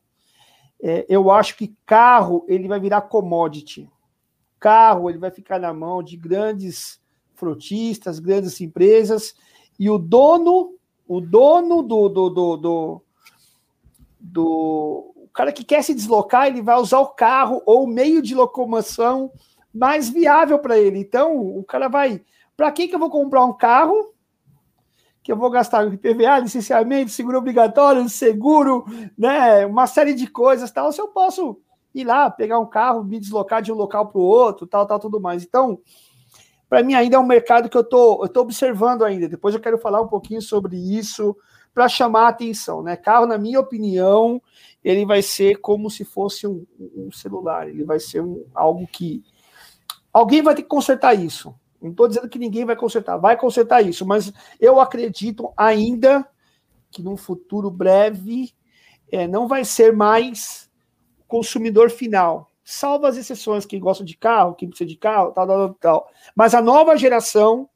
[0.82, 3.90] É, eu acho que carro ele vai virar commodity.
[4.60, 7.00] Carro ele vai ficar na mão de grandes
[7.36, 9.36] frotistas, grandes empresas,
[9.78, 10.76] e o dono,
[11.08, 13.02] o dono do, do, do, do
[14.24, 18.22] do o cara que quer se deslocar, ele vai usar o carro ou o meio
[18.22, 19.32] de locomoção
[19.74, 21.00] mais viável para ele.
[21.00, 22.22] Então, o cara vai,
[22.56, 24.14] para que que eu vou comprar um carro?
[25.24, 28.86] Que eu vou gastar IPVA, licenciamento, seguro obrigatório, seguro,
[29.18, 31.60] né, uma série de coisas, tal, se eu posso
[31.96, 35.00] ir lá, pegar um carro, me deslocar de um local para o outro, tal, tal,
[35.00, 35.44] tudo mais.
[35.44, 35.80] Então,
[36.70, 39.28] para mim ainda é um mercado que eu tô, eu tô observando ainda.
[39.28, 41.36] Depois eu quero falar um pouquinho sobre isso,
[41.74, 42.96] para chamar a atenção, né?
[42.96, 44.42] Carro, na minha opinião,
[44.84, 49.24] ele vai ser como se fosse um, um celular, ele vai ser um, algo que
[50.12, 51.54] alguém vai ter que consertar isso.
[51.82, 56.26] Não estou dizendo que ninguém vai consertar, vai consertar isso, mas eu acredito ainda
[56.92, 58.54] que num futuro breve
[59.12, 60.70] é, não vai ser mais
[61.28, 62.52] consumidor final.
[62.64, 66.10] Salvo as exceções, quem gosta de carro, quem precisa de carro, tal, tal, tal.
[66.34, 67.68] Mas a nova geração,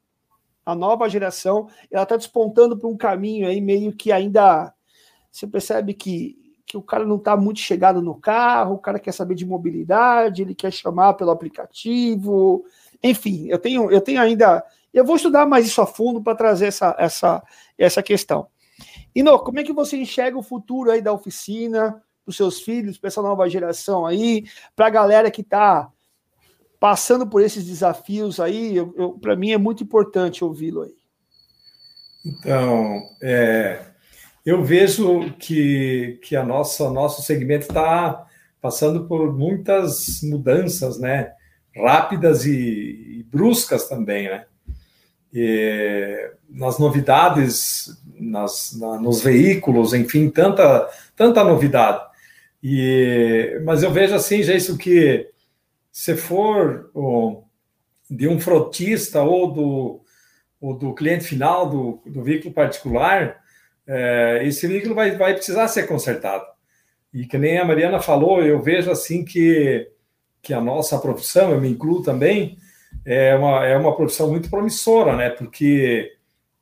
[0.68, 4.70] a nova geração, ela está despontando para um caminho aí meio que ainda.
[5.32, 6.36] Você percebe que,
[6.66, 10.42] que o cara não está muito chegado no carro, o cara quer saber de mobilidade,
[10.42, 12.66] ele quer chamar pelo aplicativo.
[13.02, 14.62] Enfim, eu tenho, eu tenho ainda.
[14.92, 17.42] Eu vou estudar mais isso a fundo para trazer essa, essa,
[17.78, 18.46] essa questão.
[19.14, 23.08] Ino, como é que você enxerga o futuro aí da oficina, dos seus filhos, para
[23.08, 24.44] essa nova geração aí,
[24.76, 25.90] para a galera que está
[26.80, 28.76] passando por esses desafios aí?
[29.20, 30.94] Para mim é muito importante ouvi-lo aí.
[32.24, 33.80] Então, é,
[34.44, 38.26] eu vejo que, que a nossa nosso segmento está
[38.60, 41.32] passando por muitas mudanças, né?
[41.76, 44.44] Rápidas e, e bruscas também, né?
[45.32, 52.02] E, nas novidades, nas, na, nos veículos, enfim, tanta, tanta novidade.
[52.62, 55.28] E, mas eu vejo assim, já isso que
[55.98, 56.92] se for
[58.08, 60.00] de um frotista ou do,
[60.60, 63.40] ou do cliente final do, do veículo particular,
[63.84, 66.44] é, esse veículo vai, vai precisar ser consertado.
[67.12, 69.90] E que nem a Mariana falou, eu vejo assim que,
[70.40, 72.58] que a nossa profissão, eu me incluo também,
[73.04, 75.30] é uma, é uma profissão muito promissora, né?
[75.30, 76.12] Porque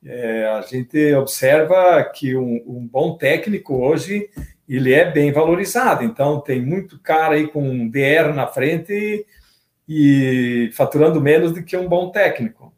[0.03, 4.31] é, a gente observa que um, um, bom técnico hoje
[4.75, 6.03] ele é bem valorizado.
[6.03, 9.25] Então tem muito cara aí com DR na frente
[9.87, 12.73] e, faturando menos do que um bom técnico.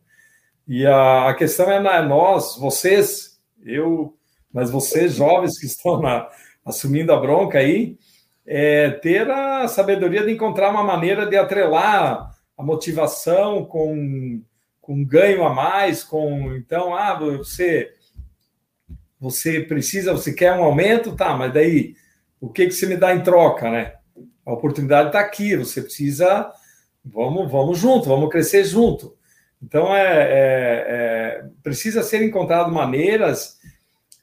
[0.68, 4.16] E a, a questão é na, nós, vocês, eu,
[4.54, 6.30] mas vocês jovens que estão na,
[6.64, 7.98] assumindo a bronca aí,
[8.46, 14.42] é, ter a sabedoria de encontrar uma maneira de atrelar a motivação com,
[14.82, 17.92] com ganho a mais, com então, ah, você
[19.20, 21.96] você precisa, você quer um aumento, tá, mas daí
[22.40, 23.94] o que que você me dá em troca, né?
[24.46, 26.52] A oportunidade está aqui, você precisa,
[27.04, 29.16] vamos, vamos junto, vamos crescer junto.
[29.62, 33.60] Então é, é, é precisa ser encontrado maneiras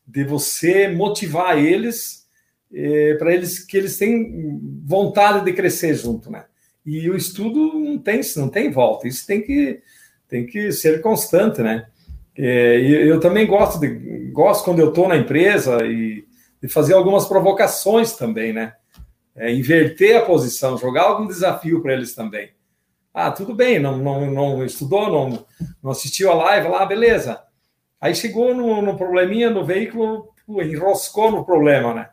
[0.07, 2.27] de você motivar eles
[2.73, 6.47] é, para eles que eles tenham vontade de crescer junto, né?
[6.85, 9.09] E o estudo não tem, não tem volta.
[9.09, 9.83] Isso tem que,
[10.29, 11.89] tem que ser constante, né?
[12.39, 13.89] É, eu também gosto de,
[14.31, 16.27] gosto quando eu estou na empresa e
[16.63, 18.75] de fazer algumas provocações também, né?
[19.35, 22.51] É, inverter a posição, jogar algum desafio para eles também.
[23.13, 25.47] Ah, tudo bem, não, não, não estudou, não,
[25.83, 27.43] não assistiu a live lá, beleza.
[28.01, 32.11] Aí chegou no, no probleminha no veículo, enroscou no problema, né?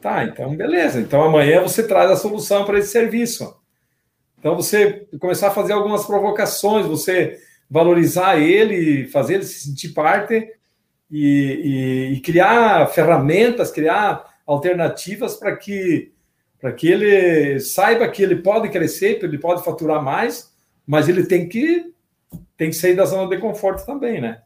[0.00, 1.00] Tá, então beleza.
[1.00, 3.56] Então amanhã você traz a solução para esse serviço.
[4.38, 7.38] Então você começar a fazer algumas provocações, você
[7.70, 10.52] valorizar ele, fazer ele se sentir parte
[11.10, 16.12] e, e, e criar ferramentas, criar alternativas para que
[16.60, 20.54] para que ele saiba que ele pode crescer, que ele pode faturar mais,
[20.86, 21.94] mas ele tem que
[22.54, 24.42] tem que sair da zona de conforto também, né?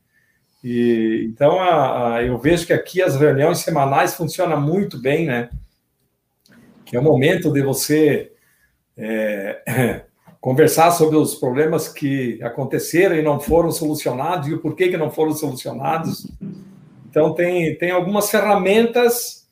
[0.63, 5.51] E, então, a, a, eu vejo que aqui as reuniões semanais funcionam muito bem, né?
[6.85, 8.31] Que é o momento de você
[8.97, 10.05] é,
[10.45, 15.11] conversar sobre os problemas que aconteceram e não foram solucionados e o porquê que não
[15.11, 16.27] foram solucionados.
[17.09, 19.49] Então, tem, tem algumas ferramentas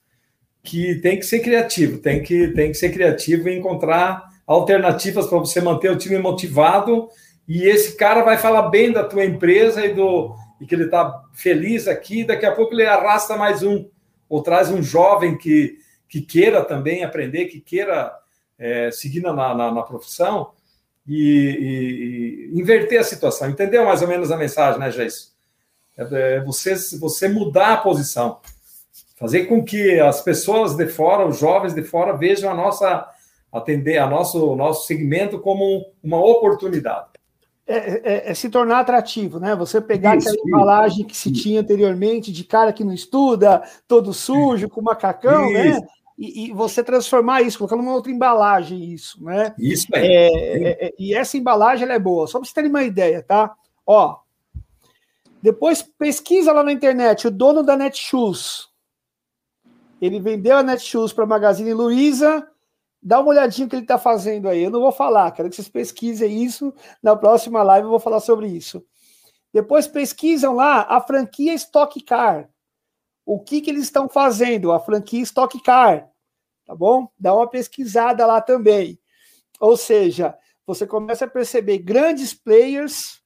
[0.62, 5.38] que tem que ser criativo, tem que, tem que ser criativo e encontrar alternativas para
[5.38, 7.08] você manter o time motivado
[7.48, 11.22] e esse cara vai falar bem da tua empresa e do, e que ele está
[11.32, 13.88] feliz aqui, daqui a pouco ele arrasta mais um,
[14.28, 18.12] ou traz um jovem que, que queira também aprender, que queira
[18.58, 20.50] é, seguir na, na, na profissão
[21.06, 23.48] e, e, inverter a situação.
[23.48, 24.90] Entendeu mais ou menos a mensagem, né?
[25.98, 28.40] É, é você, você mudar a posição,
[29.16, 33.08] fazer com que as pessoas de fora, os jovens de fora, vejam a nossa
[33.52, 37.12] atender a nosso nosso segmento como uma oportunidade.
[37.66, 39.54] É, é, é, se tornar atrativo, né?
[39.54, 41.42] Você pegar isso, aquela embalagem que se isso.
[41.42, 45.68] tinha anteriormente de cara que não estuda, todo sujo, com macacão, né?
[45.68, 45.80] isso.
[45.80, 45.86] né?
[46.24, 49.54] E, e, você transformar isso, colocar numa outra embalagem, isso, né?
[49.58, 50.06] Isso é.
[50.06, 53.52] é, é e essa embalagem é boa, só para vocês terem uma ideia, tá?
[53.84, 54.18] Ó,
[55.42, 58.68] depois pesquisa lá na internet, o dono da Netshoes.
[60.00, 62.48] Ele vendeu a Netshoes para a Magazine Luiza
[63.02, 64.62] Dá uma olhadinha no que ele está fazendo aí.
[64.62, 66.72] Eu não vou falar, quero que vocês pesquisem isso.
[67.02, 68.84] Na próxima live eu vou falar sobre isso.
[69.52, 72.48] Depois pesquisam lá a franquia Stock Car.
[73.26, 74.70] O que, que eles estão fazendo?
[74.70, 76.08] A franquia Stock Car.
[76.72, 77.06] Tá bom?
[77.18, 78.98] Dá uma pesquisada lá também.
[79.60, 80.34] Ou seja,
[80.66, 83.20] você começa a perceber grandes players,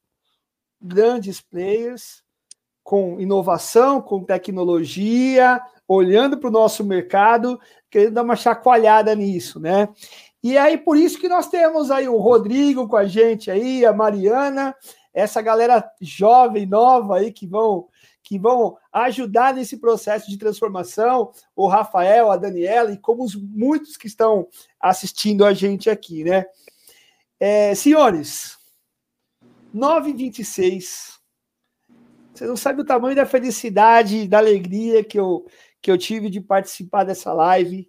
[0.83, 2.25] grandes players,
[2.83, 7.57] com inovação, com tecnologia, olhando para o nosso mercado,
[7.89, 9.91] querendo dar uma chacoalhada nisso, né?
[10.43, 13.93] E aí, por isso que nós temos aí o Rodrigo com a gente aí, a
[13.93, 14.75] Mariana,
[15.15, 17.87] essa galera jovem, nova aí, que vão
[18.27, 23.97] que vão ajudar nesse processo de transformação, o Rafael, a Daniela e como os muitos
[23.97, 24.49] que estão
[24.81, 26.45] assistindo a gente aqui, né?
[27.39, 28.59] É, senhores,
[29.73, 31.21] 9h26.
[32.35, 35.47] Você não sabe o tamanho da felicidade, da alegria que eu,
[35.81, 37.89] que eu tive de participar dessa live.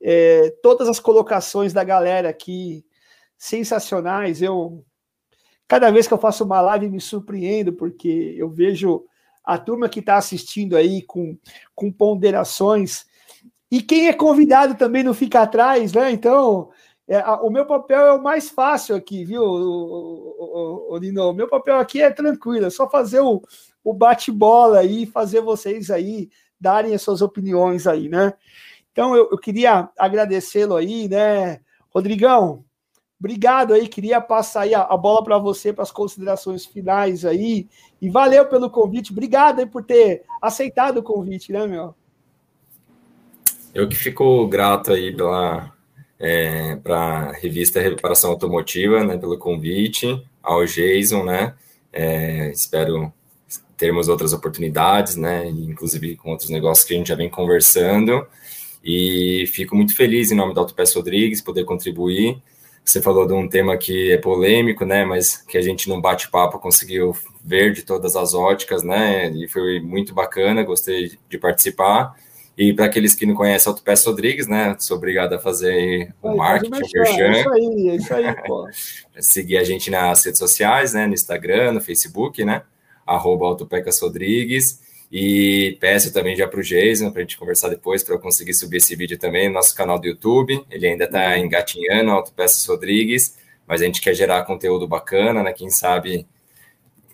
[0.00, 2.82] É, todas as colocações da galera aqui,
[3.36, 4.40] sensacionais.
[4.40, 4.82] Eu,
[5.68, 9.04] cada vez que eu faço uma live, me surpreendo, porque eu vejo
[9.46, 11.38] a turma que está assistindo aí com,
[11.72, 13.06] com ponderações.
[13.70, 16.10] E quem é convidado também não fica atrás, né?
[16.10, 16.70] Então,
[17.06, 21.30] é, a, o meu papel é o mais fácil aqui, viu, o, o, o, Nino?
[21.30, 23.40] O meu papel aqui é tranquilo, é só fazer o,
[23.84, 26.28] o bate-bola aí, fazer vocês aí
[26.60, 28.34] darem as suas opiniões aí, né?
[28.90, 31.60] Então, eu, eu queria agradecê-lo aí, né?
[31.90, 32.64] Rodrigão,
[33.18, 37.66] Obrigado aí, queria passar aí a, bola para você para as considerações finais aí.
[38.00, 39.10] E valeu pelo convite.
[39.10, 41.94] Obrigado aí por ter aceitado o convite, né, meu?
[43.74, 45.72] Eu que fico grato aí pela
[46.18, 51.54] é, para a revista Reparação Automotiva, né, pelo convite, ao Jason, né?
[51.92, 53.12] É, espero
[53.76, 55.48] termos outras oportunidades, né?
[55.48, 58.26] Inclusive com outros negócios que a gente já vem conversando.
[58.84, 62.40] E fico muito feliz em nome da Autopeça Rodrigues poder contribuir
[62.86, 66.60] você falou de um tema que é polêmico, né, mas que a gente num bate-papo
[66.60, 72.14] conseguiu ver de todas as óticas, né, e foi muito bacana, gostei de participar.
[72.56, 76.74] E para aqueles que não conhecem Autopeça Rodrigues, né, sou obrigado a fazer o marketing,
[76.74, 77.24] o merchan.
[77.24, 78.68] É isso aí, é isso aí, pô.
[79.18, 82.62] Seguir a gente nas redes sociais, né, no Instagram, no Facebook, né,
[83.04, 84.85] arroba Autopecas Rodrigues.
[85.10, 88.54] E peço também já para o Jason, para a gente conversar depois, para eu conseguir
[88.54, 90.64] subir esse vídeo também no nosso canal do YouTube.
[90.70, 91.44] Ele ainda está uhum.
[91.44, 95.52] engatinhando, Autopeças Rodrigues, mas a gente quer gerar conteúdo bacana, né?
[95.52, 96.26] Quem sabe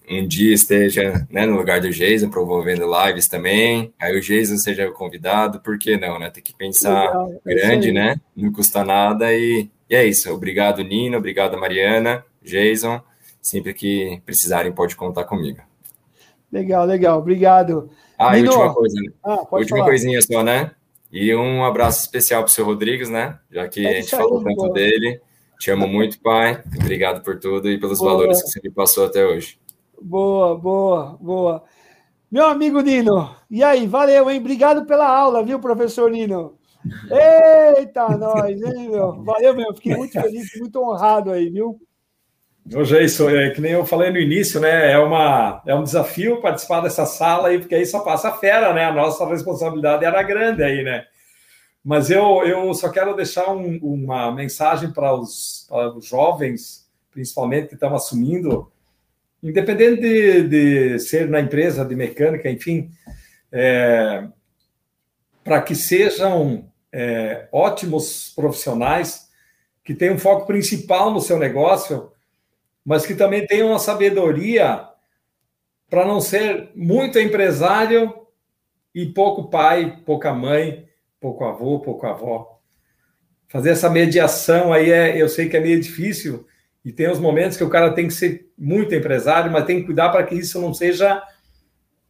[0.08, 3.92] um dia esteja né, no lugar do Jason, promovendo lives também.
[4.00, 6.30] Aí o Jason seja o convidado, por que não, né?
[6.30, 8.16] Tem que pensar Legal, é grande, né?
[8.36, 9.32] Não custa nada.
[9.32, 10.32] E, e é isso.
[10.32, 11.18] Obrigado, Nino.
[11.18, 13.00] Obrigado, Mariana, Jason.
[13.40, 15.60] Sempre que precisarem, pode contar comigo.
[16.52, 17.18] Legal, legal.
[17.18, 17.90] Obrigado.
[18.18, 18.46] Ah, Nino.
[18.46, 19.00] e última coisa.
[19.00, 19.12] Né?
[19.24, 19.88] Ah, última falar.
[19.88, 20.72] coisinha só, né?
[21.10, 23.38] E um abraço especial para o seu Rodrigues, né?
[23.50, 24.72] Já que é a gente falou tanto boa.
[24.72, 25.20] dele.
[25.58, 26.62] Te amo muito, pai.
[26.78, 28.12] Obrigado por tudo e pelos boa.
[28.12, 29.58] valores que você me passou até hoje.
[30.00, 31.64] Boa, boa, boa.
[32.30, 33.86] Meu amigo Nino, e aí?
[33.86, 34.40] Valeu, hein?
[34.40, 36.58] Obrigado pela aula, viu, professor Nino?
[37.76, 39.22] Eita, nós, hein, meu?
[39.22, 39.74] Valeu, meu.
[39.74, 41.78] Fiquei muito feliz, muito honrado aí, viu?
[42.70, 44.92] Hoje é isso, é que nem eu falei no início, né?
[44.92, 48.84] É, uma, é um desafio participar dessa sala aí, porque aí só passa fera, né?
[48.84, 51.04] A nossa responsabilidade era grande aí, né?
[51.84, 57.68] Mas eu, eu só quero deixar um, uma mensagem para os, para os jovens, principalmente
[57.68, 58.70] que estão assumindo,
[59.42, 62.88] independente de, de ser na empresa de mecânica, enfim,
[63.50, 64.24] é,
[65.42, 69.28] para que sejam é, ótimos profissionais,
[69.84, 72.11] que tenham foco principal no seu negócio
[72.84, 74.88] mas que também tenham uma sabedoria
[75.88, 78.12] para não ser muito empresário
[78.94, 80.88] e pouco pai, pouca mãe,
[81.20, 82.60] pouco avô, pouco avó.
[83.48, 86.46] Fazer essa mediação aí é, eu sei que é meio difícil
[86.84, 89.86] e tem os momentos que o cara tem que ser muito empresário, mas tem que
[89.86, 91.22] cuidar para que isso não seja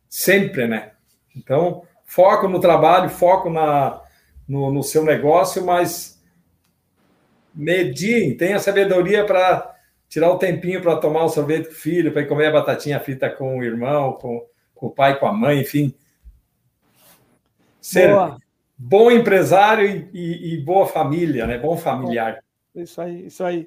[0.08, 0.92] sempre, né?
[1.36, 4.00] Então, foco no trabalho, foco na,
[4.46, 6.22] no, no seu negócio, mas
[7.54, 9.71] mediem, tenha sabedoria para
[10.12, 13.30] tirar o tempinho para tomar um sorvete com o filho, para comer a batatinha frita
[13.30, 15.94] com o irmão, com, com o pai, com a mãe, enfim.
[17.80, 18.36] Ser boa.
[18.76, 21.56] bom empresário e, e, e, boa família, né?
[21.56, 22.44] Bom familiar.
[22.74, 23.66] Isso aí, isso aí.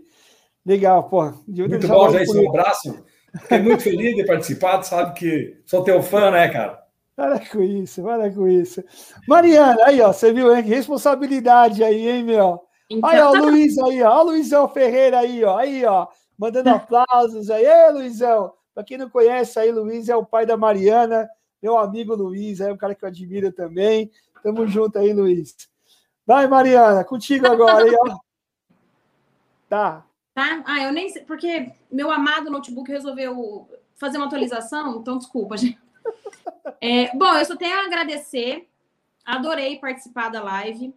[0.64, 1.34] Legal, pô.
[1.48, 2.44] Muito bom, Jason.
[2.44, 3.04] Um abraço.
[3.42, 4.84] Fiquei muito feliz de participar.
[4.84, 6.80] sabe que sou teu fã, né, cara?
[7.16, 8.84] Para com isso, para com isso.
[9.28, 10.62] Mariana, aí, ó, você viu, hein?
[10.62, 12.62] Responsabilidade aí, hein, meu?
[12.88, 13.10] Então...
[13.10, 14.22] Aí, ó, o Luiz aí, ó.
[14.22, 15.58] O Luizão Ferreira aí, ó.
[15.58, 16.08] Aí, ó
[16.38, 17.66] mandando aplausos aí.
[17.66, 18.54] Ei, Luizão!
[18.76, 21.30] Para quem não conhece aí, Luiz é o pai da Mariana,
[21.64, 24.12] meu amigo Luiz, é um cara que eu admiro também.
[24.44, 25.56] Tamo junto aí, Luiz.
[26.28, 28.18] Vai, Mariana, contigo agora aí, ó.
[29.68, 30.06] Tá.
[30.36, 30.62] Tá?
[30.66, 35.80] Ah, eu nem sei, porque meu amado notebook resolveu fazer uma atualização, então desculpa, gente.
[36.80, 38.68] É, bom, eu só tenho a agradecer,
[39.26, 40.94] adorei participar da live.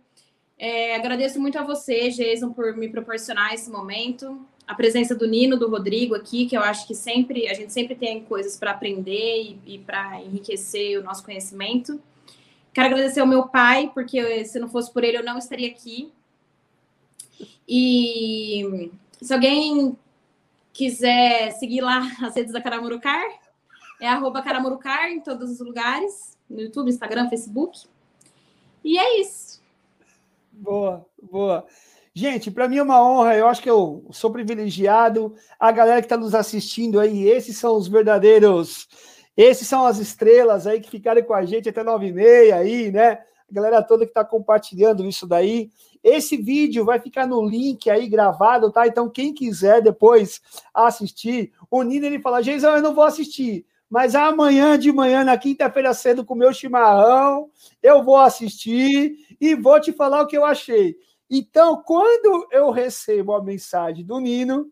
[0.58, 4.44] É, agradeço muito a você, Jason, por me proporcionar esse momento.
[4.68, 7.96] A presença do Nino, do Rodrigo aqui, que eu acho que sempre a gente sempre
[7.96, 11.98] tem coisas para aprender e, e para enriquecer o nosso conhecimento.
[12.72, 16.12] Quero agradecer ao meu pai, porque se não fosse por ele eu não estaria aqui.
[17.66, 18.90] E
[19.20, 19.96] se alguém
[20.72, 23.26] quiser seguir lá as redes da Caramurucar,
[24.00, 27.86] é arroba Caramurucar em todos os lugares, no YouTube, Instagram, Facebook.
[28.84, 29.60] E é isso.
[30.52, 31.66] Boa, boa.
[32.18, 35.36] Gente, para mim é uma honra, eu acho que eu sou privilegiado.
[35.56, 38.88] A galera que está nos assistindo aí, esses são os verdadeiros,
[39.36, 42.90] esses são as estrelas aí que ficaram com a gente até nove e meia aí,
[42.90, 43.20] né?
[43.48, 45.70] A galera toda que está compartilhando isso daí.
[46.02, 48.84] Esse vídeo vai ficar no link aí gravado, tá?
[48.84, 50.40] Então, quem quiser depois
[50.74, 55.38] assistir, o Nino ele fala: Geisão, eu não vou assistir, mas amanhã de manhã, na
[55.38, 57.48] quinta-feira cedo, com o meu chimarrão,
[57.80, 60.96] eu vou assistir e vou te falar o que eu achei.
[61.30, 64.70] Então, quando eu recebo a mensagem do Nino,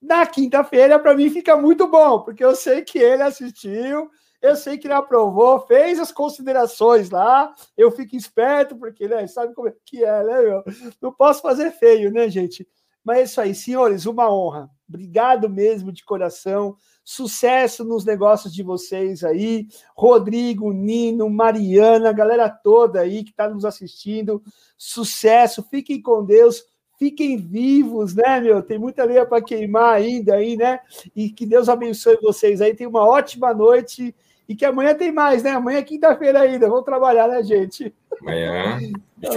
[0.00, 4.10] na quinta-feira, para mim fica muito bom, porque eu sei que ele assistiu,
[4.42, 9.54] eu sei que ele aprovou, fez as considerações lá, eu fico esperto, porque né, sabe
[9.54, 10.64] como é que é, né, meu?
[11.00, 12.68] Não posso fazer feio, né, gente?
[13.02, 14.68] Mas é isso aí, senhores, uma honra.
[14.88, 16.76] Obrigado mesmo de coração.
[17.08, 19.68] Sucesso nos negócios de vocês aí.
[19.94, 24.42] Rodrigo, Nino, Mariana, galera toda aí que está nos assistindo.
[24.76, 26.64] Sucesso, fiquem com Deus,
[26.98, 28.60] fiquem vivos, né, meu?
[28.60, 30.80] Tem muita lenha para queimar ainda aí, né?
[31.14, 32.74] E que Deus abençoe vocês aí.
[32.74, 34.12] Tenham uma ótima noite
[34.48, 35.50] e que amanhã tem mais, né?
[35.50, 36.68] Amanhã é quinta-feira ainda.
[36.68, 37.94] Vamos trabalhar, né, gente?
[38.20, 38.80] Amanhã.
[39.22, 39.30] Tá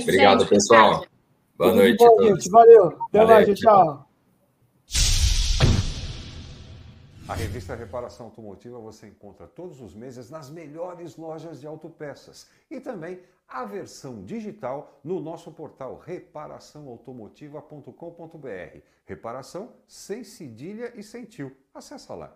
[0.00, 1.04] Obrigado, pessoal.
[1.58, 1.98] Boa noite.
[1.98, 2.48] Bom, gente.
[2.48, 2.86] Valeu.
[2.86, 4.05] Até Valeu, mais, tchau.
[7.28, 12.78] A revista Reparação Automotiva você encontra todos os meses nas melhores lojas de autopeças e
[12.78, 18.78] também a versão digital no nosso portal reparaçãoautomotiva.com.br.
[19.04, 21.50] Reparação sem cedilha e sem tio.
[21.74, 22.32] Acesse lá.